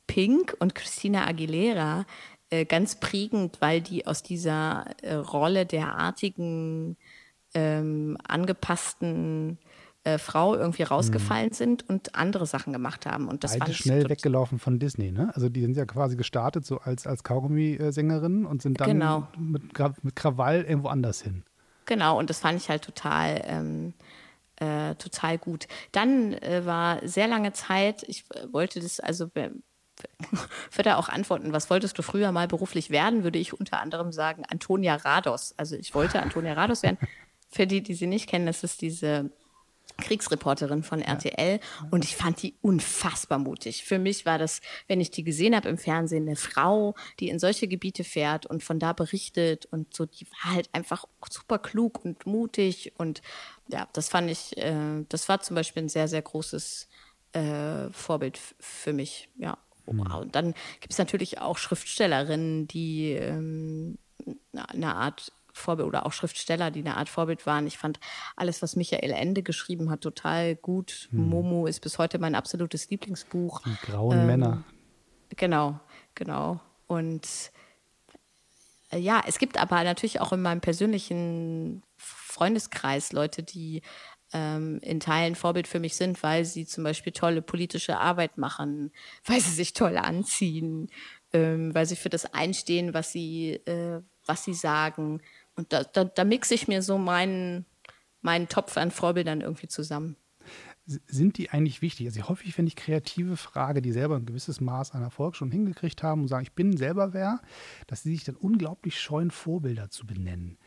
Pink 0.06 0.56
und 0.58 0.74
Christina 0.74 1.26
Aguilera 1.26 2.06
äh, 2.50 2.64
ganz 2.64 3.00
prägend, 3.00 3.60
weil 3.60 3.80
die 3.80 4.06
aus 4.06 4.22
dieser 4.22 4.86
äh, 5.02 5.14
Rolle 5.14 5.66
der 5.66 5.96
artigen, 5.96 6.96
ähm, 7.54 8.16
angepassten 8.26 9.58
äh, 10.04 10.18
Frau 10.18 10.54
irgendwie 10.54 10.84
rausgefallen 10.84 11.48
mhm. 11.48 11.54
sind 11.54 11.88
und 11.88 12.14
andere 12.14 12.46
Sachen 12.46 12.72
gemacht 12.72 13.06
haben. 13.06 13.26
Und 13.26 13.42
das 13.42 13.52
Beide 13.52 13.64
fand 13.64 13.74
schnell 13.74 14.08
weggelaufen 14.08 14.60
von 14.60 14.78
Disney, 14.78 15.10
ne? 15.10 15.32
Also 15.34 15.48
die 15.48 15.62
sind 15.62 15.76
ja 15.76 15.84
quasi 15.86 16.16
gestartet 16.16 16.64
so 16.64 16.78
als, 16.78 17.06
als 17.06 17.24
Kaugummi-Sängerinnen 17.24 18.46
und 18.46 18.62
sind 18.62 18.80
dann 18.80 18.90
genau. 18.90 19.28
mit, 19.36 19.76
mit 20.04 20.14
Krawall 20.14 20.62
irgendwo 20.62 20.88
anders 20.88 21.22
hin. 21.22 21.42
Genau, 21.86 22.18
und 22.18 22.30
das 22.30 22.38
fand 22.38 22.60
ich 22.60 22.68
halt 22.68 22.82
total, 22.82 23.42
ähm, 23.46 23.94
äh, 24.56 24.94
total 24.94 25.38
gut. 25.38 25.66
Dann 25.90 26.34
äh, 26.34 26.64
war 26.64 27.00
sehr 27.06 27.26
lange 27.26 27.52
Zeit, 27.52 28.04
ich 28.06 28.24
wollte 28.52 28.78
das, 28.78 29.00
also 29.00 29.28
würde 30.72 30.96
auch 30.96 31.08
antworten, 31.08 31.52
was 31.52 31.70
wolltest 31.70 31.98
du 31.98 32.02
früher 32.02 32.32
mal 32.32 32.48
beruflich 32.48 32.90
werden, 32.90 33.24
würde 33.24 33.38
ich 33.38 33.58
unter 33.58 33.80
anderem 33.80 34.12
sagen 34.12 34.44
Antonia 34.48 34.96
Rados. 34.96 35.54
Also 35.56 35.76
ich 35.76 35.94
wollte 35.94 36.22
Antonia 36.22 36.54
Rados 36.54 36.82
werden. 36.82 36.98
Für 37.50 37.66
die, 37.66 37.82
die 37.82 37.94
sie 37.94 38.06
nicht 38.06 38.28
kennen, 38.28 38.46
das 38.46 38.64
ist 38.64 38.82
diese 38.82 39.30
Kriegsreporterin 39.98 40.82
von 40.82 41.00
RTL 41.00 41.58
ja. 41.60 41.88
und 41.90 42.04
ich 42.04 42.16
fand 42.16 42.42
die 42.42 42.54
unfassbar 42.60 43.38
mutig. 43.38 43.84
Für 43.84 43.98
mich 43.98 44.26
war 44.26 44.38
das, 44.38 44.60
wenn 44.88 45.00
ich 45.00 45.10
die 45.10 45.24
gesehen 45.24 45.56
habe 45.56 45.68
im 45.68 45.78
Fernsehen, 45.78 46.26
eine 46.26 46.36
Frau, 46.36 46.94
die 47.18 47.28
in 47.28 47.38
solche 47.38 47.66
Gebiete 47.66 48.04
fährt 48.04 48.46
und 48.46 48.62
von 48.62 48.78
da 48.78 48.92
berichtet 48.92 49.66
und 49.66 49.94
so, 49.94 50.04
die 50.04 50.26
war 50.26 50.54
halt 50.54 50.68
einfach 50.72 51.06
super 51.30 51.58
klug 51.58 52.04
und 52.04 52.26
mutig 52.26 52.92
und 52.98 53.22
ja, 53.68 53.88
das 53.92 54.08
fand 54.08 54.30
ich, 54.30 54.56
äh, 54.58 55.04
das 55.08 55.28
war 55.28 55.40
zum 55.40 55.56
Beispiel 55.56 55.84
ein 55.84 55.88
sehr, 55.88 56.08
sehr 56.08 56.22
großes 56.22 56.88
äh, 57.32 57.90
Vorbild 57.90 58.38
für 58.60 58.92
mich, 58.92 59.28
ja. 59.36 59.56
Mhm. 59.86 60.00
Und 60.00 60.34
dann 60.34 60.54
gibt 60.80 60.92
es 60.92 60.98
natürlich 60.98 61.40
auch 61.40 61.58
Schriftstellerinnen, 61.58 62.68
die 62.68 63.12
ähm, 63.12 63.98
eine 64.52 64.94
Art 64.94 65.32
Vorbild 65.52 65.88
oder 65.88 66.06
auch 66.06 66.12
Schriftsteller, 66.12 66.70
die 66.70 66.80
eine 66.80 66.96
Art 66.96 67.08
Vorbild 67.08 67.46
waren. 67.46 67.66
Ich 67.66 67.78
fand 67.78 67.98
alles, 68.36 68.62
was 68.62 68.76
Michael 68.76 69.10
Ende 69.10 69.42
geschrieben 69.42 69.90
hat, 69.90 70.02
total 70.02 70.54
gut. 70.54 71.08
Hm. 71.10 71.28
Momo 71.28 71.66
ist 71.66 71.80
bis 71.80 71.98
heute 71.98 72.18
mein 72.18 72.34
absolutes 72.34 72.90
Lieblingsbuch. 72.90 73.62
Die 73.62 73.76
grauen 73.86 74.18
ähm, 74.18 74.26
Männer. 74.26 74.64
Genau, 75.30 75.80
genau. 76.14 76.60
Und 76.86 77.26
äh, 78.90 78.98
ja, 78.98 79.22
es 79.26 79.38
gibt 79.38 79.58
aber 79.58 79.82
natürlich 79.82 80.20
auch 80.20 80.32
in 80.32 80.42
meinem 80.42 80.60
persönlichen 80.60 81.82
Freundeskreis 81.96 83.12
Leute, 83.12 83.42
die 83.42 83.82
ähm, 84.36 84.78
in 84.82 85.00
Teilen 85.00 85.34
Vorbild 85.34 85.66
für 85.66 85.80
mich 85.80 85.96
sind, 85.96 86.22
weil 86.22 86.44
sie 86.44 86.66
zum 86.66 86.84
Beispiel 86.84 87.12
tolle 87.12 87.40
politische 87.40 87.96
Arbeit 87.96 88.36
machen, 88.36 88.92
weil 89.24 89.40
sie 89.40 89.50
sich 89.50 89.72
toll 89.72 89.96
anziehen, 89.96 90.90
ähm, 91.32 91.74
weil 91.74 91.86
sie 91.86 91.96
für 91.96 92.10
das 92.10 92.26
einstehen, 92.34 92.92
was 92.92 93.12
sie, 93.12 93.54
äh, 93.64 94.02
was 94.26 94.44
sie 94.44 94.52
sagen. 94.52 95.22
Und 95.54 95.72
da, 95.72 95.84
da, 95.84 96.04
da 96.04 96.24
mixe 96.24 96.54
ich 96.54 96.68
mir 96.68 96.82
so 96.82 96.98
meinen, 96.98 97.64
meinen 98.20 98.48
Topf 98.48 98.76
an 98.76 98.90
Vorbildern 98.90 99.40
irgendwie 99.40 99.68
zusammen. 99.68 100.16
Sind 100.84 101.38
die 101.38 101.50
eigentlich 101.50 101.82
wichtig? 101.82 102.06
Also 102.06 102.28
häufig, 102.28 102.56
wenn 102.58 102.66
ich 102.66 102.76
kreative 102.76 103.36
Frage, 103.36 103.82
die 103.82 103.90
selber 103.90 104.16
ein 104.16 104.26
gewisses 104.26 104.60
Maß 104.60 104.92
an 104.92 105.02
Erfolg 105.02 105.34
schon 105.34 105.50
hingekriegt 105.50 106.02
haben 106.02 106.22
und 106.22 106.28
sagen, 106.28 106.44
ich 106.44 106.52
bin 106.52 106.76
selber 106.76 107.12
wer, 107.12 107.40
dass 107.86 108.02
sie 108.02 108.12
sich 108.12 108.22
dann 108.22 108.36
unglaublich 108.36 109.00
scheuen, 109.00 109.30
Vorbilder 109.30 109.90
zu 109.90 110.06
benennen. 110.06 110.58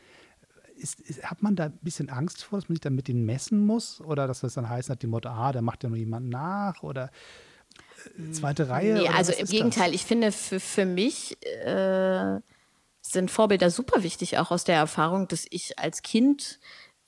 Ist, 0.79 0.99
ist, 1.01 1.23
hat 1.23 1.41
man 1.41 1.55
da 1.55 1.65
ein 1.65 1.77
bisschen 1.81 2.09
Angst 2.09 2.43
vor, 2.43 2.59
dass 2.59 2.69
man 2.69 2.75
sich 2.75 2.81
dann 2.81 2.95
mit 2.95 3.07
denen 3.07 3.25
messen 3.25 3.65
muss? 3.65 4.01
Oder 4.01 4.27
dass 4.27 4.41
das 4.41 4.53
dann 4.53 4.69
heißt, 4.69 4.89
nach 4.89 4.95
dem 4.95 5.09
Motto, 5.09 5.29
ah, 5.29 5.51
der 5.51 5.61
macht 5.61 5.83
ja 5.83 5.89
nur 5.89 5.97
jemand 5.97 6.29
nach? 6.29 6.83
Oder 6.83 7.11
äh, 8.17 8.31
zweite 8.31 8.69
Reihe? 8.69 8.93
Nee, 8.95 9.09
also 9.09 9.33
im 9.33 9.47
Gegenteil, 9.47 9.91
das? 9.91 10.01
ich 10.01 10.05
finde 10.05 10.31
für, 10.31 10.59
für 10.59 10.85
mich 10.85 11.37
äh, 11.65 12.39
sind 13.01 13.31
Vorbilder 13.31 13.69
super 13.69 14.03
wichtig, 14.03 14.37
auch 14.37 14.51
aus 14.51 14.63
der 14.63 14.75
Erfahrung, 14.75 15.27
dass 15.27 15.45
ich 15.49 15.77
als 15.79 16.01
Kind 16.01 16.59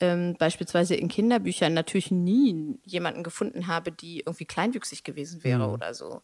ähm, 0.01 0.35
beispielsweise 0.37 0.95
in 0.95 1.07
Kinderbüchern 1.07 1.73
natürlich 1.73 2.11
nie 2.11 2.79
jemanden 2.83 3.23
gefunden 3.23 3.67
habe, 3.67 3.91
die 3.91 4.21
irgendwie 4.21 4.45
kleinwüchsig 4.45 5.03
gewesen 5.03 5.43
wäre 5.43 5.67
mhm. 5.67 5.73
oder 5.73 5.93
so. 5.93 6.21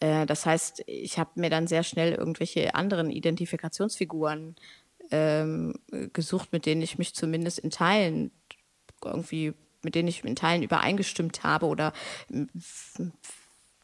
Äh, 0.00 0.26
das 0.26 0.46
heißt, 0.46 0.84
ich 0.86 1.18
habe 1.18 1.30
mir 1.34 1.50
dann 1.50 1.66
sehr 1.66 1.82
schnell 1.82 2.12
irgendwelche 2.12 2.74
anderen 2.74 3.10
Identifikationsfiguren 3.10 4.56
ähm, 5.10 5.74
gesucht, 6.12 6.52
mit 6.52 6.66
denen 6.66 6.82
ich 6.82 6.98
mich 6.98 7.14
zumindest 7.14 7.58
in 7.58 7.70
Teilen 7.70 8.30
irgendwie, 9.04 9.54
mit 9.82 9.94
denen 9.94 10.08
ich 10.08 10.24
in 10.24 10.36
Teilen 10.36 10.62
übereingestimmt 10.62 11.42
habe 11.44 11.66
oder 11.66 11.92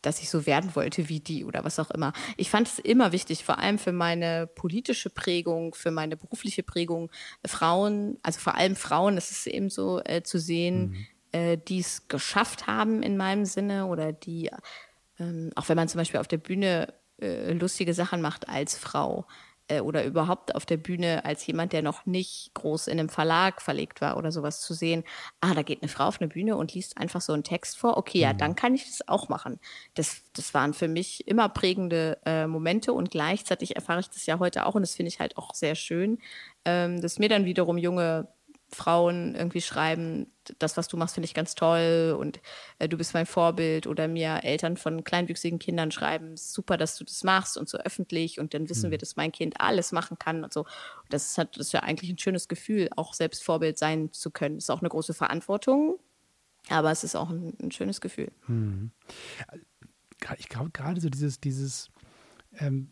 dass 0.02 0.20
ich 0.20 0.28
so 0.28 0.46
werden 0.46 0.74
wollte 0.74 1.08
wie 1.08 1.20
die 1.20 1.44
oder 1.44 1.64
was 1.64 1.78
auch 1.78 1.90
immer. 1.90 2.12
Ich 2.36 2.50
fand 2.50 2.66
es 2.66 2.78
immer 2.78 3.12
wichtig, 3.12 3.44
vor 3.44 3.58
allem 3.58 3.78
für 3.78 3.92
meine 3.92 4.48
politische 4.48 5.10
Prägung, 5.10 5.74
für 5.74 5.92
meine 5.92 6.16
berufliche 6.16 6.64
Prägung, 6.64 7.10
Frauen, 7.46 8.18
also 8.22 8.40
vor 8.40 8.56
allem 8.56 8.76
Frauen, 8.76 9.14
das 9.14 9.30
ist 9.30 9.46
eben 9.46 9.70
so 9.70 10.00
äh, 10.04 10.22
zu 10.22 10.38
sehen, 10.38 10.90
mhm. 10.90 11.06
äh, 11.30 11.56
die 11.56 11.78
es 11.78 12.08
geschafft 12.08 12.66
haben 12.66 13.02
in 13.02 13.16
meinem 13.16 13.44
Sinne 13.44 13.86
oder 13.86 14.12
die, 14.12 14.50
ähm, 15.18 15.50
auch 15.54 15.68
wenn 15.68 15.76
man 15.76 15.88
zum 15.88 15.98
Beispiel 15.98 16.20
auf 16.20 16.28
der 16.28 16.38
Bühne 16.38 16.92
äh, 17.20 17.52
lustige 17.52 17.94
Sachen 17.94 18.20
macht 18.20 18.48
als 18.48 18.76
Frau, 18.76 19.26
äh, 19.68 19.80
oder 19.80 20.04
überhaupt 20.04 20.54
auf 20.54 20.66
der 20.66 20.76
Bühne 20.76 21.24
als 21.24 21.46
jemand, 21.46 21.72
der 21.72 21.82
noch 21.82 22.06
nicht 22.06 22.52
groß 22.54 22.88
in 22.88 22.98
einem 22.98 23.08
Verlag 23.08 23.62
verlegt 23.62 24.00
war 24.00 24.16
oder 24.16 24.32
sowas 24.32 24.60
zu 24.60 24.74
sehen, 24.74 25.04
ah, 25.40 25.54
da 25.54 25.62
geht 25.62 25.82
eine 25.82 25.88
Frau 25.88 26.04
auf 26.04 26.20
eine 26.20 26.28
Bühne 26.28 26.56
und 26.56 26.74
liest 26.74 26.98
einfach 26.98 27.20
so 27.20 27.32
einen 27.32 27.44
Text 27.44 27.78
vor, 27.78 27.96
okay, 27.96 28.18
ja, 28.20 28.32
mhm. 28.32 28.38
dann 28.38 28.56
kann 28.56 28.74
ich 28.74 28.84
das 28.86 29.08
auch 29.08 29.28
machen. 29.28 29.60
Das, 29.94 30.22
das 30.34 30.54
waren 30.54 30.74
für 30.74 30.88
mich 30.88 31.26
immer 31.26 31.48
prägende 31.48 32.18
äh, 32.24 32.46
Momente 32.46 32.92
und 32.92 33.10
gleichzeitig 33.10 33.76
erfahre 33.76 34.00
ich 34.00 34.10
das 34.10 34.26
ja 34.26 34.38
heute 34.38 34.66
auch 34.66 34.74
und 34.74 34.82
das 34.82 34.94
finde 34.94 35.08
ich 35.08 35.20
halt 35.20 35.36
auch 35.36 35.54
sehr 35.54 35.74
schön, 35.74 36.18
ähm, 36.64 37.00
dass 37.00 37.18
mir 37.18 37.28
dann 37.28 37.44
wiederum 37.44 37.78
junge 37.78 38.28
Frauen 38.72 39.34
irgendwie 39.34 39.60
schreiben, 39.60 40.32
das, 40.58 40.76
was 40.76 40.88
du 40.88 40.96
machst, 40.96 41.14
finde 41.14 41.26
ich 41.26 41.34
ganz 41.34 41.54
toll 41.54 42.16
und 42.18 42.40
äh, 42.78 42.88
du 42.88 42.96
bist 42.96 43.14
mein 43.14 43.26
Vorbild 43.26 43.86
oder 43.86 44.08
mir 44.08 44.40
Eltern 44.42 44.76
von 44.76 45.04
kleinwüchsigen 45.04 45.58
Kindern 45.58 45.90
schreiben, 45.90 46.36
super, 46.36 46.76
dass 46.76 46.96
du 46.96 47.04
das 47.04 47.22
machst 47.22 47.56
und 47.56 47.68
so 47.68 47.78
öffentlich 47.78 48.40
und 48.40 48.54
dann 48.54 48.68
wissen 48.68 48.88
mhm. 48.88 48.92
wir, 48.92 48.98
dass 48.98 49.16
mein 49.16 49.30
Kind 49.30 49.60
alles 49.60 49.92
machen 49.92 50.18
kann 50.18 50.42
und 50.42 50.52
so. 50.52 50.66
Das 51.10 51.30
ist, 51.30 51.38
halt, 51.38 51.56
das 51.56 51.68
ist 51.68 51.72
ja 51.72 51.80
eigentlich 51.80 52.10
ein 52.10 52.18
schönes 52.18 52.48
Gefühl, 52.48 52.88
auch 52.96 53.14
selbst 53.14 53.44
Vorbild 53.44 53.78
sein 53.78 54.12
zu 54.12 54.30
können. 54.30 54.56
Das 54.56 54.64
ist 54.64 54.70
auch 54.70 54.80
eine 54.80 54.88
große 54.88 55.14
Verantwortung, 55.14 55.98
aber 56.68 56.90
es 56.90 57.04
ist 57.04 57.14
auch 57.14 57.30
ein, 57.30 57.56
ein 57.60 57.70
schönes 57.70 58.00
Gefühl. 58.00 58.32
Mhm. 58.46 58.90
Ich 60.38 60.48
glaube 60.48 60.70
gerade 60.70 61.00
so 61.00 61.10
dieses, 61.10 61.40
dieses 61.40 61.90
ähm, 62.58 62.90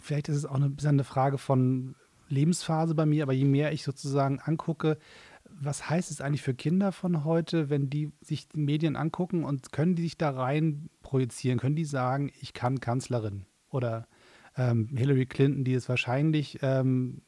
vielleicht 0.00 0.28
ist 0.28 0.36
es 0.36 0.46
auch 0.46 0.54
eine, 0.54 0.74
eine 0.84 1.04
Frage 1.04 1.38
von 1.38 1.94
Lebensphase 2.30 2.94
bei 2.94 3.06
mir, 3.06 3.22
aber 3.22 3.32
je 3.32 3.44
mehr 3.44 3.72
ich 3.72 3.82
sozusagen 3.82 4.40
angucke, 4.40 4.98
was 5.44 5.90
heißt 5.90 6.10
es 6.10 6.20
eigentlich 6.20 6.42
für 6.42 6.54
Kinder 6.54 6.92
von 6.92 7.24
heute, 7.24 7.70
wenn 7.70 7.90
die 7.90 8.12
sich 8.20 8.48
die 8.48 8.60
Medien 8.60 8.96
angucken 8.96 9.44
und 9.44 9.72
können 9.72 9.94
die 9.94 10.02
sich 10.02 10.16
da 10.16 10.30
rein 10.30 10.88
projizieren? 11.02 11.58
Können 11.58 11.76
die 11.76 11.84
sagen, 11.84 12.30
ich 12.40 12.54
kann 12.54 12.80
Kanzlerin? 12.80 13.46
Oder 13.68 14.06
ähm, 14.56 14.88
Hillary 14.96 15.26
Clinton, 15.26 15.64
die 15.64 15.74
es 15.74 15.88
wahrscheinlich 15.88 16.58
ähm, 16.62 17.22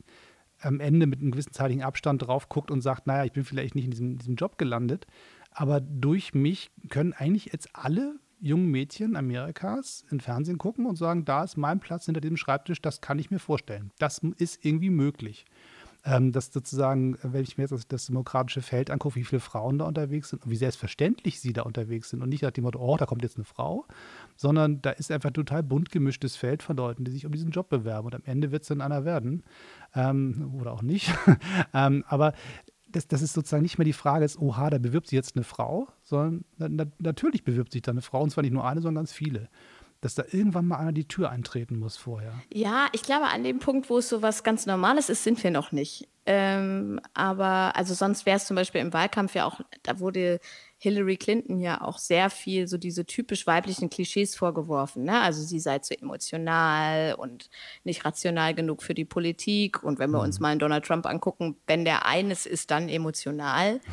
am 0.60 0.80
Ende 0.80 1.06
mit 1.06 1.20
einem 1.20 1.32
gewissen 1.32 1.52
zeitlichen 1.52 1.82
Abstand 1.82 2.22
drauf 2.22 2.48
guckt 2.48 2.70
und 2.70 2.80
sagt, 2.80 3.06
naja, 3.06 3.24
ich 3.24 3.32
bin 3.32 3.44
vielleicht 3.44 3.74
nicht 3.74 3.84
in 3.84 3.90
diesem, 3.90 4.18
diesem 4.18 4.36
Job 4.36 4.58
gelandet, 4.58 5.06
aber 5.50 5.80
durch 5.80 6.34
mich 6.34 6.70
können 6.88 7.12
eigentlich 7.12 7.46
jetzt 7.52 7.70
alle 7.74 8.18
jungen 8.42 8.66
Mädchen 8.66 9.16
Amerikas 9.16 10.04
im 10.10 10.20
Fernsehen 10.20 10.58
gucken 10.58 10.84
und 10.84 10.96
sagen, 10.96 11.24
da 11.24 11.44
ist 11.44 11.56
mein 11.56 11.80
Platz 11.80 12.06
hinter 12.06 12.20
diesem 12.20 12.36
Schreibtisch, 12.36 12.82
das 12.82 13.00
kann 13.00 13.18
ich 13.18 13.30
mir 13.30 13.38
vorstellen. 13.38 13.92
Das 13.98 14.20
ist 14.36 14.64
irgendwie 14.64 14.90
möglich. 14.90 15.46
Ähm, 16.04 16.32
dass 16.32 16.52
sozusagen, 16.52 17.16
wenn 17.22 17.44
ich 17.44 17.56
mir 17.56 17.62
jetzt 17.62 17.70
das, 17.70 17.86
das, 17.86 18.06
demokratische 18.06 18.60
Feld 18.60 18.90
angucke, 18.90 19.14
wie 19.14 19.22
viele 19.22 19.38
Frauen 19.38 19.78
da 19.78 19.84
unterwegs 19.84 20.30
sind 20.30 20.44
und 20.44 20.50
wie 20.50 20.56
selbstverständlich 20.56 21.38
sie 21.38 21.52
da 21.52 21.62
unterwegs 21.62 22.10
sind 22.10 22.22
und 22.22 22.28
nicht 22.28 22.42
nach 22.42 22.50
dem 22.50 22.64
Motto, 22.64 22.80
oh, 22.80 22.96
da 22.96 23.06
kommt 23.06 23.22
jetzt 23.22 23.36
eine 23.36 23.44
Frau, 23.44 23.86
sondern 24.34 24.82
da 24.82 24.90
ist 24.90 25.12
einfach 25.12 25.30
ein 25.30 25.34
total 25.34 25.62
bunt 25.62 25.92
gemischtes 25.92 26.34
Feld 26.34 26.64
von 26.64 26.76
Leuten, 26.76 27.04
die 27.04 27.12
sich 27.12 27.24
um 27.24 27.30
diesen 27.30 27.52
Job 27.52 27.68
bewerben 27.68 28.06
und 28.06 28.16
am 28.16 28.22
Ende 28.24 28.50
wird 28.50 28.62
es 28.62 28.68
dann 28.68 28.80
einer 28.80 29.04
werden 29.04 29.44
ähm, 29.94 30.52
oder 30.58 30.72
auch 30.72 30.82
nicht. 30.82 31.14
ähm, 31.72 32.02
aber 32.08 32.32
das, 32.92 33.08
das 33.08 33.22
ist 33.22 33.32
sozusagen 33.32 33.62
nicht 33.62 33.78
mehr 33.78 33.84
die 33.84 33.92
Frage, 33.92 34.24
ist, 34.24 34.38
oha, 34.38 34.70
da 34.70 34.78
bewirbt 34.78 35.08
sich 35.08 35.16
jetzt 35.16 35.36
eine 35.36 35.44
Frau, 35.44 35.88
sondern 36.04 36.44
na, 36.58 36.84
natürlich 36.98 37.44
bewirbt 37.44 37.72
sich 37.72 37.82
da 37.82 37.92
eine 37.92 38.02
Frau, 38.02 38.22
und 38.22 38.30
zwar 38.30 38.42
nicht 38.42 38.52
nur 38.52 38.66
eine, 38.66 38.80
sondern 38.80 39.02
ganz 39.02 39.12
viele. 39.12 39.48
Dass 40.00 40.14
da 40.14 40.24
irgendwann 40.30 40.66
mal 40.66 40.78
einer 40.78 40.92
die 40.92 41.06
Tür 41.06 41.30
eintreten 41.30 41.78
muss 41.78 41.96
vorher. 41.96 42.34
Ja, 42.52 42.88
ich 42.92 43.02
glaube, 43.02 43.26
an 43.26 43.44
dem 43.44 43.60
Punkt, 43.60 43.88
wo 43.88 43.98
es 43.98 44.08
so 44.08 44.20
was 44.20 44.42
ganz 44.42 44.66
Normales 44.66 45.08
ist, 45.08 45.22
sind 45.22 45.42
wir 45.44 45.52
noch 45.52 45.70
nicht. 45.70 46.08
Ähm, 46.26 47.00
aber 47.14 47.76
also 47.76 47.94
sonst 47.94 48.26
wäre 48.26 48.36
es 48.36 48.46
zum 48.46 48.56
Beispiel 48.56 48.80
im 48.80 48.92
Wahlkampf 48.92 49.34
ja 49.34 49.44
auch, 49.44 49.60
da 49.82 50.00
wurde 50.00 50.40
Hillary 50.82 51.16
Clinton 51.16 51.60
ja 51.60 51.80
auch 51.80 51.98
sehr 51.98 52.28
viel 52.28 52.66
so 52.66 52.76
diese 52.76 53.06
typisch 53.06 53.46
weiblichen 53.46 53.88
Klischees 53.88 54.34
vorgeworfen. 54.34 55.04
Ne? 55.04 55.20
Also 55.20 55.40
sie 55.44 55.60
sei 55.60 55.78
zu 55.78 55.96
emotional 55.96 57.14
und 57.14 57.50
nicht 57.84 58.04
rational 58.04 58.52
genug 58.52 58.82
für 58.82 58.92
die 58.92 59.04
Politik. 59.04 59.84
Und 59.84 60.00
wenn 60.00 60.10
wir 60.10 60.18
uns 60.18 60.40
mhm. 60.40 60.42
mal 60.42 60.48
einen 60.48 60.58
Donald 60.58 60.84
Trump 60.84 61.06
angucken, 61.06 61.56
wenn 61.68 61.84
der 61.84 62.04
eines 62.04 62.46
ist, 62.46 62.72
dann 62.72 62.88
emotional. 62.88 63.80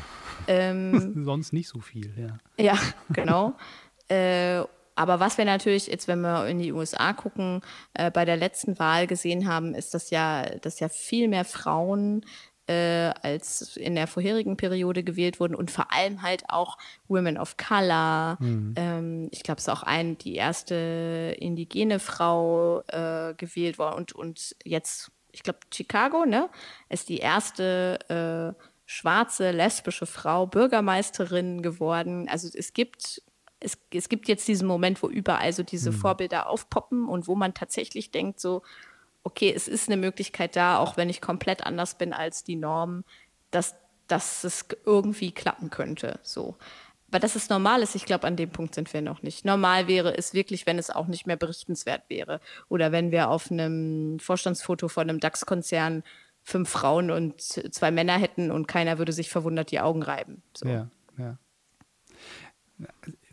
Ähm, 0.48 1.22
Sonst 1.24 1.52
nicht 1.52 1.68
so 1.68 1.80
viel, 1.80 2.14
ja. 2.16 2.38
Ja, 2.58 2.78
genau. 3.10 3.52
äh, 4.08 4.62
Aber 4.94 5.20
was 5.20 5.36
wir 5.36 5.44
natürlich 5.44 5.86
jetzt, 5.86 6.08
wenn 6.08 6.22
wir 6.22 6.46
in 6.48 6.58
die 6.58 6.72
USA 6.72 7.12
gucken, 7.12 7.60
äh, 7.92 8.10
bei 8.10 8.24
der 8.24 8.38
letzten 8.38 8.78
Wahl 8.78 9.06
gesehen 9.06 9.46
haben, 9.46 9.74
ist, 9.74 9.92
dass 9.92 10.08
ja, 10.08 10.44
dass 10.60 10.80
ja 10.80 10.88
viel 10.88 11.28
mehr 11.28 11.44
Frauen 11.44 12.24
äh, 12.70 13.12
als 13.22 13.76
in 13.76 13.96
der 13.96 14.06
vorherigen 14.06 14.56
Periode 14.56 15.02
gewählt 15.02 15.40
wurden 15.40 15.56
und 15.56 15.72
vor 15.72 15.92
allem 15.92 16.22
halt 16.22 16.44
auch 16.48 16.78
Women 17.08 17.36
of 17.36 17.56
Color. 17.56 18.36
Mhm. 18.38 18.74
Ähm, 18.76 19.28
ich 19.32 19.42
glaube, 19.42 19.58
es 19.58 19.64
ist 19.64 19.72
auch 19.72 19.82
ein, 19.82 20.16
die 20.18 20.36
erste 20.36 21.34
indigene 21.40 21.98
Frau 21.98 22.82
äh, 22.86 23.34
gewählt 23.34 23.78
worden 23.78 23.96
und, 23.96 24.12
und 24.12 24.54
jetzt, 24.64 25.10
ich 25.32 25.42
glaube, 25.42 25.58
Chicago, 25.74 26.24
ne, 26.26 26.48
ist 26.88 27.08
die 27.08 27.18
erste 27.18 28.54
äh, 28.56 28.62
schwarze 28.86 29.50
lesbische 29.50 30.06
Frau 30.06 30.46
Bürgermeisterin 30.46 31.62
geworden. 31.62 32.28
Also 32.28 32.48
es 32.56 32.72
gibt 32.72 33.20
es, 33.58 33.78
es 33.90 34.08
gibt 34.08 34.28
jetzt 34.28 34.46
diesen 34.48 34.66
Moment, 34.66 35.02
wo 35.02 35.08
überall 35.08 35.52
so 35.52 35.62
diese 35.62 35.90
mhm. 35.90 35.96
Vorbilder 35.96 36.48
aufpoppen 36.48 37.08
und 37.08 37.26
wo 37.26 37.34
man 37.34 37.52
tatsächlich 37.52 38.10
denkt, 38.10 38.40
so, 38.40 38.62
okay, 39.22 39.52
es 39.54 39.68
ist 39.68 39.88
eine 39.88 39.96
Möglichkeit 39.96 40.56
da, 40.56 40.78
auch 40.78 40.96
wenn 40.96 41.10
ich 41.10 41.20
komplett 41.20 41.64
anders 41.64 41.94
bin 41.94 42.12
als 42.12 42.44
die 42.44 42.56
Norm, 42.56 43.04
dass, 43.50 43.74
dass 44.06 44.44
es 44.44 44.66
irgendwie 44.84 45.32
klappen 45.32 45.70
könnte. 45.70 46.18
So. 46.22 46.56
Aber 47.08 47.18
dass 47.18 47.34
es 47.34 47.48
normal 47.48 47.82
ist, 47.82 47.96
ich 47.96 48.04
glaube, 48.04 48.26
an 48.26 48.36
dem 48.36 48.50
Punkt 48.50 48.74
sind 48.74 48.92
wir 48.92 49.02
noch 49.02 49.22
nicht. 49.22 49.44
Normal 49.44 49.88
wäre 49.88 50.16
es 50.16 50.32
wirklich, 50.32 50.66
wenn 50.66 50.78
es 50.78 50.90
auch 50.90 51.08
nicht 51.08 51.26
mehr 51.26 51.36
berichtenswert 51.36 52.04
wäre. 52.08 52.40
Oder 52.68 52.92
wenn 52.92 53.10
wir 53.10 53.30
auf 53.30 53.50
einem 53.50 54.20
Vorstandsfoto 54.20 54.88
von 54.88 55.10
einem 55.10 55.18
DAX-Konzern 55.18 56.04
fünf 56.42 56.70
Frauen 56.70 57.10
und 57.10 57.40
zwei 57.40 57.90
Männer 57.90 58.16
hätten 58.16 58.50
und 58.50 58.66
keiner 58.66 58.98
würde 58.98 59.12
sich 59.12 59.28
verwundert 59.28 59.72
die 59.72 59.80
Augen 59.80 60.02
reiben. 60.02 60.42
So. 60.54 60.68
Ja, 60.68 60.88
ja 61.18 61.36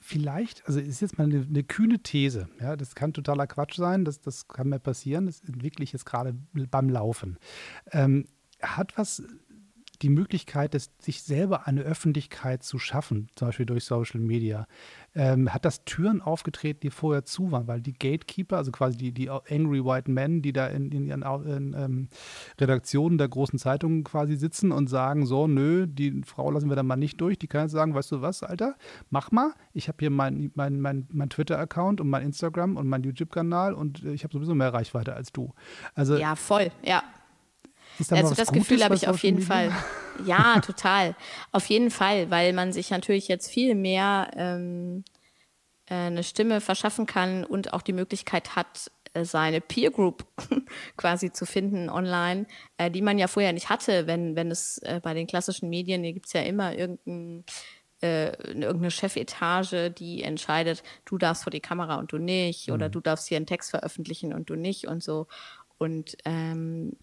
vielleicht, 0.08 0.66
also 0.68 0.80
ist 0.80 1.02
jetzt 1.02 1.18
mal 1.18 1.26
eine, 1.26 1.46
eine, 1.48 1.64
kühne 1.64 2.00
These, 2.00 2.48
ja, 2.62 2.78
das 2.78 2.96
kann 2.96 3.12
totaler 3.12 3.46
Quatsch 3.46 3.76
sein, 3.76 4.06
das, 4.06 4.22
das 4.22 4.48
kann 4.48 4.70
mir 4.70 4.80
passieren, 4.80 5.26
das 5.26 5.42
entwickle 5.42 5.84
ich 5.84 5.92
jetzt 5.92 6.06
gerade 6.06 6.34
beim 6.54 6.90
Laufen. 6.90 7.38
Ähm, 7.92 8.26
hat 8.62 8.98
was 8.98 9.22
die 10.02 10.10
Möglichkeit, 10.10 10.74
das, 10.74 10.92
sich 11.00 11.24
selber 11.24 11.68
eine 11.68 11.82
Öffentlichkeit 11.82 12.64
zu 12.64 12.80
schaffen, 12.80 13.30
zum 13.36 13.48
Beispiel 13.48 13.66
durch 13.66 13.86
Social 13.86 14.20
Media, 14.20 14.68
ähm, 15.16 15.54
hat 15.54 15.66
das 15.66 15.84
Türen 15.86 16.22
aufgetreten, 16.22 16.82
die 16.82 16.90
vorher 16.90 17.26
zu 17.26 17.52
waren, 17.52 17.68
weil 17.68 17.82
die 17.82 17.94
Gatekeeper, 17.94 18.58
also 18.58 18.72
quasi 18.72 18.98
die, 18.98 19.12
die 19.12 19.30
Angry 19.30 19.84
White 19.84 20.12
Men, 20.12 20.42
die 20.42 20.54
da 20.54 20.68
in, 20.68 20.92
in 20.92 21.06
ihren 21.08 21.24
in, 21.24 21.76
ähm, 21.78 22.08
Redaktionen 22.60 23.18
der 23.18 23.28
großen 23.28 23.58
Zeitungen 23.58 24.04
quasi 24.04 24.36
sitzen 24.36 24.72
und 24.72 24.88
sagen, 24.88 25.26
so, 25.26 25.48
nö, 25.48 25.88
die 25.88 26.22
Frau 26.26 26.52
lassen 26.52 26.70
wir 26.70 26.76
da 26.76 26.84
mal 26.84 26.96
nicht 26.96 27.20
durch, 27.20 27.40
die 27.40 27.48
kann 27.48 27.64
jetzt 27.64 27.72
sagen, 27.72 27.96
weißt 27.96 28.12
du 28.12 28.22
was, 28.22 28.44
Alter, 28.44 28.76
mach 29.10 29.32
mal, 29.32 29.54
ich 29.74 29.88
habe 29.88 29.98
hier 30.00 30.12
meinen 30.12 30.52
mein, 30.54 30.80
mein, 30.80 31.08
mein 31.12 31.30
Twitter-Account 31.30 32.02
und 32.02 32.10
mein 32.10 32.24
Instagram 32.24 32.78
und 32.78 32.88
mein 32.88 33.04
YouTube-Kanal 33.04 33.74
und 33.74 34.04
äh, 34.04 34.14
ich 34.14 34.24
habe 34.24 34.34
sowieso 34.34 34.54
mehr 34.54 34.74
Reichweite 34.74 35.16
als 35.16 35.32
du. 35.32 35.54
Also, 35.96 36.18
ja, 36.18 36.36
voll, 36.36 36.72
ja. 36.84 37.04
Ist 38.00 38.12
da 38.12 38.16
also 38.18 38.34
das 38.34 38.48
Gutes 38.50 38.68
Gefühl 38.68 38.84
habe 38.84 38.96
ich 38.96 39.08
auf 39.08 39.24
jeden 39.24 39.42
Fall. 39.42 39.72
Ja, 40.26 40.60
total. 40.66 41.16
Auf 41.52 41.66
jeden 41.68 41.92
Fall, 41.92 42.30
weil 42.30 42.54
man 42.54 42.74
sich 42.74 42.90
natürlich 42.92 43.28
jetzt 43.28 43.50
viel 43.50 43.76
mehr 43.76 44.32
ähm, 44.36 45.04
äh, 45.88 45.96
eine 45.96 46.24
Stimme 46.24 46.62
verschaffen 46.62 47.06
kann 47.06 47.44
und 47.44 47.74
auch 47.74 47.82
die 47.82 47.94
Möglichkeit 47.94 48.56
hat, 48.56 48.92
äh, 49.14 49.26
seine 49.26 49.62
Peer 49.62 49.92
Group 49.92 50.26
quasi 50.98 51.32
zu 51.32 51.46
finden 51.46 51.90
online, 51.90 52.46
äh, 52.78 52.92
die 52.92 53.02
man 53.02 53.18
ja 53.18 53.28
vorher 53.28 53.54
nicht 53.54 53.70
hatte, 53.70 54.08
wenn, 54.08 54.36
wenn 54.36 54.52
es 54.52 54.80
äh, 54.80 55.00
bei 55.02 55.14
den 55.14 55.28
klassischen 55.28 55.70
Medien, 55.70 56.04
hier 56.04 56.14
gibt 56.14 56.28
es 56.28 56.34
ja 56.34 56.42
immer 56.42 56.76
irgendein 56.76 57.44
äh, 58.02 58.28
irgendeine 58.44 58.92
Chefetage, 58.92 59.90
die 59.90 60.22
entscheidet, 60.22 60.84
du 61.06 61.18
darfst 61.18 61.44
vor 61.44 61.52
die 61.52 61.60
Kamera 61.60 61.96
und 61.96 62.12
du 62.12 62.20
nicht, 62.20 62.68
mhm. 62.68 62.76
oder 62.76 62.90
du 62.90 63.00
darfst 63.00 63.28
hier 63.28 63.38
einen 63.38 63.48
Text 63.48 63.72
veröffentlichen 63.72 64.34
und 64.34 64.50
du 64.52 64.56
nicht 64.56 64.88
und 64.88 65.02
so. 65.04 65.28
Und 65.80 66.16
ähm, 66.26 66.94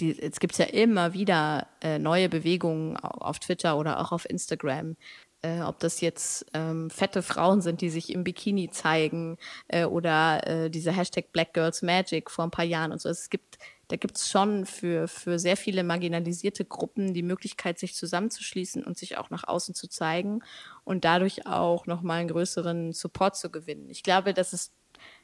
die, 0.00 0.12
jetzt 0.12 0.40
gibt 0.40 0.52
es 0.52 0.58
ja 0.58 0.66
immer 0.66 1.12
wieder 1.14 1.66
äh, 1.80 1.98
neue 1.98 2.28
Bewegungen 2.28 2.96
auf 2.96 3.38
Twitter 3.38 3.76
oder 3.76 4.00
auch 4.00 4.12
auf 4.12 4.28
Instagram. 4.28 4.96
Äh, 5.42 5.62
ob 5.62 5.78
das 5.78 6.02
jetzt 6.02 6.44
ähm, 6.52 6.90
fette 6.90 7.22
Frauen 7.22 7.62
sind, 7.62 7.80
die 7.80 7.88
sich 7.88 8.12
im 8.12 8.24
Bikini 8.24 8.70
zeigen 8.70 9.38
äh, 9.68 9.86
oder 9.86 10.46
äh, 10.46 10.70
diese 10.70 10.92
Hashtag 10.92 11.32
Black 11.32 11.54
Girls 11.54 11.80
Magic 11.80 12.30
vor 12.30 12.44
ein 12.44 12.50
paar 12.50 12.66
Jahren 12.66 12.92
und 12.92 13.00
so. 13.00 13.08
Es 13.08 13.30
gibt, 13.30 13.58
da 13.88 13.96
gibt 13.96 14.18
es 14.18 14.30
schon 14.30 14.66
für, 14.66 15.08
für 15.08 15.38
sehr 15.38 15.56
viele 15.56 15.82
marginalisierte 15.82 16.66
Gruppen 16.66 17.14
die 17.14 17.22
Möglichkeit, 17.22 17.78
sich 17.78 17.94
zusammenzuschließen 17.94 18.84
und 18.84 18.98
sich 18.98 19.16
auch 19.16 19.30
nach 19.30 19.48
außen 19.48 19.74
zu 19.74 19.88
zeigen 19.88 20.40
und 20.84 21.06
dadurch 21.06 21.46
auch 21.46 21.86
nochmal 21.86 22.20
einen 22.20 22.28
größeren 22.28 22.92
Support 22.92 23.36
zu 23.36 23.50
gewinnen. 23.50 23.88
Ich 23.88 24.02
glaube, 24.02 24.34
dass 24.34 24.52
es 24.52 24.72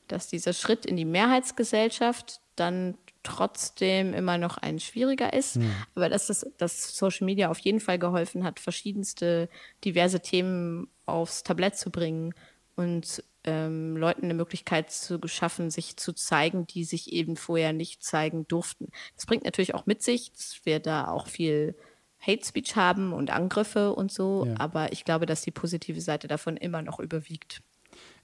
dass 0.08 0.28
dieser 0.28 0.52
Schritt 0.52 0.86
in 0.86 0.96
die 0.96 1.04
Mehrheitsgesellschaft 1.04 2.40
dann 2.56 2.96
trotzdem 3.22 4.14
immer 4.14 4.38
noch 4.38 4.56
ein 4.56 4.78
schwieriger 4.78 5.32
ist. 5.32 5.56
Mhm. 5.56 5.72
Aber 5.94 6.08
dass, 6.08 6.28
das, 6.28 6.46
dass 6.58 6.96
Social 6.96 7.24
Media 7.24 7.50
auf 7.50 7.58
jeden 7.58 7.80
Fall 7.80 7.98
geholfen 7.98 8.44
hat, 8.44 8.60
verschiedenste 8.60 9.48
diverse 9.84 10.20
Themen 10.20 10.88
aufs 11.06 11.42
Tablett 11.42 11.76
zu 11.76 11.90
bringen 11.90 12.34
und 12.76 13.22
ähm, 13.44 13.96
Leuten 13.96 14.24
eine 14.24 14.34
Möglichkeit 14.34 14.90
zu 14.90 15.18
schaffen, 15.26 15.70
sich 15.70 15.96
zu 15.96 16.12
zeigen, 16.12 16.66
die 16.66 16.84
sich 16.84 17.12
eben 17.12 17.36
vorher 17.36 17.72
nicht 17.72 18.02
zeigen 18.02 18.46
durften. 18.48 18.88
Das 19.16 19.26
bringt 19.26 19.44
natürlich 19.44 19.74
auch 19.74 19.86
mit 19.86 20.02
sich, 20.02 20.32
dass 20.32 20.60
wir 20.64 20.80
da 20.80 21.08
auch 21.08 21.26
viel 21.26 21.76
Hate 22.20 22.44
Speech 22.44 22.76
haben 22.76 23.12
und 23.12 23.30
Angriffe 23.30 23.92
und 23.92 24.10
so, 24.10 24.46
ja. 24.46 24.54
aber 24.58 24.92
ich 24.92 25.04
glaube, 25.04 25.26
dass 25.26 25.42
die 25.42 25.50
positive 25.50 26.00
Seite 26.00 26.28
davon 26.28 26.56
immer 26.56 26.82
noch 26.82 26.98
überwiegt 26.98 27.62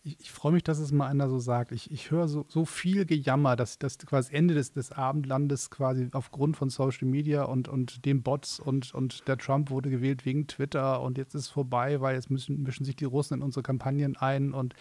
ich, 0.05 0.19
ich 0.21 0.33
freue 0.33 0.53
mich, 0.53 0.65
dass 0.65 0.79
es 0.79 0.91
mal 0.91 1.07
einer 1.07 1.29
so 1.29 1.39
sagt. 1.39 1.71
Ich, 1.71 1.91
ich 1.93 2.11
höre 2.11 2.27
so, 2.27 2.45
so 2.49 2.65
viel 2.65 3.07
Gejammer, 3.07 3.55
dass 3.55 3.79
das 3.79 3.99
quasi 3.99 4.35
Ende 4.35 4.55
des, 4.55 4.73
des 4.73 4.91
Abendlandes 4.91 5.71
quasi 5.71 6.09
aufgrund 6.13 6.57
von 6.57 6.71
Social 6.71 7.07
Media 7.07 7.45
und, 7.45 7.69
und 7.69 8.05
den 8.05 8.23
Bots 8.23 8.59
und, 8.59 8.93
und 8.95 9.29
der 9.29 9.39
Trump 9.39 9.71
wurde 9.71 9.91
gewählt 9.91 10.25
wegen 10.25 10.49
Twitter 10.49 11.01
und 11.03 11.19
jetzt 11.19 11.35
ist 11.35 11.43
es 11.43 11.49
vorbei, 11.49 12.01
weil 12.01 12.17
jetzt 12.17 12.31
müssen, 12.31 12.63
mischen 12.63 12.85
sich 12.85 12.97
die 12.97 13.05
Russen 13.05 13.35
in 13.35 13.43
unsere 13.43 13.63
Kampagnen 13.63 14.17
ein 14.17 14.53
und 14.53 14.75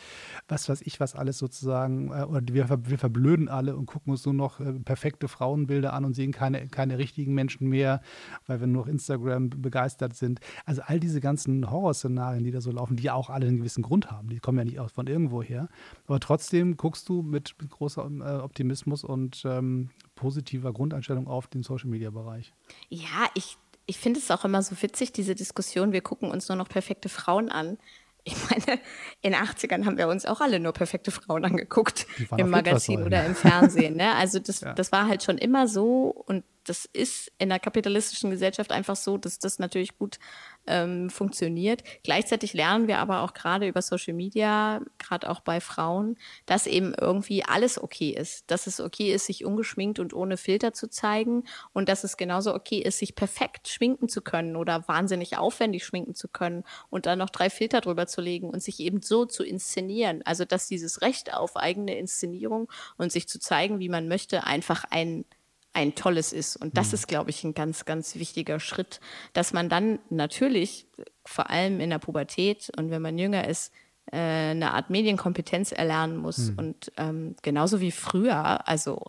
was 0.48 0.68
weiß 0.68 0.82
ich, 0.82 1.00
was 1.00 1.16
alles 1.16 1.38
sozusagen, 1.38 2.12
äh, 2.12 2.24
oder 2.24 2.42
wir, 2.48 2.70
wir 2.70 2.98
verblöden 2.98 3.48
alle 3.48 3.76
und 3.76 3.86
gucken 3.86 4.12
uns 4.12 4.26
nur 4.26 4.34
noch 4.34 4.60
äh, 4.60 4.74
perfekte 4.74 5.28
Frauenbilder 5.28 5.94
an 5.94 6.04
und 6.04 6.16
sehen 6.16 6.32
keine, 6.32 6.68
keine 6.68 6.98
richtigen 6.98 7.36
Menschen 7.36 7.70
mehr, 7.70 8.02
weil 8.48 8.60
wir 8.60 8.68
nur 8.68 8.86
noch 8.86 8.92
Instagram 8.92 9.52
begeistert 9.52 10.16
sind. 10.16 10.40
Also 10.66 10.82
all 10.84 11.00
diese 11.00 11.22
ganzen 11.22 11.70
Horrorszenarien, 11.70 12.44
die 12.44 12.52
da 12.52 12.60
so 12.60 12.72
laufen, 12.72 12.96
die 12.96 13.04
ja 13.04 13.14
auch 13.14 13.30
alle 13.30 13.46
einen 13.46 13.58
gewissen 13.58 13.84
Grund 13.84 14.10
haben. 14.10 14.30
Die 14.30 14.40
kommen 14.40 14.58
ja 14.58 14.64
nicht 14.64 14.80
aus 14.80 14.92
von 14.92 15.11
irgendwo 15.12 15.41
her. 15.43 15.70
Aber 16.07 16.20
trotzdem 16.20 16.78
guckst 16.78 17.07
du 17.09 17.22
mit, 17.22 17.55
mit 17.59 17.70
großem 17.70 18.22
äh, 18.22 18.26
Optimismus 18.38 19.03
und 19.03 19.43
ähm, 19.45 19.89
positiver 20.16 20.74
Grundeinstellung 20.74 21.28
auf 21.28 21.47
den 21.47 21.64
Social-Media-Bereich. 21.64 22.53
Ja, 22.89 23.30
ich, 23.36 23.57
ich 23.86 23.97
finde 23.97 24.20
es 24.20 24.32
auch 24.32 24.45
immer 24.45 24.62
so 24.62 24.82
witzig, 24.82 25.12
diese 25.12 25.36
Diskussion. 25.36 25.91
Wir 25.91 26.01
gucken 26.01 26.32
uns 26.32 26.47
nur 26.49 26.57
noch 26.57 26.70
perfekte 26.70 27.09
Frauen 27.09 27.49
an. 27.49 27.78
Ich 28.24 28.36
meine, 28.49 28.80
in 29.22 29.32
den 29.32 29.41
80ern 29.41 29.86
haben 29.86 29.97
wir 29.97 30.07
uns 30.07 30.26
auch 30.26 30.41
alle 30.41 30.59
nur 30.59 30.74
perfekte 30.74 31.09
Frauen 31.09 31.43
angeguckt 31.43 32.05
im 32.38 32.51
Magazin 32.51 33.01
oder 33.01 33.26
im 33.26 33.34
Fernsehen. 33.34 33.95
Ne? 33.95 34.14
Also 34.14 34.38
das, 34.38 34.62
ja. 34.62 34.74
das 34.74 34.91
war 34.91 35.07
halt 35.07 35.24
schon 35.24 35.39
immer 35.39 35.68
so 35.68 36.09
und 36.28 36.43
das 36.66 36.86
ist 36.86 37.32
in 37.39 37.49
der 37.49 37.59
kapitalistischen 37.59 38.30
Gesellschaft 38.30 38.72
einfach 38.72 38.95
so, 38.95 39.18
dass 39.18 39.39
das 39.39 39.57
natürlich 39.57 39.97
gut 39.97 40.20
ähm, 40.68 41.09
funktioniert. 41.09 41.84
Gleichzeitig 42.03 42.53
lernen 42.53 42.88
wir 42.88 42.99
aber 42.99 43.22
auch 43.22 43.34
gerade 43.34 43.68
über 43.68 43.82
Social 43.82 44.14
Media, 44.14 44.82
gerade 44.97 45.30
auch 45.30 45.39
bei 45.41 45.59
Frauen, 45.59 46.18
dass 46.45 46.68
eben 46.68 46.93
irgendwie 46.93 47.43
alles 47.43 47.82
okay 47.82 48.12
ist. 48.12 48.49
Dass 48.51 48.68
es 48.68 48.80
okay 48.80 49.14
ist, 49.14 49.26
sich 49.26 49.45
ungeschminkt 49.45 49.99
und 49.99 50.14
ohne 50.14 50.38
Filter 50.38 50.74
zu 50.74 50.89
zeigen 50.89 51.43
und 51.74 51.89
dass 51.89 52.03
es 52.03 52.18
genauso 52.18 52.53
okay 52.53 52.80
ist, 52.80 52.99
sich 52.99 53.16
perfekt 53.16 53.68
schminken 53.68 54.09
zu 54.09 54.22
können 54.22 54.55
oder 54.55 54.88
wahnsinnig 54.88 55.38
aufwendig 55.38 55.86
schminken 55.86 56.16
zu 56.16 56.28
können 56.28 56.64
und 56.89 57.05
dann 57.05 57.20
noch 57.20 57.30
drei 57.30 57.49
Filter 57.49 57.82
drüber 57.82 58.07
zu 58.07 58.22
legen 58.22 58.49
und 58.49 58.62
sich 58.62 58.80
eben 58.80 59.01
so 59.01 59.26
zu 59.26 59.43
inszenieren. 59.43 60.22
Also 60.26 60.45
dass 60.45 60.68
dieses 60.68 61.01
Recht 61.01 61.34
auf 61.34 61.55
eigene 61.57 61.97
Inszenierung 61.97 62.70
und 62.97 63.12
sich 63.12 63.28
zu 63.28 63.39
zeigen, 63.39 63.80
wie 63.80 63.89
man 63.89 64.07
möchte, 64.07 64.43
einfach 64.43 64.86
ein 64.89 65.26
ein 65.74 65.96
tolles 65.96 66.34
ist. 66.34 66.58
Und 66.58 66.78
das 66.78 66.90
mhm. 66.90 66.94
ist, 66.96 67.08
glaube 67.08 67.30
ich, 67.30 67.44
ein 67.44 67.54
ganz, 67.54 67.86
ganz 67.86 68.16
wichtiger 68.16 68.60
Schritt, 68.60 69.00
dass 69.34 69.54
man 69.54 69.70
dann 69.70 70.00
natürlich, 70.10 70.88
vor 71.26 71.50
allem 71.50 71.80
in 71.80 71.90
der 71.90 72.00
Pubertät 72.00 72.72
und 72.78 72.90
wenn 72.92 73.02
man 73.02 73.18
jünger 73.18 73.48
ist, 73.48 73.72
äh, 74.12 74.18
eine 74.18 74.74
Art 74.74 74.90
Medienkompetenz 74.90 75.72
erlernen 75.72 76.18
muss. 76.18 76.52
Mhm. 76.52 76.58
Und 76.58 76.92
ähm, 76.98 77.36
genauso 77.42 77.80
wie 77.80 77.92
früher, 77.92 78.68
also 78.68 79.06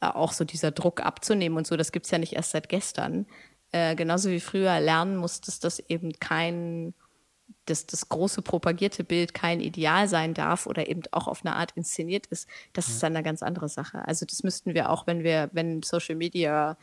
äh, 0.00 0.06
auch 0.06 0.32
so 0.32 0.44
dieser 0.44 0.70
Druck 0.70 1.00
abzunehmen 1.00 1.58
und 1.58 1.66
so, 1.66 1.76
das 1.76 1.92
gibt 1.92 2.06
es 2.06 2.12
ja 2.12 2.18
nicht 2.18 2.34
erst 2.34 2.52
seit 2.52 2.68
gestern. 2.68 3.26
Äh, 3.72 3.96
genauso 3.96 4.30
wie 4.30 4.40
früher 4.40 4.80
lernen 4.80 5.16
muss, 5.16 5.40
dass 5.40 5.60
das 5.60 5.80
eben 5.80 6.12
kein 6.12 6.94
dass 7.66 7.86
das 7.86 8.08
große 8.08 8.42
propagierte 8.42 9.04
Bild 9.04 9.34
kein 9.34 9.60
Ideal 9.60 10.08
sein 10.08 10.34
darf 10.34 10.66
oder 10.66 10.88
eben 10.88 11.02
auch 11.10 11.26
auf 11.26 11.44
eine 11.44 11.54
Art 11.56 11.72
inszeniert 11.72 12.26
ist, 12.26 12.48
das 12.72 12.88
ist 12.88 13.02
dann 13.02 13.14
eine 13.14 13.24
ganz 13.24 13.42
andere 13.42 13.68
Sache. 13.68 14.06
Also 14.06 14.24
das 14.24 14.42
müssten 14.42 14.74
wir 14.74 14.90
auch, 14.90 15.06
wenn 15.06 15.24
wir, 15.24 15.50
wenn 15.52 15.82
Social 15.82 16.14
Media 16.14 16.76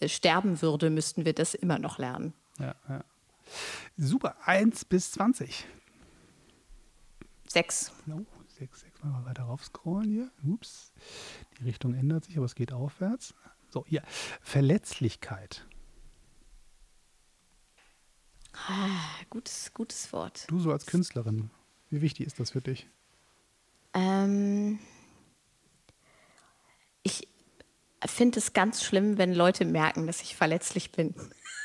äh, 0.00 0.08
sterben 0.08 0.60
würde, 0.60 0.90
müssten 0.90 1.24
wir 1.24 1.32
das 1.32 1.54
immer 1.54 1.78
noch 1.78 1.98
lernen. 1.98 2.34
Ja, 2.58 2.74
ja. 2.88 3.04
Super, 3.96 4.36
1 4.44 4.84
bis 4.86 5.12
20. 5.12 5.66
6. 7.48 7.92
No, 8.06 8.26
6, 8.58 8.80
6, 8.80 9.04
mal 9.04 9.24
weiter 9.24 9.44
raufscrollen 9.44 10.10
hier. 10.10 10.30
Ups. 10.44 10.92
Die 11.58 11.64
Richtung 11.64 11.94
ändert 11.94 12.24
sich, 12.24 12.36
aber 12.36 12.46
es 12.46 12.54
geht 12.54 12.72
aufwärts. 12.72 13.34
So, 13.70 13.84
hier. 13.86 14.02
Verletzlichkeit. 14.42 15.66
Ah, 18.68 18.88
gutes, 19.30 19.72
gutes 19.74 20.12
Wort. 20.12 20.46
Du 20.48 20.58
so 20.58 20.72
als 20.72 20.86
Künstlerin, 20.86 21.50
wie 21.90 22.00
wichtig 22.00 22.26
ist 22.26 22.40
das 22.40 22.50
für 22.50 22.60
dich? 22.60 22.86
Ähm, 23.94 24.78
ich 27.02 27.28
finde 28.04 28.38
es 28.38 28.52
ganz 28.52 28.82
schlimm, 28.82 29.18
wenn 29.18 29.34
Leute 29.34 29.64
merken, 29.64 30.06
dass 30.06 30.22
ich 30.22 30.36
verletzlich 30.36 30.92
bin. 30.92 31.14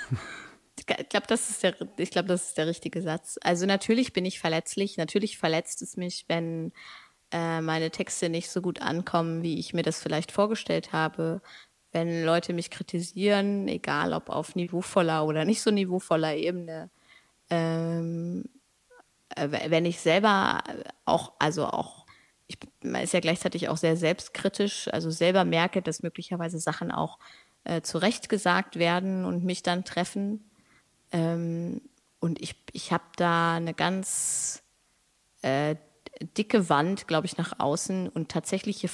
ich 0.78 0.86
glaube, 0.86 1.28
das, 1.28 1.50
ist 1.50 1.64
der, 1.64 1.74
glaub, 1.74 2.28
das 2.28 2.50
ist 2.50 2.58
der 2.58 2.68
richtige 2.68 3.02
Satz. 3.02 3.38
Also 3.42 3.66
natürlich 3.66 4.14
bin 4.14 4.26
ich 4.26 4.40
verletzlich. 4.40 4.98
Natürlich 4.98 5.38
verletzt 5.38 5.82
es 5.82 5.98
mich, 5.98 6.26
wenn 6.28 6.72
äh, 7.32 7.62
meine 7.62 7.92
Texte 7.92 8.30
nicht 8.30 8.50
so 8.50 8.62
gut 8.62 8.82
ankommen, 8.82 9.44
wie 9.44 9.60
ich 9.60 9.74
mir 9.74 9.84
das 9.84 10.02
vielleicht 10.02 10.32
vorgestellt 10.32 10.94
habe. 10.94 11.42
Wenn 11.92 12.24
Leute 12.24 12.54
mich 12.54 12.70
kritisieren, 12.70 13.68
egal 13.68 14.14
ob 14.14 14.30
auf 14.30 14.56
niveauvoller 14.56 15.26
oder 15.26 15.46
nicht 15.46 15.62
so 15.62 15.72
niveauvoller 15.72 16.36
Ebene. 16.36 16.90
Ähm, 17.50 18.46
äh, 19.36 19.50
wenn 19.70 19.86
ich 19.86 20.00
selber 20.00 20.64
auch, 21.06 21.34
also 21.40 21.66
auch 21.66 22.06
ich, 22.48 22.58
man 22.84 23.02
ist 23.02 23.14
ja 23.14 23.20
gleichzeitig 23.20 23.70
auch 23.70 23.78
sehr 23.78 23.96
selbstkritisch, 23.96 24.88
also 24.92 25.10
selber 25.10 25.46
merke, 25.46 25.82
dass 25.82 26.04
möglicherweise 26.04 26.60
Sachen 26.60 26.92
auch 26.92 27.20
äh, 27.64 27.82
zurechtgesagt 27.82 28.78
werden 28.78 29.26
und 29.26 29.44
mich 29.44 29.64
dann 29.64 29.86
treffen. 29.86 30.50
Ähm, 31.12 31.82
und 32.20 32.42
ich, 32.42 32.56
ich 32.72 32.92
habe 32.92 33.04
da 33.16 33.56
eine 33.56 33.74
ganz 33.74 34.64
äh, 35.42 35.76
dicke 36.38 36.70
Wand, 36.70 37.08
glaube 37.08 37.26
ich, 37.26 37.38
nach 37.38 37.60
außen 37.60 38.10
und 38.10 38.30
tatsächliche 38.30 38.88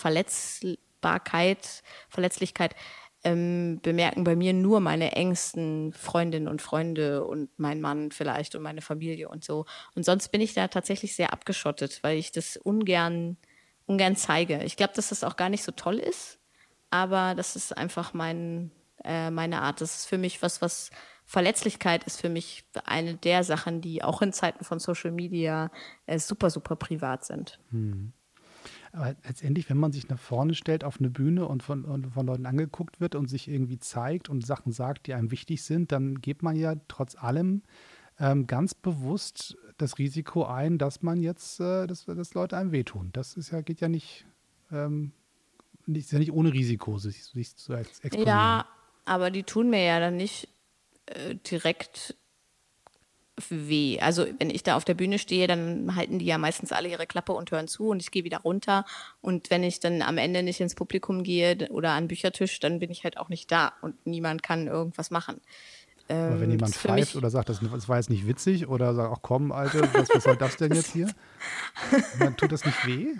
Verletzbarkeit, 1.08 1.84
Verletzlichkeit 2.10 2.76
ähm, 3.24 3.80
bemerken 3.82 4.24
bei 4.24 4.36
mir 4.36 4.53
nur 4.53 4.80
meine 4.80 5.14
engsten 5.14 5.93
Freundinnen 5.93 6.47
und 6.47 6.62
Freunde 6.62 7.24
und 7.24 7.49
mein 7.58 7.82
Mann 7.82 8.12
vielleicht 8.12 8.55
und 8.55 8.62
meine 8.62 8.82
Familie 8.82 9.30
und 9.30 9.43
so. 9.43 9.66
Und 9.95 10.03
sonst 10.03 10.30
bin 10.30 10.41
ich 10.41 10.53
da 10.53 10.68
tatsächlich 10.68 11.16
sehr 11.16 11.34
abgeschottet, 11.34 11.99
weil 12.03 12.18
ich 12.18 12.32
das 12.32 12.58
ungern 12.58 13.38
ungern 13.86 14.18
zeige. 14.18 14.64
Ich 14.64 14.76
glaube, 14.76 14.93
dass 14.95 15.10
das 15.10 15.24
auch 15.24 15.38
gar 15.38 15.47
nicht 15.49 15.64
so 15.64 15.72
toll 15.72 15.97
ist, 15.97 16.39
aber 16.89 17.36
das 17.36 17.55
ist 17.55 17.76
einfach 17.78 18.14
mein, 18.14 18.72
äh, 19.05 19.32
meine 19.32 19.62
Art. 19.62 19.80
Das 19.80 19.95
ist 19.95 20.05
für 20.08 20.18
mich 20.18 20.41
was, 20.41 20.62
was 20.62 20.91
Verletzlichkeit 21.26 22.03
ist 22.03 22.20
für 22.20 22.30
mich 22.30 22.66
eine 22.84 23.16
der 23.16 23.45
Sachen, 23.45 23.80
die 23.80 24.03
auch 24.03 24.22
in 24.22 24.34
Zeiten 24.34 24.66
von 24.66 24.80
Social 24.80 25.12
Media 25.12 25.72
äh, 26.05 26.20
super, 26.20 26.49
super 26.49 26.76
privat 26.76 27.24
sind. 27.24 27.60
Hm. 27.72 28.12
Aber 28.98 29.16
letztendlich, 29.24 29.70
wenn 29.70 29.78
man 29.78 29.91
sich 29.91 30.10
nach 30.10 30.18
vorne 30.18 30.56
stellt 30.56 30.84
auf 30.84 31.00
eine 31.00 31.12
Bühne 31.12 31.48
und 31.48 31.62
von, 31.62 31.86
und 31.86 32.14
von 32.14 32.26
Leuten 32.26 32.48
angeguckt 32.48 33.00
wird 33.00 33.14
und 33.14 33.28
sich 33.28 33.48
irgendwie 33.48 33.78
zeigt 33.78 34.28
und 34.28 34.45
Sachen 34.45 34.72
sagt, 34.72 35.06
die 35.06 35.14
einem 35.14 35.30
wichtig 35.30 35.64
sind, 35.64 35.91
dann 35.91 36.20
geht 36.20 36.41
man 36.41 36.56
ja 36.56 36.74
trotz 36.88 37.16
allem 37.16 37.62
ähm, 38.20 38.48
ganz 38.48 38.74
bewusst 38.74 39.56
das 39.78 40.00
Risiko 40.00 40.45
ein, 40.45 40.80
dass 40.80 41.04
man 41.04 41.22
jetzt, 41.22 41.60
äh, 41.60 41.86
dass, 41.86 42.06
dass 42.06 42.34
Leute 42.34 42.58
einem 42.58 42.72
wehtun. 42.72 43.12
Das 43.14 43.38
ist 43.38 43.52
ja, 43.52 43.62
geht 43.62 43.82
ja 43.82 43.88
nicht, 43.88 44.26
ähm, 44.72 45.12
nicht, 45.86 46.06
ist 46.06 46.12
ja 46.12 46.20
nicht 46.20 46.32
ohne 46.32 46.52
Risiko, 46.52 46.98
sich, 46.98 47.26
sich 47.26 47.56
zu 47.56 47.74
exponieren. 47.74 48.28
Ja, 48.28 48.68
aber 49.06 49.30
die 49.30 49.43
tun 49.43 49.70
mir 49.70 49.84
ja 49.84 50.00
dann 50.00 50.18
nicht 50.18 50.50
äh, 51.06 51.36
direkt 51.36 52.16
weh. 53.50 54.00
Also 54.00 54.26
wenn 54.40 54.50
ich 54.50 54.64
da 54.64 54.76
auf 54.76 54.86
der 54.86 54.96
Bühne 54.96 55.20
stehe, 55.20 55.48
dann 55.48 55.96
halten 55.96 56.20
die 56.20 56.26
ja 56.26 56.38
meistens 56.38 56.72
alle 56.72 56.90
ihre 56.90 57.06
Klappe 57.06 57.34
und 57.34 57.52
hören 57.52 57.68
zu 57.68 57.90
und 57.90 58.02
ich 58.02 58.12
gehe 58.12 58.24
wieder 58.24 58.40
runter. 58.40 58.86
Und 59.22 59.50
wenn 59.50 59.64
ich 59.64 59.80
dann 59.80 60.02
am 60.02 60.18
Ende 60.18 60.44
nicht 60.44 60.60
ins 60.60 60.76
Publikum 60.76 61.24
gehe 61.24 61.70
oder 61.70 61.92
an 61.92 62.04
den 62.04 62.08
Büchertisch, 62.10 62.60
dann 62.60 62.80
bin 62.80 62.90
ich 62.90 63.04
halt 63.04 63.18
auch 63.18 63.30
nicht 63.30 63.52
da 63.52 63.74
und 63.82 64.06
niemand 64.06 64.44
kann 64.44 64.68
irgendwas 64.68 65.12
machen. 65.12 65.40
Ähm, 66.10 66.32
Aber 66.32 66.42
wenn 66.42 66.52
jemand 66.52 66.76
pfeift 66.76 67.16
oder 67.16 67.30
sagt, 67.30 67.50
das, 67.50 67.60
das, 67.60 67.90
war 67.90 67.98
jetzt 67.98 68.10
nicht 68.10 68.28
witzig 68.28 68.68
oder 68.68 68.94
sagt, 68.96 69.14
ach 69.14 69.22
komm, 69.22 69.52
Alter, 69.52 69.94
was, 69.94 70.10
was 70.10 70.24
soll 70.24 70.38
das 70.38 70.58
denn 70.58 70.74
jetzt 70.74 70.94
hier? 70.94 71.10
dann 72.20 72.38
tut 72.38 72.52
das 72.52 72.66
nicht 72.66 72.88
weh? 72.88 73.16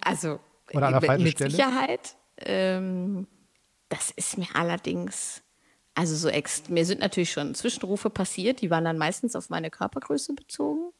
Also, 0.00 0.40
oder 0.72 0.86
an 0.86 0.92
der 0.92 1.02
falschen 1.02 1.24
mit 1.24 1.34
Stelle? 1.34 1.50
Sicherheit. 1.50 2.16
Ähm, 2.38 3.26
das 3.88 4.10
ist 4.10 4.38
mir 4.38 4.48
allerdings, 4.54 5.42
also 5.94 6.16
so 6.16 6.28
ex 6.28 6.68
mir 6.68 6.86
sind 6.86 7.00
natürlich 7.00 7.32
schon 7.32 7.54
Zwischenrufe 7.54 8.10
passiert, 8.10 8.60
die 8.60 8.70
waren 8.70 8.84
dann 8.84 8.98
meistens 8.98 9.36
auf 9.36 9.50
meine 9.50 9.70
Körpergröße 9.70 10.34
bezogen. 10.34 10.92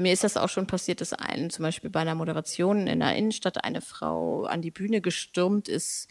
Mir 0.00 0.12
ist 0.12 0.24
das 0.24 0.36
auch 0.36 0.48
schon 0.48 0.66
passiert, 0.66 1.00
dass 1.00 1.12
ein, 1.12 1.50
zum 1.50 1.64
Beispiel 1.64 1.90
bei 1.90 2.00
einer 2.00 2.14
Moderation 2.14 2.86
in 2.86 3.00
der 3.00 3.14
Innenstadt 3.14 3.62
eine 3.62 3.82
Frau 3.82 4.44
an 4.44 4.62
die 4.62 4.70
Bühne 4.70 5.00
gestürmt 5.00 5.68
ist, 5.68 6.08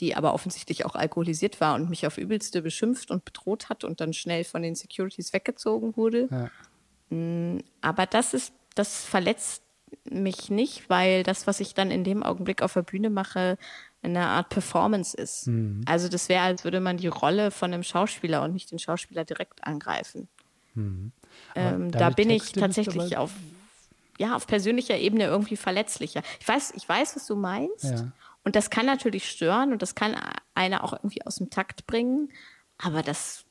die 0.00 0.16
aber 0.16 0.34
offensichtlich 0.34 0.84
auch 0.84 0.94
alkoholisiert 0.94 1.60
war 1.60 1.74
und 1.74 1.90
mich 1.90 2.06
auf 2.06 2.18
übelste 2.18 2.62
beschimpft 2.62 3.10
und 3.10 3.24
bedroht 3.24 3.68
hat 3.68 3.84
und 3.84 4.00
dann 4.00 4.12
schnell 4.12 4.44
von 4.44 4.62
den 4.62 4.74
Securities 4.74 5.32
weggezogen 5.32 5.96
wurde. 5.96 6.28
Ja. 6.30 7.16
Mm, 7.16 7.62
aber 7.80 8.06
das 8.06 8.34
ist, 8.34 8.52
das 8.74 9.04
verletzt 9.04 9.62
mich 10.04 10.50
nicht, 10.50 10.88
weil 10.88 11.22
das, 11.22 11.46
was 11.46 11.60
ich 11.60 11.74
dann 11.74 11.90
in 11.90 12.04
dem 12.04 12.22
Augenblick 12.22 12.62
auf 12.62 12.72
der 12.72 12.82
Bühne 12.82 13.10
mache, 13.10 13.58
eine 14.02 14.26
Art 14.26 14.48
Performance 14.48 15.16
ist. 15.16 15.46
Mhm. 15.46 15.82
Also 15.86 16.08
das 16.08 16.28
wäre, 16.28 16.42
als 16.42 16.64
würde 16.64 16.80
man 16.80 16.96
die 16.96 17.08
Rolle 17.08 17.50
von 17.50 17.72
einem 17.72 17.82
Schauspieler 17.82 18.42
und 18.42 18.52
nicht 18.52 18.70
den 18.70 18.78
Schauspieler 18.78 19.24
direkt 19.24 19.64
angreifen. 19.64 20.28
Mhm. 20.74 21.12
Ähm, 21.54 21.90
da 21.90 22.10
bin 22.10 22.28
Texte 22.28 22.58
ich 22.58 22.62
tatsächlich 22.62 23.16
auf, 23.16 23.32
ja, 24.18 24.36
auf 24.36 24.46
persönlicher 24.46 24.96
Ebene 24.96 25.24
irgendwie 25.24 25.56
verletzlicher. 25.56 26.22
Ich 26.40 26.48
weiß, 26.48 26.72
ich 26.76 26.88
weiß, 26.88 27.16
was 27.16 27.26
du 27.26 27.36
meinst. 27.36 27.84
Ja. 27.84 28.12
Und 28.42 28.56
das 28.56 28.70
kann 28.70 28.86
natürlich 28.86 29.28
stören 29.28 29.72
und 29.72 29.82
das 29.82 29.94
kann 29.94 30.16
einer 30.54 30.82
auch 30.82 30.92
irgendwie 30.94 31.24
aus 31.26 31.36
dem 31.36 31.50
Takt 31.50 31.86
bringen. 31.86 32.30
Aber 32.78 33.02
das 33.02 33.44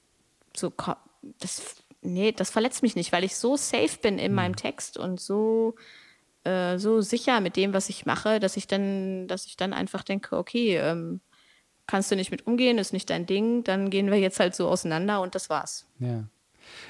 so, 0.56 0.74
das, 1.40 1.76
nee, 2.02 2.32
das 2.32 2.50
verletzt 2.50 2.82
mich 2.82 2.96
nicht, 2.96 3.12
weil 3.12 3.24
ich 3.24 3.36
so 3.36 3.56
safe 3.56 3.98
bin 4.02 4.18
in 4.18 4.32
mhm. 4.32 4.36
meinem 4.36 4.56
Text 4.56 4.98
und 4.98 5.20
so, 5.20 5.76
äh, 6.44 6.78
so 6.78 7.02
sicher 7.02 7.42
mit 7.42 7.56
dem, 7.56 7.74
was 7.74 7.90
ich 7.90 8.06
mache, 8.06 8.40
dass 8.40 8.58
ich 8.58 8.68
dann, 8.68 9.28
dass 9.28 9.46
ich 9.46 9.58
dann 9.58 9.74
einfach 9.74 10.04
denke, 10.04 10.38
okay, 10.38 10.78
ähm, 10.78 11.22
kannst 11.88 12.12
du 12.12 12.16
nicht 12.16 12.32
mit 12.32 12.46
umgehen, 12.48 12.78
ist 12.78 12.94
nicht 12.94 13.10
dein 13.10 13.26
Ding, 13.26 13.64
dann 13.64 13.90
gehen 13.90 14.12
wir 14.12 14.20
jetzt 14.20 14.40
halt 14.40 14.56
so 14.56 14.68
auseinander 14.68 15.22
und 15.22 15.36
das 15.36 15.50
war's. 15.50 15.88
Ja 16.00 16.26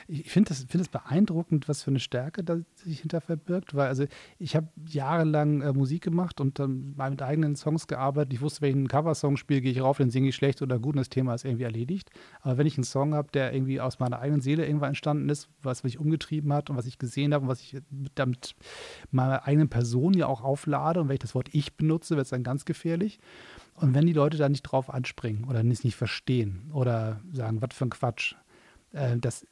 ich 0.07 0.29
finde 0.29 0.49
das, 0.49 0.59
find 0.59 0.81
das 0.81 0.89
beeindruckend, 0.89 1.69
was 1.69 1.83
für 1.83 1.91
eine 1.91 1.99
Stärke 1.99 2.43
da 2.43 2.57
sich 2.75 3.01
hinter 3.01 3.21
verbirgt, 3.21 3.75
weil 3.75 3.87
also 3.87 4.05
ich 4.37 4.55
habe 4.55 4.67
jahrelang 4.87 5.61
äh, 5.61 5.73
Musik 5.73 6.03
gemacht 6.03 6.41
und 6.41 6.59
dann 6.59 6.95
mal 6.95 7.09
mit 7.09 7.21
eigenen 7.21 7.55
Songs 7.55 7.87
gearbeitet. 7.87 8.33
Ich 8.33 8.41
wusste, 8.41 8.61
wenn 8.61 8.69
ich 8.69 8.75
einen 8.75 8.87
Coversong 8.87 9.37
spiele, 9.37 9.61
gehe 9.61 9.71
ich 9.71 9.81
rauf, 9.81 9.97
den 9.97 10.09
singe 10.09 10.29
ich 10.29 10.35
schlecht 10.35 10.61
oder 10.61 10.79
gut 10.79 10.95
und 10.95 10.99
das 10.99 11.09
Thema 11.09 11.33
ist 11.33 11.45
irgendwie 11.45 11.63
erledigt. 11.63 12.09
Aber 12.41 12.57
wenn 12.57 12.67
ich 12.67 12.77
einen 12.77 12.83
Song 12.83 13.13
habe, 13.13 13.29
der 13.31 13.53
irgendwie 13.53 13.81
aus 13.81 13.99
meiner 13.99 14.19
eigenen 14.19 14.41
Seele 14.41 14.65
irgendwann 14.65 14.89
entstanden 14.89 15.29
ist, 15.29 15.49
was 15.61 15.83
mich 15.83 15.99
umgetrieben 15.99 16.53
hat 16.53 16.69
und 16.69 16.77
was 16.77 16.85
ich 16.85 16.97
gesehen 16.97 17.33
habe 17.33 17.43
und 17.43 17.49
was 17.49 17.61
ich 17.61 17.77
damit 18.15 18.55
meiner 19.11 19.45
eigenen 19.45 19.69
Person 19.69 20.13
ja 20.13 20.27
auch 20.27 20.41
auflade 20.41 21.01
und 21.01 21.07
wenn 21.07 21.15
ich 21.15 21.19
das 21.19 21.35
Wort 21.35 21.49
ich 21.53 21.75
benutze, 21.75 22.15
wird 22.15 22.25
es 22.25 22.31
dann 22.31 22.43
ganz 22.43 22.65
gefährlich. 22.65 23.19
Und 23.75 23.93
wenn 23.93 24.05
die 24.05 24.13
Leute 24.13 24.37
da 24.37 24.49
nicht 24.49 24.63
drauf 24.63 24.89
anspringen 24.89 25.45
oder 25.45 25.63
es 25.65 25.83
nicht 25.83 25.95
verstehen 25.95 26.69
oder 26.73 27.21
sagen, 27.31 27.61
was 27.61 27.73
für 27.73 27.85
ein 27.85 27.89
Quatsch, 27.89 28.35
äh, 28.91 29.17
das 29.17 29.45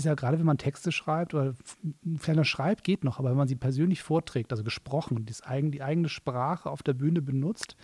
ist 0.00 0.06
ja 0.06 0.14
gerade, 0.14 0.38
wenn 0.38 0.46
man 0.46 0.58
Texte 0.58 0.92
schreibt 0.92 1.34
oder 1.34 1.54
ferner 2.16 2.44
schreibt, 2.44 2.84
geht 2.84 3.04
noch, 3.04 3.18
aber 3.18 3.30
wenn 3.30 3.36
man 3.36 3.48
sie 3.48 3.56
persönlich 3.56 4.02
vorträgt, 4.02 4.52
also 4.52 4.64
gesprochen, 4.64 5.26
die 5.26 5.82
eigene 5.82 6.08
Sprache 6.08 6.68
auf 6.68 6.82
der 6.82 6.94
Bühne 6.94 7.22
benutzt, 7.22 7.76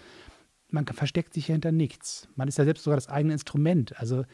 man 0.71 0.87
versteckt 0.87 1.35
sich 1.35 1.49
ja 1.49 1.53
hinter 1.53 1.73
nichts. 1.73 2.29
Man 2.35 2.49
ist 2.49 2.59
ja 2.59 2.65
selbst 2.65 2.85
sogar 2.85 2.97
das 2.97 3.09
eigene 3.09 3.35
Instrument. 3.35 3.99
Also 4.01 4.25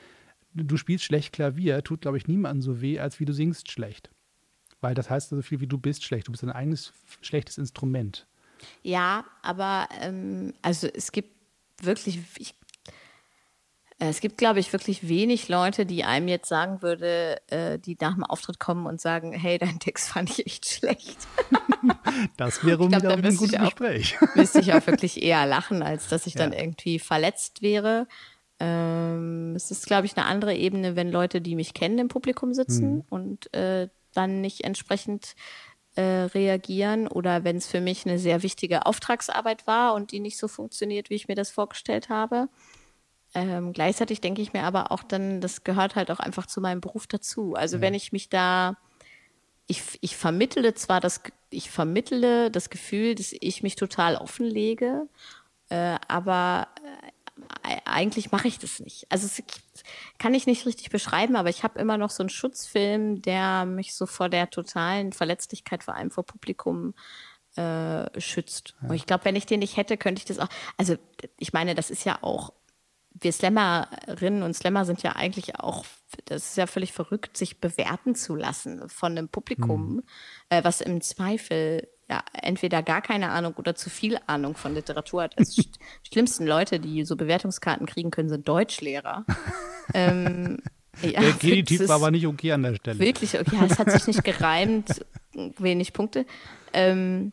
du 0.55 0.77
spielst 0.77 1.05
schlecht 1.05 1.33
Klavier, 1.33 1.83
tut, 1.83 2.03
glaube 2.03 2.17
ich, 2.17 2.27
niemandem 2.27 2.63
so 2.63 2.81
weh, 2.81 2.99
als 2.99 3.21
wie 3.21 3.25
du 3.25 3.33
singst 3.33 3.71
schlecht. 3.71 4.11
Weil 4.81 4.95
das 4.95 5.11
heißt 5.11 5.31
so 5.31 5.43
viel 5.43 5.61
wie 5.61 5.67
du 5.67 5.79
bist 5.79 6.05
schlecht. 6.05 6.29
Du 6.29 6.33
bist 6.33 6.43
ein 6.43 6.51
eigenes 6.51 6.93
schlechtes 7.21 7.59
Instrument. 7.59 8.27
Ja, 8.83 9.25
aber 9.43 9.89
ähm, 10.01 10.55
also 10.63 10.89
es 10.89 11.13
gibt 11.13 11.37
wirklich, 11.81 12.21
ich 12.39 12.55
es 14.09 14.21
gibt, 14.21 14.39
glaube 14.39 14.59
ich, 14.59 14.73
wirklich 14.73 15.09
wenig 15.09 15.49
Leute, 15.49 15.87
die 15.87 16.05
einem 16.05 16.29
jetzt 16.29 16.49
sagen 16.49 16.83
würde, 16.83 17.41
äh, 17.49 17.79
die 17.79 17.97
nach 18.01 18.15
dem 18.15 18.25
Auftritt 18.25 18.59
kommen 18.59 18.87
und 18.87 19.01
sagen, 19.01 19.33
hey, 19.33 19.59
dein 19.59 19.79
Text 19.79 20.09
fand 20.13 20.31
ich 20.31 20.47
echt 20.47 20.67
schlecht. 20.67 21.19
das 22.37 22.65
wäre 22.65 22.89
glaub, 22.89 23.03
wieder 23.03 23.15
ein 23.15 23.37
gutes 23.37 23.59
Gespräch. 23.59 24.19
müsste 24.35 24.61
ich 24.61 24.73
auch 24.73 24.87
wirklich 24.87 25.23
eher 25.23 25.47
lachen, 25.47 25.83
als 25.83 26.09
dass 26.09 26.27
ich 26.27 26.35
ja. 26.35 26.41
dann 26.41 26.53
irgendwie 26.53 26.99
verletzt 26.99 27.63
wäre. 27.63 28.07
Ähm, 28.59 29.55
es 29.57 29.71
ist, 29.71 29.87
glaube 29.87 30.07
ich, 30.07 30.17
eine 30.17 30.27
andere 30.27 30.55
Ebene, 30.55 30.97
wenn 30.97 31.11
Leute, 31.11 31.41
die 31.41 31.55
mich 31.55 31.75
kennen, 31.75 31.99
im 31.99 32.09
Publikum 32.09 32.55
sitzen 32.55 32.95
mhm. 32.95 33.05
und 33.09 33.55
äh, 33.55 33.89
dann 34.15 34.41
nicht 34.41 34.65
entsprechend 34.65 35.35
äh, 35.95 36.03
reagieren 36.03 37.07
oder 37.07 37.45
wenn 37.45 37.57
es 37.57 37.67
für 37.67 37.81
mich 37.81 38.07
eine 38.07 38.19
sehr 38.19 38.43
wichtige 38.43 38.87
Auftragsarbeit 38.87 39.67
war 39.67 39.95
und 39.95 40.13
die 40.13 40.21
nicht 40.21 40.39
so 40.39 40.49
funktioniert, 40.49 41.11
wie 41.11 41.15
ich 41.15 41.29
mir 41.29 41.35
das 41.35 41.51
vorgestellt 41.51 42.09
habe. 42.09 42.49
Ähm, 43.35 43.73
gleichzeitig 43.73 44.21
denke 44.21 44.43
ich 44.43 44.53
mir 44.53 44.65
aber 44.65 44.93
auch 44.93 45.03
dann, 45.03 45.41
das 45.41 45.65
gehört 45.65 45.95
halt 45.95 46.11
auch 46.11 46.21
einfach 46.21 46.47
zu 46.47 46.61
meinem 46.61 46.81
Beruf 46.81 47.07
dazu. 47.07 47.55
Also 47.55 47.77
ja. 47.77 47.83
wenn 47.83 47.95
ich 47.95 48.13
mich 48.13 48.29
da 48.29 48.77
ich, 49.67 49.99
ich 50.01 50.17
vermittle 50.17 50.75
zwar 50.75 51.01
das, 51.01 51.23
ich 51.51 51.71
vermittle 51.71 52.51
das 52.51 52.71
Gefühl, 52.71 53.15
dass 53.15 53.33
ich 53.41 53.63
mich 53.63 53.77
total 53.77 54.17
offenlege, 54.17 55.09
äh, 55.69 55.97
aber 56.09 56.69
äh, 57.63 57.81
eigentlich 57.85 58.33
mache 58.33 58.49
ich 58.49 58.59
das 58.59 58.81
nicht. 58.81 59.07
Also 59.09 59.27
es 59.27 59.43
kann 60.19 60.35
ich 60.35 60.47
nicht 60.47 60.67
richtig 60.67 60.91
beschreiben, 60.91 61.37
aber 61.37 61.49
ich 61.49 61.63
habe 61.63 61.79
immer 61.79 61.97
noch 61.97 62.11
so 62.11 62.23
einen 62.23 62.31
Schutzfilm, 62.31 63.23
der 63.23 63.65
mich 63.65 63.95
so 63.95 64.07
vor 64.07 64.29
der 64.29 64.51
totalen 64.51 65.13
Verletzlichkeit, 65.13 65.85
vor 65.85 65.95
allem 65.95 66.11
vor 66.11 66.25
Publikum, 66.25 66.95
äh, 67.57 68.21
schützt. 68.21 68.75
Ja. 68.83 68.89
Und 68.91 68.95
ich 68.95 69.07
glaube, 69.07 69.25
wenn 69.25 69.37
ich 69.37 69.47
den 69.47 69.61
nicht 69.61 69.77
hätte, 69.77 69.97
könnte 69.97 70.21
ich 70.21 70.25
das 70.25 70.39
auch. 70.39 70.49
Also 70.77 70.97
ich 71.39 71.53
meine, 71.53 71.75
das 71.75 71.91
ist 71.91 72.05
ja 72.05 72.19
auch 72.23 72.53
wir 73.21 73.33
Slammerinnen 73.33 74.43
und 74.43 74.55
Slammer 74.55 74.85
sind 74.85 75.03
ja 75.03 75.13
eigentlich 75.13 75.57
auch, 75.57 75.85
das 76.25 76.51
ist 76.51 76.57
ja 76.57 76.67
völlig 76.67 76.93
verrückt, 76.93 77.37
sich 77.37 77.61
bewerten 77.61 78.15
zu 78.15 78.35
lassen 78.35 78.89
von 78.89 79.13
einem 79.13 79.29
Publikum, 79.29 79.95
mhm. 79.95 80.03
äh, 80.49 80.65
was 80.65 80.81
im 80.81 81.01
Zweifel 81.01 81.89
ja 82.09 82.23
entweder 82.35 82.83
gar 82.83 83.01
keine 83.01 83.31
Ahnung 83.31 83.55
oder 83.55 83.75
zu 83.75 83.91
viel 83.91 84.19
Ahnung 84.27 84.57
von 84.57 84.75
Literatur 84.75 85.23
hat. 85.23 85.39
Also 85.39 85.63
die 86.07 86.09
schlimmsten 86.13 86.47
Leute, 86.47 86.81
die 86.81 87.05
so 87.05 87.17
Bewertungskarten 87.17 87.87
kriegen 87.87 88.11
können, 88.11 88.29
sind 88.29 88.47
Deutschlehrer. 88.49 89.25
ähm, 89.95 90.59
ja, 91.01 91.21
der 91.21 91.33
Genitiv 91.33 91.89
war 91.89 91.97
aber 91.97 92.11
nicht 92.11 92.27
okay 92.27 92.53
an 92.53 92.63
der 92.63 92.75
Stelle. 92.75 92.99
Wirklich, 92.99 93.39
okay, 93.39 93.57
ja, 93.57 93.65
es 93.65 93.79
hat 93.79 93.91
sich 93.91 94.07
nicht 94.07 94.25
gereimt, 94.25 95.05
wenig 95.33 95.93
Punkte. 95.93 96.27
Ähm, 96.75 97.33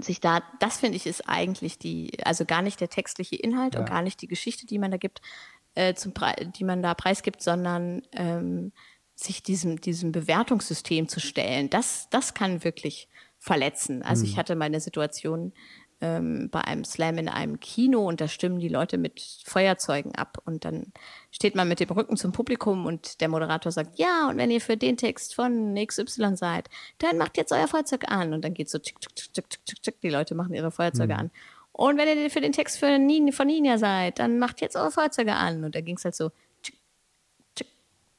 sich 0.00 0.20
da, 0.20 0.42
das 0.60 0.78
finde 0.78 0.96
ich 0.96 1.06
ist 1.06 1.28
eigentlich 1.28 1.78
die, 1.78 2.18
also 2.24 2.44
gar 2.44 2.62
nicht 2.62 2.80
der 2.80 2.88
textliche 2.88 3.36
Inhalt 3.36 3.74
ja. 3.74 3.80
und 3.80 3.88
gar 3.88 4.02
nicht 4.02 4.20
die 4.22 4.28
Geschichte, 4.28 4.66
die 4.66 4.78
man 4.78 4.90
da 4.90 4.96
gibt, 4.96 5.20
äh, 5.74 5.94
zum 5.94 6.12
die 6.56 6.64
man 6.64 6.82
da 6.82 6.94
preisgibt, 6.94 7.42
sondern 7.42 8.02
ähm, 8.12 8.72
sich 9.14 9.42
diesem, 9.42 9.80
diesem 9.80 10.12
Bewertungssystem 10.12 11.08
zu 11.08 11.20
stellen. 11.20 11.70
Das, 11.70 12.08
das 12.10 12.34
kann 12.34 12.64
wirklich 12.64 13.08
verletzen. 13.38 14.02
Also 14.02 14.24
mhm. 14.24 14.30
ich 14.30 14.38
hatte 14.38 14.56
meine 14.56 14.80
Situation 14.80 15.52
ähm, 16.00 16.50
bei 16.50 16.60
einem 16.62 16.84
Slam 16.84 17.18
in 17.18 17.28
einem 17.28 17.58
Kino 17.58 18.06
und 18.06 18.20
da 18.20 18.28
stimmen 18.28 18.58
die 18.58 18.68
Leute 18.68 18.98
mit 18.98 19.20
Feuerzeugen 19.44 20.14
ab 20.14 20.42
und 20.44 20.64
dann 20.64 20.92
steht 21.30 21.54
man 21.54 21.68
mit 21.68 21.80
dem 21.80 21.90
Rücken 21.90 22.16
zum 22.16 22.32
Publikum 22.32 22.84
und 22.84 23.20
der 23.20 23.28
Moderator 23.28 23.72
sagt, 23.72 23.98
ja, 23.98 24.28
und 24.28 24.36
wenn 24.36 24.50
ihr 24.50 24.60
für 24.60 24.76
den 24.76 24.96
Text 24.96 25.34
von 25.34 25.74
XY 25.74 26.36
seid, 26.36 26.68
dann 26.98 27.16
macht 27.16 27.36
jetzt 27.36 27.52
euer 27.52 27.66
Feuerzeug 27.66 28.10
an 28.10 28.34
und 28.34 28.44
dann 28.44 28.52
geht 28.52 28.68
so 28.68 28.78
tschick, 28.78 29.00
tschick, 29.00 29.32
tschick, 29.32 29.50
tschick, 29.50 29.82
tschick, 29.82 30.00
die 30.00 30.10
Leute 30.10 30.34
machen 30.34 30.54
ihre 30.54 30.70
Feuerzeuge 30.70 31.14
mhm. 31.14 31.20
an. 31.20 31.30
Und 31.72 31.98
wenn 31.98 32.18
ihr 32.18 32.30
für 32.30 32.40
den 32.40 32.52
Text 32.52 32.78
für 32.78 32.98
Nin, 32.98 33.32
von 33.32 33.46
Ninja 33.46 33.76
seid, 33.76 34.18
dann 34.18 34.38
macht 34.38 34.62
jetzt 34.62 34.76
eure 34.76 34.90
Feuerzeuge 34.90 35.34
an. 35.34 35.62
Und 35.62 35.74
da 35.74 35.82
ging 35.82 35.96
es 35.96 36.04
halt 36.06 36.14
so. 36.14 36.30
Tschick, 36.62 36.78
tschick, 37.54 37.68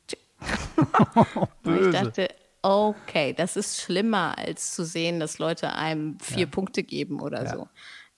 tschick. 0.07 0.19
und 1.63 1.85
ich 1.85 1.91
dachte, 1.91 2.27
okay, 2.67 3.33
das 3.33 3.55
ist 3.55 3.81
schlimmer, 3.81 4.37
als 4.37 4.75
zu 4.75 4.83
sehen, 4.83 5.19
dass 5.21 5.39
Leute 5.39 5.73
einem 5.73 6.19
vier 6.19 6.41
ja. 6.41 6.45
Punkte 6.47 6.83
geben 6.83 7.21
oder 7.21 7.45
ja. 7.45 7.55
so. 7.55 7.67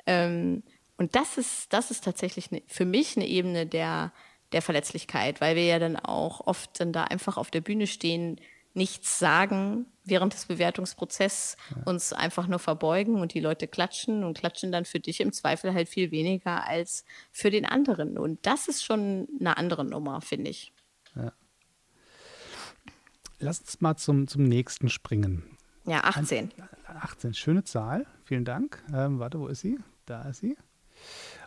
Ähm, 0.07 0.63
und 0.97 1.15
das 1.15 1.37
ist, 1.37 1.71
das 1.71 1.91
ist 1.91 2.03
tatsächlich 2.03 2.49
ne, 2.49 2.63
für 2.65 2.85
mich 2.85 3.15
eine 3.15 3.27
Ebene 3.27 3.67
der, 3.67 4.11
der 4.51 4.63
Verletzlichkeit, 4.63 5.39
weil 5.39 5.55
wir 5.55 5.65
ja 5.65 5.77
dann 5.77 5.97
auch 5.97 6.47
oft 6.47 6.79
dann 6.79 6.91
da 6.91 7.03
einfach 7.03 7.37
auf 7.37 7.51
der 7.51 7.61
Bühne 7.61 7.85
stehen, 7.85 8.41
nichts 8.73 9.19
sagen 9.19 9.85
während 10.03 10.33
des 10.33 10.47
Bewertungsprozesses, 10.47 11.55
ja. 11.75 11.83
uns 11.85 12.11
einfach 12.11 12.47
nur 12.47 12.59
verbeugen 12.59 13.21
und 13.21 13.35
die 13.35 13.39
Leute 13.39 13.67
klatschen 13.67 14.23
und 14.23 14.37
klatschen 14.37 14.71
dann 14.71 14.85
für 14.85 14.99
dich 14.99 15.21
im 15.21 15.31
Zweifel 15.31 15.73
halt 15.75 15.89
viel 15.89 16.09
weniger 16.09 16.65
als 16.67 17.05
für 17.31 17.51
den 17.51 17.65
anderen. 17.65 18.17
Und 18.17 18.43
das 18.47 18.67
ist 18.67 18.83
schon 18.83 19.27
eine 19.39 19.57
andere 19.57 19.85
Nummer, 19.85 20.21
finde 20.21 20.49
ich. 20.49 20.73
Lass 23.39 23.61
uns 23.61 23.79
mal 23.79 23.95
zum, 23.95 24.27
zum 24.27 24.43
nächsten 24.43 24.89
springen. 24.89 25.43
Ja, 25.85 26.03
18. 26.03 26.51
18, 26.85 27.33
schöne 27.33 27.63
Zahl. 27.63 28.05
Vielen 28.25 28.43
Dank. 28.43 28.83
Ähm, 28.93 29.19
warte, 29.19 29.39
wo 29.39 29.47
ist 29.47 29.61
sie? 29.61 29.79
Da 30.05 30.23
ist 30.23 30.39
sie. 30.39 30.57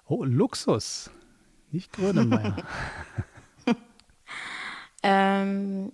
Oh, 0.07 0.25
Luxus. 0.25 1.11
Nicht 1.71 1.93
Grönemeyer. 1.93 2.57
ähm, 5.03 5.93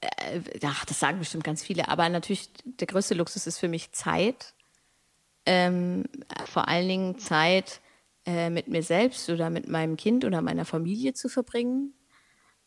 äh, 0.00 0.40
ach, 0.64 0.86
das 0.86 0.98
sagen 0.98 1.18
bestimmt 1.18 1.44
ganz 1.44 1.62
viele, 1.62 1.88
aber 1.88 2.08
natürlich 2.08 2.50
der 2.64 2.86
größte 2.86 3.14
Luxus 3.14 3.46
ist 3.46 3.58
für 3.58 3.68
mich 3.68 3.92
Zeit. 3.92 4.54
Ähm, 5.44 6.04
vor 6.46 6.68
allen 6.68 6.88
Dingen 6.88 7.18
Zeit 7.18 7.80
äh, 8.24 8.48
mit 8.48 8.68
mir 8.68 8.82
selbst 8.82 9.28
oder 9.28 9.50
mit 9.50 9.68
meinem 9.68 9.96
Kind 9.96 10.24
oder 10.24 10.40
meiner 10.40 10.64
Familie 10.64 11.12
zu 11.12 11.28
verbringen 11.28 11.92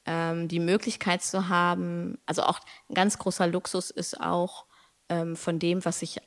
ähm, 0.05 0.47
die 0.47 0.59
Möglichkeit 0.59 1.23
zu 1.23 1.49
haben, 1.49 2.17
also 2.25 2.43
auch 2.43 2.59
ein 2.89 2.95
ganz 2.95 3.17
großer 3.17 3.47
Luxus 3.47 3.89
ist 3.89 4.19
auch 4.19 4.65
ähm, 5.09 5.35
von 5.35 5.59
dem, 5.59 5.83
was 5.85 6.01
ich 6.01 6.19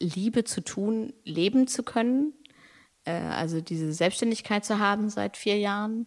liebe 0.00 0.44
zu 0.44 0.62
tun, 0.62 1.12
leben 1.24 1.66
zu 1.66 1.82
können. 1.82 2.32
Äh, 3.04 3.12
also 3.12 3.60
diese 3.60 3.92
Selbstständigkeit 3.92 4.64
zu 4.64 4.78
haben 4.78 5.08
seit 5.10 5.36
vier 5.36 5.58
Jahren 5.58 6.06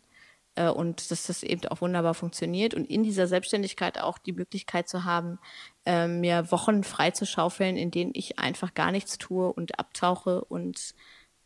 äh, 0.55 0.69
und 0.69 1.11
dass 1.11 1.27
das 1.27 1.43
eben 1.43 1.65
auch 1.69 1.81
wunderbar 1.81 2.13
funktioniert 2.13 2.73
und 2.73 2.89
in 2.89 3.03
dieser 3.03 3.27
Selbstständigkeit 3.27 3.99
auch 3.99 4.17
die 4.17 4.33
Möglichkeit 4.33 4.89
zu 4.89 5.03
haben, 5.05 5.39
äh, 5.85 6.07
mir 6.07 6.51
Wochen 6.51 6.83
frei 6.83 7.11
zu 7.11 7.25
schaufeln, 7.25 7.77
in 7.77 7.91
denen 7.91 8.11
ich 8.13 8.39
einfach 8.39 8.73
gar 8.73 8.91
nichts 8.91 9.17
tue 9.17 9.51
und 9.51 9.79
abtauche 9.79 10.43
und 10.43 10.95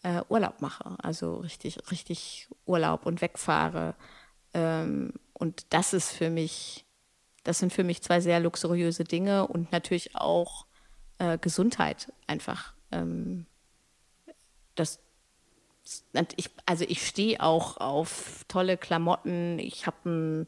äh, 0.04 0.22
Urlaub 0.30 0.62
mache. 0.62 0.96
Also 1.04 1.36
richtig, 1.36 1.92
richtig 1.92 2.50
Urlaub 2.66 3.06
und 3.06 3.22
wegfahre. 3.22 3.96
Ähm, 4.54 5.14
und 5.42 5.66
das 5.72 5.94
ist 5.94 6.12
für 6.12 6.30
mich, 6.30 6.86
das 7.44 7.58
sind 7.58 7.74
für 7.74 7.84
mich 7.84 8.04
zwei 8.04 8.22
sehr 8.22 8.40
luxuriöse 8.40 9.06
Dinge 9.06 9.48
und 9.48 9.72
natürlich 9.72 10.16
auch 10.16 10.68
äh, 11.18 11.40
Gesundheit 11.40 12.14
einfach. 12.28 12.76
Ähm, 12.92 13.48
das, 14.76 15.00
ich, 16.36 16.52
also 16.68 16.86
ich 16.88 17.08
stehe 17.08 17.42
auch 17.42 17.78
auf 17.78 18.46
tolle 18.50 18.78
Klamotten. 18.78 19.58
Ich 19.58 19.88
habe 19.88 19.98
ein, 20.08 20.48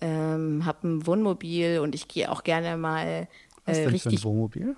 ähm, 0.00 0.64
hab 0.64 0.82
ein 0.82 1.06
Wohnmobil 1.06 1.80
und 1.80 1.94
ich 1.94 2.08
gehe 2.08 2.32
auch 2.32 2.42
gerne 2.42 2.78
mal 2.78 3.06
äh, 3.06 3.26
Was 3.66 3.76
denn 3.76 3.88
richtig. 3.90 4.20
Für 4.22 4.28
ein 4.28 4.32
Wohnmobil? 4.32 4.76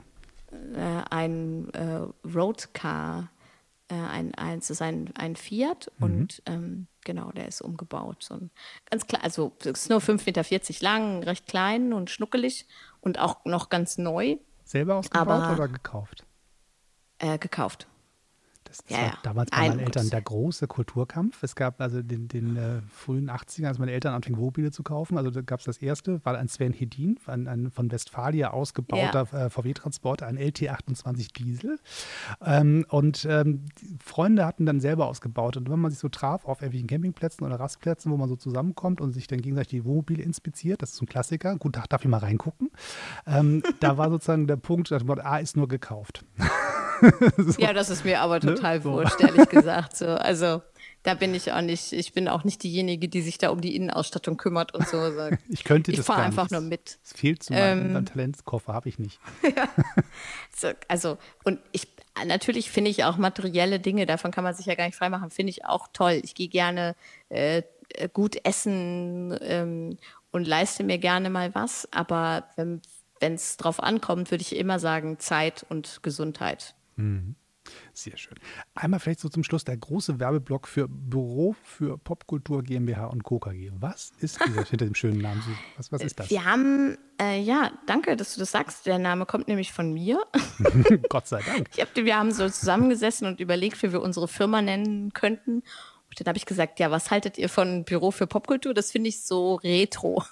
Äh, 0.74 1.02
ein 1.11 1.72
äh, 1.74 2.09
Roadcar, 2.26 3.30
äh, 3.89 3.95
ein, 3.95 4.35
ein, 4.35 4.61
ein, 4.80 5.11
ein 5.14 5.37
Fiat 5.37 5.91
mhm. 5.99 6.05
und 6.05 6.43
ähm, 6.47 6.87
Genau, 7.05 7.30
der 7.32 7.47
ist 7.47 7.61
umgebaut. 7.61 8.24
So 8.24 8.35
ein 8.35 8.51
ganz 8.91 9.07
klar, 9.07 9.22
also 9.22 9.53
ist 9.62 9.91
nur 9.91 10.01
5,40 10.01 10.24
Meter 10.26 10.85
lang, 10.85 11.22
recht 11.22 11.47
klein 11.47 11.93
und 11.93 12.11
schnuckelig 12.11 12.66
und 13.01 13.18
auch 13.18 13.45
noch 13.45 13.68
ganz 13.68 13.99
neu. 13.99 14.39
Selber 14.64 14.97
ausgebaut 14.97 15.28
aber, 15.28 15.53
oder 15.53 15.68
gekauft? 15.68 16.24
Äh, 17.18 17.39
gekauft. 17.39 17.87
Das, 18.75 18.85
das 18.87 18.97
ja, 18.97 19.05
war 19.05 19.18
damals 19.22 19.51
bei 19.51 19.68
meinen 19.68 19.79
Eltern 19.79 20.11
der 20.11 20.20
große 20.20 20.66
Kulturkampf. 20.66 21.43
Es 21.45 21.55
gab 21.55 21.81
also 21.81 22.03
den, 22.03 22.27
den 22.27 22.57
äh, 22.57 22.81
frühen 22.91 23.31
80ern, 23.31 23.68
als 23.68 23.79
meine 23.79 23.93
Eltern 23.93 24.14
anfingen, 24.14 24.39
Wohnmobile 24.39 24.72
zu 24.72 24.83
kaufen. 24.83 25.16
Also 25.16 25.31
da 25.31 25.43
gab 25.43 25.61
es 25.61 25.66
das 25.66 25.79
erste, 25.79 26.25
war 26.25 26.37
ein 26.37 26.49
Sven 26.49 26.72
Hedin, 26.72 27.18
ein, 27.27 27.47
ein 27.47 27.70
von 27.70 27.93
Westfalia 27.93 28.51
ausgebauter 28.51 29.29
ja. 29.33 29.47
äh, 29.47 29.51
VW-Transporter, 29.51 30.27
ein 30.27 30.39
LT28 30.39 31.33
Diesel. 31.35 31.79
Ähm, 32.45 32.85
und 32.89 33.25
ähm, 33.31 33.66
Freunde 34.03 34.45
hatten 34.45 34.66
dann 34.66 34.81
selber 34.81 35.07
ausgebaut. 35.07 35.57
Und 35.57 35.70
wenn 35.70 35.79
man 35.79 35.93
sich 35.93 36.01
so 36.01 36.09
traf 36.09 36.45
auf 36.45 36.61
irgendwelchen 36.61 36.89
Campingplätzen 36.89 37.47
oder 37.47 37.61
Rastplätzen, 37.61 38.11
wo 38.11 38.16
man 38.16 38.29
so 38.29 38.35
zusammenkommt 38.35 39.01
und 39.01 39.12
sich 39.12 39.29
dann 39.29 39.41
gegenseitig 39.41 39.68
die 39.68 39.85
Wohnmobile 39.85 40.22
inspiziert, 40.22 40.83
das 40.83 40.91
ist 40.91 40.97
so 40.97 41.05
ein 41.05 41.09
Klassiker. 41.09 41.57
Gut, 41.59 41.77
darf 41.77 42.03
ich 42.03 42.09
mal 42.09 42.18
reingucken? 42.18 42.70
Ähm, 43.25 43.62
da 43.79 43.99
war 43.99 44.11
sozusagen 44.11 44.49
der 44.49 44.57
Punkt, 44.57 44.91
das 44.91 45.07
Wort 45.07 45.25
A 45.25 45.39
ist 45.39 45.57
nur 45.57 45.68
gekauft. 45.68 46.25
so. 47.36 47.61
Ja, 47.61 47.72
das 47.72 47.90
ist 47.90 48.05
mir 48.05 48.20
aber 48.20 48.34
ne? 48.34 48.55
total 48.55 48.78
ne? 48.78 48.84
wurscht, 48.84 49.20
ehrlich 49.20 49.48
gesagt. 49.48 49.96
So. 49.96 50.07
Also 50.07 50.62
da 51.05 51.12
bin 51.12 51.34
ich 51.34 51.52
auch 51.52 51.61
nicht, 51.61 51.92
ich 51.92 52.14
bin 52.14 52.28
auch 52.28 52.44
nicht 52.44 52.62
diejenige, 52.62 53.09
die 53.09 53.20
sich 53.20 53.36
da 53.36 53.50
um 53.50 53.61
die 53.61 53.76
Innenausstattung 53.76 54.38
kümmert 54.38 54.74
und 54.74 54.88
so. 54.88 54.98
ich 55.48 55.62
könnte 55.62 55.92
das 55.92 56.00
Ich 56.00 56.07
fahre 56.07 56.22
einfach 56.22 56.50
nur 56.50 56.62
mit. 56.62 56.98
Es 57.05 57.12
fehlt 57.12 57.42
zu 57.42 57.52
meinem 57.52 57.94
ähm, 57.94 58.07
Talentskoffer, 58.07 58.72
habe 58.72 58.88
ich 58.88 58.98
nicht. 58.98 59.20
ja. 59.57 59.68
so, 60.57 60.68
also, 60.88 61.18
und 61.44 61.61
ich, 61.72 61.88
natürlich 62.26 62.70
finde 62.70 62.90
ich 62.90 63.05
auch 63.05 63.18
materielle 63.18 63.80
Dinge, 63.80 64.07
davon 64.07 64.30
kann 64.30 64.44
man 64.44 64.55
sich 64.55 64.64
ja 64.64 64.74
gar 64.74 64.86
nicht 64.86 64.96
freimachen, 64.96 65.30
finde 65.30 65.50
ich 65.50 65.66
auch 65.66 65.88
toll. 65.92 66.20
Ich 66.24 66.34
gehe 66.34 66.48
gerne 66.48 66.96
äh, 67.28 67.62
gut 68.14 68.38
essen 68.44 69.38
ähm, 69.42 69.98
und 70.30 70.46
leiste 70.46 70.84
mir 70.84 70.98
gerne 70.98 71.28
mal 71.28 71.55
was, 71.55 71.86
aber 71.92 72.48
wenn 72.57 72.80
es 73.34 73.59
drauf 73.59 73.82
ankommt, 73.82 74.30
würde 74.30 74.42
ich 74.42 74.57
immer 74.57 74.78
sagen 74.78 75.18
Zeit 75.18 75.66
und 75.68 76.02
Gesundheit. 76.02 76.74
Mhm. 76.97 77.36
Sehr 77.92 78.16
schön. 78.16 78.34
Einmal 78.74 79.01
vielleicht 79.01 79.20
so 79.20 79.28
zum 79.28 79.42
Schluss 79.42 79.64
der 79.64 79.76
große 79.76 80.20
Werbeblock 80.20 80.68
für 80.68 80.86
Büro 80.88 81.55
für 81.62 81.97
Popkultur 81.97 82.62
GmbH 82.62 83.07
und 83.07 83.24
Co. 83.24 83.38
KG. 83.38 83.70
Was 83.78 84.12
ist 84.18 84.38
dieser 84.47 84.64
hinter 84.68 84.86
dem 84.86 84.95
schönen 84.95 85.20
Namen? 85.20 85.42
Was, 85.76 85.90
was 85.90 86.03
ist 86.03 86.18
das? 86.20 86.30
Wir 86.30 86.45
haben, 86.45 86.99
äh, 87.20 87.40
ja, 87.40 87.72
danke, 87.86 88.16
dass 88.16 88.34
du 88.34 88.40
das 88.40 88.51
sagst. 88.51 88.86
Der 88.86 88.99
Name 88.99 89.26
kommt 89.26 89.49
nämlich 89.49 89.72
von 89.72 89.92
mir. 89.92 90.20
Gott 91.09 91.26
sei 91.26 91.40
Dank. 91.42 91.70
Ich 91.74 91.80
hab, 91.80 91.95
wir 91.97 92.16
haben 92.16 92.32
so 92.32 92.49
zusammengesessen 92.49 93.26
und 93.26 93.40
überlegt, 93.40 93.82
wie 93.82 93.92
wir 93.92 94.03
unsere 94.03 94.28
Firma 94.28 94.61
nennen 94.61 95.12
könnten. 95.12 95.62
Und 96.09 96.20
dann 96.20 96.26
habe 96.26 96.38
ich 96.38 96.47
gesagt, 96.47 96.78
ja, 96.80 96.90
was 96.90 97.11
haltet 97.11 97.38
ihr 97.38 97.49
von 97.49 97.84
Büro 97.84 98.11
für 98.11 98.26
Popkultur? 98.26 98.74
Das 98.74 98.92
finde 98.92 99.09
ich 99.09 99.22
so 99.22 99.57
retro. 99.57 100.22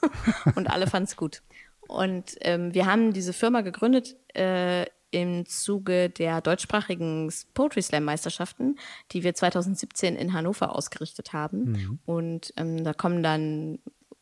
Und 0.54 0.70
alle 0.70 0.86
fanden 0.86 1.08
es 1.08 1.16
gut. 1.16 1.42
Und 1.88 2.36
ähm, 2.42 2.72
wir 2.74 2.86
haben 2.86 3.12
diese 3.12 3.32
Firma 3.32 3.62
gegründet 3.62 4.16
äh, 4.34 4.86
im 5.12 5.46
Zuge 5.46 6.10
der 6.10 6.40
deutschsprachigen 6.40 7.32
Poetry 7.54 7.82
Slam 7.82 8.04
Meisterschaften, 8.04 8.76
die 9.12 9.22
wir 9.22 9.34
2017 9.34 10.16
in 10.16 10.32
Hannover 10.32 10.74
ausgerichtet 10.74 11.32
haben. 11.32 11.72
Mhm. 11.72 11.98
Und 12.04 12.52
ähm, 12.56 12.82
da 12.82 12.92
kommen 12.92 13.22
dann 13.22 13.78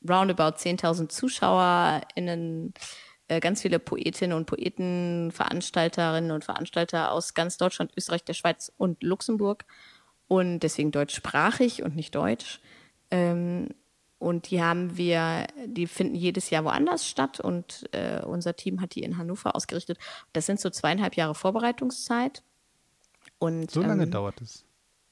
roundabout 0.06 0.56
10.000 0.56 1.08
ZuschauerInnen, 1.08 2.74
äh, 3.28 3.40
ganz 3.40 3.62
viele 3.62 3.78
Poetinnen 3.78 4.36
und 4.36 4.46
Poeten, 4.46 5.30
Veranstalterinnen 5.30 6.32
und 6.32 6.44
Veranstalter 6.44 7.12
aus 7.12 7.34
ganz 7.34 7.56
Deutschland, 7.56 7.92
Österreich, 7.96 8.24
der 8.24 8.34
Schweiz 8.34 8.72
und 8.76 9.02
Luxemburg. 9.02 9.64
Und 10.26 10.60
deswegen 10.60 10.90
deutschsprachig 10.90 11.82
und 11.82 11.96
nicht 11.96 12.14
deutsch. 12.14 12.60
Ähm, 13.10 13.68
und 14.20 14.50
die 14.50 14.62
haben 14.62 14.98
wir, 14.98 15.46
die 15.64 15.86
finden 15.86 16.14
jedes 16.14 16.50
Jahr 16.50 16.64
woanders 16.64 17.08
statt 17.08 17.40
und 17.40 17.88
äh, 17.92 18.20
unser 18.22 18.54
Team 18.54 18.82
hat 18.82 18.94
die 18.94 19.02
in 19.02 19.16
Hannover 19.16 19.56
ausgerichtet. 19.56 19.98
Das 20.34 20.44
sind 20.44 20.60
so 20.60 20.68
zweieinhalb 20.68 21.16
Jahre 21.16 21.34
Vorbereitungszeit. 21.34 22.42
Und, 23.38 23.70
so 23.70 23.80
lange 23.80 24.02
ähm, 24.02 24.10
dauert 24.10 24.42
es. 24.42 24.66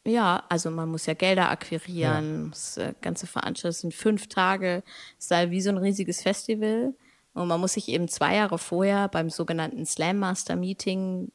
Ja, 0.07 0.45
also 0.51 0.71
man 0.71 0.91
muss 0.91 1.07
ja 1.07 1.15
Gelder 1.15 1.49
akquirieren, 1.49 2.45
ja. 2.45 2.51
das 2.51 2.77
äh, 2.77 2.93
ganze 3.01 3.27
Veranstaltung 3.27 3.81
sind 3.81 3.95
fünf 3.95 4.29
Tage, 4.29 4.83
es 5.19 5.25
ist 5.25 5.31
halt 5.31 5.51
wie 5.51 5.63
so 5.63 5.71
ein 5.71 5.79
riesiges 5.79 6.21
Festival. 6.21 6.95
Und 7.33 7.49
man 7.49 7.61
muss 7.61 7.73
sich 7.75 7.89
eben 7.89 8.09
zwei 8.09 8.37
Jahre 8.37 8.59
vorher 8.59 9.09
beim 9.09 9.31
sogenannten 9.31 9.87
Slam 9.87 10.19
Master 10.19 10.55
Meeting 10.55 11.33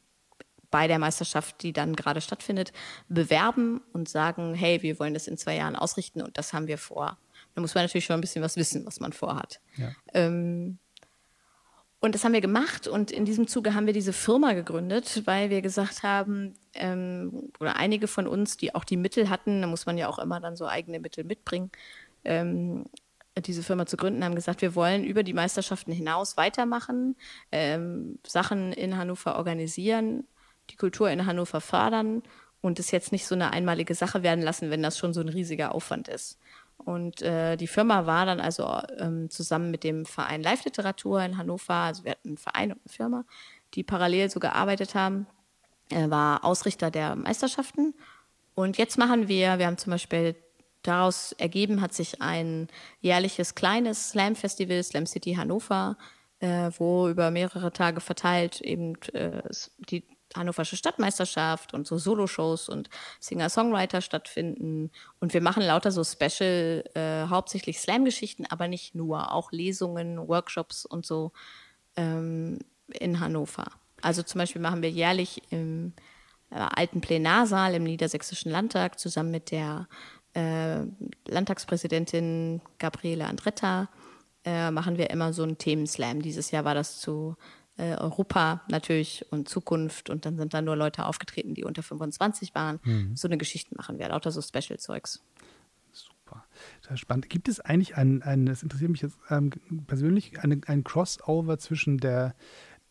bei 0.70 0.88
der 0.88 1.00
Meisterschaft, 1.00 1.64
die 1.64 1.74
dann 1.74 1.96
gerade 1.96 2.22
stattfindet, 2.22 2.72
bewerben 3.10 3.82
und 3.94 4.10
sagen, 4.10 4.54
hey, 4.54 4.84
wir 4.84 5.00
wollen 5.00 5.16
das 5.16 5.28
in 5.28 5.38
zwei 5.38 5.56
Jahren 5.56 5.76
ausrichten 5.76 6.22
und 6.22 6.38
das 6.38 6.54
haben 6.54 6.68
wir 6.68 6.78
vor. 6.78 7.18
Da 7.56 7.62
muss 7.62 7.76
man 7.76 7.84
natürlich 7.84 8.06
schon 8.06 8.16
ein 8.16 8.22
bisschen 8.22 8.44
was 8.44 8.58
wissen, 8.58 8.86
was 8.86 9.00
man 9.00 9.14
vorhat. 9.14 9.60
Ja. 9.78 9.92
Ähm, 10.14 10.80
und 12.04 12.16
das 12.16 12.26
haben 12.26 12.34
wir 12.34 12.42
gemacht 12.42 12.86
und 12.86 13.12
in 13.12 13.24
diesem 13.24 13.48
Zuge 13.48 13.76
haben 13.76 13.86
wir 13.86 13.94
diese 13.94 14.12
Firma 14.12 14.52
gegründet, 14.52 15.22
weil 15.24 15.50
wir 15.50 15.62
gesagt 15.62 16.04
haben, 16.04 16.54
ähm, 16.74 17.50
oder 17.62 17.78
einige 17.78 18.08
von 18.08 18.28
uns, 18.28 18.58
die 18.58 18.76
auch 18.76 18.84
die 18.84 18.98
Mittel 18.98 19.30
hatten, 19.30 19.62
da 19.62 19.68
muss 19.68 19.86
man 19.86 19.98
ja 19.98 20.10
auch 20.10 20.20
immer 20.20 20.42
dann 20.42 20.58
so 20.58 20.68
eigene 20.68 21.00
Mittel 21.00 21.24
mitbringen, 21.24 21.72
ähm, 22.26 22.84
diese 23.38 23.64
Firma 23.64 23.86
zu 23.86 23.96
gründen, 23.96 24.26
haben 24.26 24.36
gesagt, 24.36 24.62
wir 24.62 24.76
wollen 24.76 25.06
über 25.06 25.24
die 25.24 25.34
Meisterschaften 25.34 25.94
hinaus 25.94 26.36
weitermachen, 26.36 27.16
ähm, 27.54 28.20
Sachen 28.28 28.74
in 28.74 28.98
Hannover 28.98 29.38
organisieren, 29.38 30.28
die 30.72 30.76
Kultur 30.76 31.10
in 31.10 31.26
Hannover 31.26 31.62
fördern 31.62 32.22
und 32.60 32.80
es 32.80 32.92
jetzt 32.92 33.14
nicht 33.14 33.26
so 33.26 33.36
eine 33.36 33.52
einmalige 33.52 33.96
Sache 33.96 34.24
werden 34.24 34.44
lassen, 34.44 34.70
wenn 34.70 34.84
das 34.84 34.98
schon 34.98 35.14
so 35.14 35.22
ein 35.22 35.30
riesiger 35.30 35.74
Aufwand 35.74 36.10
ist. 36.10 36.38
Und 36.78 37.22
äh, 37.22 37.56
die 37.56 37.68
Firma 37.68 38.06
war 38.06 38.26
dann 38.26 38.40
also 38.40 38.70
ähm, 38.98 39.30
zusammen 39.30 39.72
mit 39.72 39.84
dem 39.84 40.06
Verein 40.06 40.44
Live-Literatur 40.44 41.22
in 41.24 41.38
Hannover, 41.38 41.74
also 41.74 42.04
wir 42.04 42.12
hatten 42.12 42.30
einen 42.30 42.38
Verein 42.38 42.72
und 42.72 42.80
eine 42.84 42.94
Firma, 42.94 43.26
die 43.74 43.84
parallel 43.84 44.30
so 44.30 44.40
gearbeitet 44.40 44.94
haben, 44.96 45.28
äh, 45.90 46.10
war 46.10 46.44
Ausrichter 46.44 46.92
der 46.92 47.16
Meisterschaften. 47.16 47.94
Und 48.56 48.78
jetzt 48.78 48.98
machen 48.98 49.28
wir, 49.28 49.60
wir 49.60 49.68
haben 49.68 49.78
zum 49.78 49.92
Beispiel 49.92 50.36
daraus 50.84 51.32
ergeben, 51.34 51.82
hat 51.82 51.94
sich 51.94 52.22
ein 52.22 52.68
jährliches 53.00 53.56
kleines 53.56 54.10
Slam-Festival, 54.10 54.84
Slam 54.84 55.06
City 55.06 55.34
Hannover, 55.36 55.98
äh, 56.40 56.70
wo 56.78 57.08
über 57.08 57.32
mehrere 57.32 57.72
Tage 57.72 58.02
verteilt 58.02 58.62
eben 58.62 58.96
äh, 59.14 59.42
die 59.90 60.04
Hannoversche 60.36 60.78
Stadtmeisterschaft 60.78 61.74
und 61.74 61.88
so 61.88 61.98
Soloshows 61.98 62.70
und 62.70 62.90
Singer-Songwriter 63.20 64.02
stattfinden. 64.02 64.92
Und 65.20 65.34
wir 65.34 65.42
machen 65.42 65.64
lauter 65.64 65.92
so 65.92 66.04
Special, 66.04 66.84
äh, 66.96 67.28
hauptsächlich 67.30 67.80
Slam-Geschichten, 67.80 68.46
aber 68.50 68.68
nicht 68.68 68.96
nur, 68.96 69.32
auch 69.32 69.52
Lesungen, 69.52 70.28
Workshops 70.28 70.86
und 70.86 71.06
so 71.06 71.32
ähm, 71.96 72.60
in 72.88 73.20
Hannover. 73.20 73.66
Also 74.02 74.24
zum 74.24 74.40
Beispiel 74.40 74.62
machen 74.62 74.82
wir 74.82 74.90
jährlich 74.90 75.42
im 75.50 75.94
äh, 76.52 76.56
alten 76.56 77.02
Plenarsaal 77.02 77.76
im 77.76 77.84
Niedersächsischen 77.84 78.52
Landtag 78.52 79.00
zusammen 79.00 79.32
mit 79.32 79.52
der 79.52 79.88
äh, 80.34 80.80
Landtagspräsidentin 81.28 82.62
Gabriele 82.80 83.26
Andretta 83.26 83.90
äh, 84.46 84.72
machen 84.72 84.98
wir 84.98 85.10
immer 85.10 85.34
so 85.34 85.44
einen 85.44 85.58
Themenslam. 85.58 86.22
Dieses 86.22 86.52
Jahr 86.52 86.66
war 86.66 86.76
das 86.76 87.00
zu 87.00 87.36
äh, 87.78 87.96
Europa 87.96 88.62
natürlich 88.70 89.26
und 89.32 89.50
Zukunft 89.50 90.10
und 90.10 90.26
dann 90.26 90.38
sind 90.38 90.54
da 90.54 90.62
nur 90.62 90.76
Leute 90.76 91.06
aufgetreten, 91.06 91.54
die 91.54 91.64
unter 91.64 91.84
25 91.84 92.54
waren. 92.56 92.80
Mhm. 92.84 93.16
So 93.16 93.28
eine 93.28 93.38
Geschichte 93.38 93.76
machen 93.76 94.00
wir, 94.00 94.10
lauter 94.10 94.32
so 94.32 94.42
Special-Zeugs. 94.42 95.24
Super, 95.92 96.46
total 96.82 96.98
spannend. 96.98 97.30
Gibt 97.30 97.48
es 97.48 97.60
eigentlich 97.60 97.98
ein, 97.98 98.22
ein 98.22 98.46
das 98.46 98.64
interessiert 98.64 98.92
mich 98.92 99.02
jetzt 99.02 99.18
ähm, 99.30 99.52
persönlich, 99.88 100.40
eine, 100.40 100.62
ein 100.68 100.84
Crossover 100.84 101.58
zwischen 101.58 101.98
der 101.98 102.36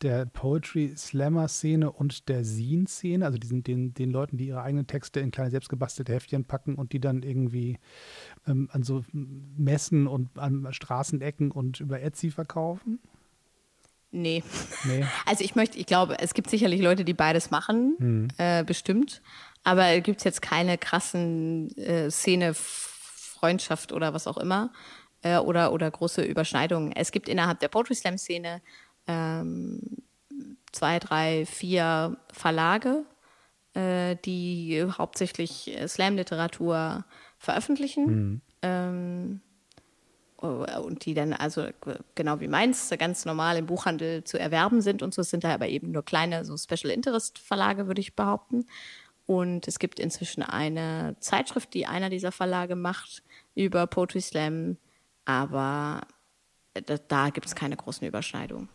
der 0.02 0.26
Poetry-Slammer-Szene 0.26 1.90
und 1.90 2.28
der 2.28 2.44
Scene-Szene, 2.44 3.24
also 3.24 3.38
diesen, 3.38 3.62
den, 3.62 3.94
den 3.94 4.10
Leuten, 4.10 4.36
die 4.36 4.48
ihre 4.48 4.62
eigenen 4.62 4.86
Texte 4.86 5.20
in 5.20 5.30
kleine 5.30 5.50
selbstgebastelte 5.50 6.12
Heftchen 6.12 6.44
packen 6.44 6.74
und 6.74 6.92
die 6.92 7.00
dann 7.00 7.22
irgendwie 7.22 7.78
ähm, 8.46 8.68
an 8.72 8.82
so 8.82 9.04
Messen 9.12 10.06
und 10.06 10.36
an 10.38 10.66
Straßenecken 10.72 11.52
und 11.52 11.80
über 11.80 12.02
Etsy 12.02 12.30
verkaufen? 12.30 12.98
Nee. 14.12 14.44
nee. 14.84 15.04
Also 15.26 15.42
ich 15.42 15.54
möchte, 15.54 15.78
ich 15.78 15.86
glaube, 15.86 16.18
es 16.18 16.34
gibt 16.34 16.50
sicherlich 16.50 16.80
Leute, 16.80 17.04
die 17.04 17.14
beides 17.14 17.50
machen, 17.50 17.96
mhm. 17.98 18.28
äh, 18.36 18.62
bestimmt. 18.62 19.22
Aber 19.64 20.00
gibt 20.00 20.18
es 20.18 20.24
jetzt 20.24 20.42
keine 20.42 20.76
krassen 20.78 21.76
äh, 21.76 22.10
Szene, 22.10 22.54
Freundschaft 22.54 23.92
oder 23.92 24.14
was 24.14 24.26
auch 24.26 24.38
immer 24.38 24.70
äh, 25.22 25.38
oder, 25.38 25.72
oder 25.72 25.90
große 25.90 26.22
Überschneidungen. 26.22 26.92
Es 26.92 27.10
gibt 27.10 27.28
innerhalb 27.28 27.60
der 27.60 27.68
Poetry 27.68 27.94
Slam 27.94 28.18
Szene 28.18 28.62
ähm, 29.06 29.80
zwei, 30.70 30.98
drei, 30.98 31.46
vier 31.46 32.16
Verlage, 32.32 33.04
äh, 33.74 34.16
die 34.24 34.84
hauptsächlich 34.96 35.76
Slam-Literatur 35.86 37.04
veröffentlichen. 37.38 38.04
Mhm. 38.04 38.40
Ähm, 38.62 39.40
äh, 39.40 39.51
und 40.42 41.04
die 41.06 41.14
dann 41.14 41.32
also 41.32 41.68
genau 42.14 42.40
wie 42.40 42.48
meins 42.48 42.90
ganz 42.98 43.24
normal 43.24 43.56
im 43.56 43.66
Buchhandel 43.66 44.24
zu 44.24 44.38
erwerben 44.38 44.80
sind 44.80 45.02
und 45.02 45.14
so. 45.14 45.22
Es 45.22 45.30
sind 45.30 45.44
da 45.44 45.54
aber 45.54 45.68
eben 45.68 45.92
nur 45.92 46.04
kleine, 46.04 46.44
so 46.44 46.56
Special 46.56 46.92
Interest 46.92 47.38
Verlage, 47.38 47.86
würde 47.86 48.00
ich 48.00 48.16
behaupten. 48.16 48.66
Und 49.26 49.68
es 49.68 49.78
gibt 49.78 50.00
inzwischen 50.00 50.42
eine 50.42 51.14
Zeitschrift, 51.20 51.72
die 51.74 51.86
einer 51.86 52.10
dieser 52.10 52.32
Verlage 52.32 52.74
macht 52.74 53.22
über 53.54 53.86
Poetry 53.86 54.20
Slam, 54.20 54.78
aber 55.24 56.00
da, 56.74 56.96
da 56.96 57.30
gibt 57.30 57.46
es 57.46 57.54
keine 57.54 57.76
großen 57.76 58.06
Überschneidungen. 58.06 58.68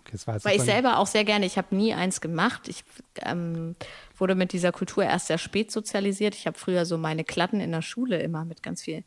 Okay, 0.00 0.16
Weil 0.24 0.56
ich 0.56 0.62
selber 0.62 0.98
auch 0.98 1.06
sehr 1.06 1.24
gerne, 1.24 1.44
ich 1.44 1.58
habe 1.58 1.76
nie 1.76 1.92
eins 1.92 2.22
gemacht. 2.22 2.68
Ich 2.68 2.82
ähm, 3.20 3.76
wurde 4.16 4.34
mit 4.34 4.54
dieser 4.54 4.72
Kultur 4.72 5.04
erst 5.04 5.26
sehr 5.26 5.36
spät 5.36 5.70
sozialisiert. 5.70 6.34
Ich 6.34 6.46
habe 6.46 6.58
früher 6.58 6.86
so 6.86 6.96
meine 6.96 7.24
Klatten 7.24 7.60
in 7.60 7.72
der 7.72 7.82
Schule 7.82 8.18
immer 8.22 8.46
mit 8.46 8.62
ganz 8.62 8.82
viel 8.82 9.04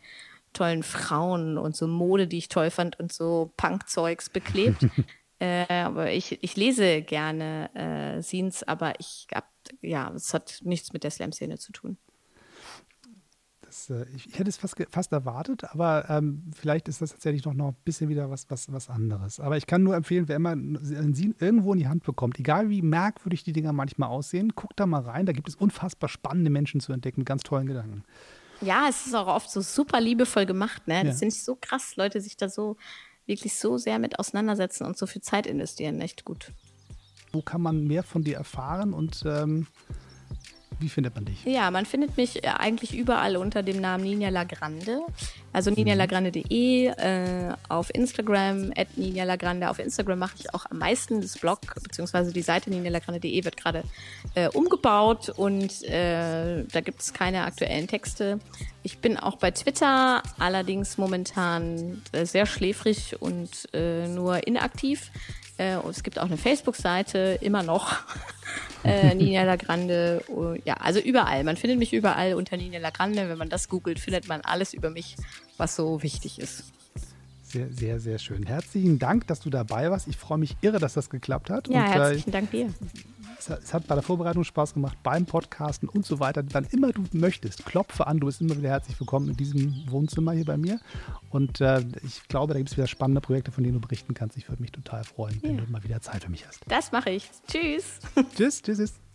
tollen 0.54 0.84
Frauen 0.84 1.58
und 1.58 1.76
so 1.76 1.88
Mode, 1.88 2.28
die 2.28 2.38
ich 2.38 2.50
toll 2.50 2.70
fand 2.70 3.00
und 3.00 3.12
so 3.12 3.54
Punkzeugs 3.58 4.30
beklebt. 4.30 4.88
äh, 5.40 5.66
aber 5.70 6.12
ich, 6.12 6.44
ich 6.44 6.56
lese 6.56 7.02
gerne 7.02 7.74
äh, 7.76 8.22
Scenes, 8.22 8.64
aber 8.64 8.94
ich 9.00 9.28
hab, 9.34 9.50
ja, 9.82 10.12
es 10.14 10.34
hat 10.34 10.60
nichts 10.64 10.94
mit 10.94 11.04
der 11.04 11.12
Slam-Szene 11.12 11.58
zu 11.58 11.72
tun. 11.72 11.98
Das, 13.72 13.90
äh, 13.90 14.06
ich, 14.14 14.28
ich, 14.28 14.38
hätte 14.38 14.50
es 14.50 14.58
fast, 14.58 14.76
fast 14.90 15.14
erwartet, 15.14 15.64
aber 15.64 16.10
ähm, 16.10 16.52
vielleicht 16.54 16.90
ist 16.90 17.02
das 17.02 17.12
tatsächlich 17.12 17.46
noch, 17.46 17.54
noch 17.54 17.70
ein 17.70 17.78
bisschen 17.86 18.10
wieder 18.10 18.30
was, 18.30 18.50
was, 18.50 18.70
was 18.74 18.90
anderes. 18.90 19.40
Aber 19.40 19.56
ich 19.56 19.66
kann 19.66 19.82
nur 19.82 19.96
empfehlen, 19.96 20.28
wer 20.28 20.36
immer 20.36 20.52
ein 20.52 21.14
Scene 21.16 21.36
irgendwo 21.40 21.72
in 21.72 21.80
die 21.80 21.88
Hand 21.88 22.04
bekommt, 22.04 22.38
egal 22.38 22.70
wie 22.70 22.82
merkwürdig 22.82 23.46
die 23.46 23.54
Dinger 23.54 23.72
manchmal 23.72 24.10
aussehen, 24.10 24.50
guckt 24.56 24.78
da 24.78 24.86
mal 24.86 25.04
rein. 25.04 25.26
Da 25.26 25.32
gibt 25.32 25.48
es 25.48 25.56
unfassbar 25.56 26.10
spannende 26.10 26.50
Menschen 26.50 26.82
zu 26.82 26.92
entdecken 26.92 27.22
mit 27.22 27.28
ganz 27.28 27.44
tollen 27.44 27.66
Gedanken. 27.66 28.04
Ja, 28.62 28.88
es 28.90 29.08
ist 29.08 29.16
auch 29.16 29.28
oft 29.28 29.50
so 29.50 29.62
super 29.62 30.00
liebevoll 30.00 30.46
gemacht, 30.46 30.88
ne? 30.88 31.04
Das 31.04 31.16
ja. 31.16 31.20
finde 31.20 31.36
ich 31.36 31.44
so 31.44 31.58
krass, 31.60 31.96
Leute 31.96 32.22
sich 32.22 32.38
da 32.38 32.48
so 32.48 32.78
wirklich 33.26 33.56
so 33.56 33.78
sehr 33.78 34.00
mit 34.00 34.20
auseinandersetzen 34.20 34.86
und 34.86 34.98
so 34.98 35.08
viel 35.08 35.22
Zeit 35.22 35.48
investieren. 35.48 36.02
Echt 36.02 36.26
gut. 36.26 36.52
Wo 37.32 37.42
kann 37.42 37.62
man 37.62 37.88
mehr 37.88 38.04
von 38.04 38.24
dir 38.24 38.38
erfahren 38.38 38.94
und 38.94 39.24
ähm, 39.26 39.68
wie 40.80 40.90
findet 40.90 41.16
man 41.16 41.26
dich? 41.26 41.44
Ja, 41.46 41.70
man 41.70 41.86
findet 41.86 42.18
mich 42.18 42.44
äh, 42.44 42.48
eigentlich 42.48 42.96
überall 42.96 43.38
unter 43.38 43.62
dem 43.62 43.82
Namen 43.82 44.04
Nina 44.04 44.30
Lagrande. 44.30 45.02
Also 45.54 45.70
mhm. 45.70 45.78
ninalagrande.de, 45.78 46.88
äh, 46.88 47.54
auf 47.70 47.94
Instagram, 47.94 48.72
at 48.76 48.98
Nina 48.98 49.24
Lagrande. 49.24 49.70
Auf 49.70 49.80
Instagram 49.80 50.20
mache 50.20 50.36
ich 50.40 50.54
auch 50.54 50.66
am 50.70 50.80
meisten. 50.80 51.22
Das 51.22 51.38
Blog 51.38 51.60
bzw. 51.82 52.32
die 52.32 52.42
Seite 52.42 52.70
ninalagrande.de 52.70 53.44
wird 53.44 53.58
gerade 53.58 53.84
äh, 54.36 54.48
umgebaut 54.50 55.30
und 55.30 55.84
äh, 55.84 56.64
da 56.64 56.82
gibt 56.82 57.02
es 57.02 57.14
keine 57.14 57.44
aktuellen 57.44 57.88
Texte. 57.88 58.40
Ich 58.84 58.98
bin 59.00 59.18
auch 59.18 59.38
bei 59.38 59.52
Twitter, 59.52 60.24
allerdings 60.40 60.98
momentan 60.98 62.02
äh, 62.12 62.26
sehr 62.26 62.46
schläfrig 62.46 63.22
und 63.22 63.50
äh, 63.74 64.08
nur 64.08 64.48
inaktiv. 64.48 65.12
Äh, 65.62 65.78
es 65.90 66.02
gibt 66.02 66.18
auch 66.18 66.26
eine 66.26 66.38
Facebook-Seite, 66.38 67.38
immer 67.42 67.62
noch. 67.62 67.94
äh, 68.84 69.14
Nina 69.14 69.44
Lagrande. 69.44 70.24
Uh, 70.28 70.56
ja, 70.66 70.74
also 70.76 71.00
überall. 71.00 71.44
Man 71.44 71.56
findet 71.56 71.78
mich 71.78 71.94
überall 71.94 72.34
unter 72.34 72.58
Nina 72.58 72.80
Lagrande. 72.80 73.30
Wenn 73.30 73.38
man 73.38 73.50
das 73.50 73.70
googelt, 73.70 74.00
findet 74.00 74.28
man 74.28 74.42
alles 74.42 74.74
über 74.74 74.90
mich, 74.90 75.16
was 75.58 75.76
so 75.76 76.02
wichtig 76.02 76.40
ist. 76.40 76.64
Sehr, 77.44 77.72
sehr, 77.72 78.00
sehr 78.00 78.18
schön. 78.18 78.44
Herzlichen 78.44 78.98
Dank, 78.98 79.28
dass 79.28 79.42
du 79.42 79.50
dabei 79.50 79.92
warst. 79.92 80.08
Ich 80.08 80.18
freue 80.18 80.38
mich 80.38 80.56
irre, 80.62 80.80
dass 80.80 80.94
das 80.94 81.10
geklappt 81.10 81.50
hat. 81.50 81.68
Ja, 81.68 81.86
und, 81.86 81.92
herzlichen 81.92 82.30
äh, 82.30 82.34
Dank 82.34 82.52
dir. 82.52 82.74
Es 83.50 83.74
hat, 83.74 83.88
bei 83.88 83.96
der 83.96 84.04
Vorbereitung 84.04 84.44
Spaß 84.44 84.76
gemacht, 84.76 84.98
beim 85.02 85.26
Podcasten 85.26 85.90
und 85.90 86.06
so 86.06 86.20
weiter. 86.20 86.44
Wann 86.52 86.66
immer 86.66 86.92
du 86.92 87.04
möchtest, 87.14 87.66
klopfe 87.66 88.06
an. 88.06 88.20
Du 88.20 88.28
bist 88.28 88.40
immer 88.40 88.56
wieder 88.56 88.70
herzlich 88.70 89.00
willkommen 89.00 89.30
in 89.30 89.38
diesem 89.38 89.84
Wohnzimmer 89.90 90.34
hier 90.34 90.46
bei 90.46 90.58
mir. 90.58 90.80
Und 91.32 91.60
äh, 91.60 91.84
ich 92.04 92.28
glaube, 92.28 92.54
da 92.54 92.60
gibt 92.60 92.70
es 92.70 92.78
wieder 92.78 92.86
spannende 92.86 93.22
Projekte, 93.22 93.52
von 93.52 93.64
denen 93.64 93.82
du 93.82 93.82
berichten 93.82 94.14
kannst. 94.14 94.38
Ich 94.38 94.48
würde 94.48 94.62
mich 94.62 94.72
total 94.72 95.04
freuen, 95.04 95.40
ja. 95.42 95.50
wenn 95.50 95.58
du 95.58 95.72
mal 95.72 95.84
wieder 95.84 96.02
Zeit 96.02 96.24
für 96.24 96.30
mich 96.30 96.46
hast. 96.48 96.60
Das 96.68 96.92
mache 96.92 97.10
ich. 97.10 97.30
Tschüss. 97.48 98.00
tschüss, 98.36 98.62
tschüss. 98.62 98.78
tschüss. 98.78 99.11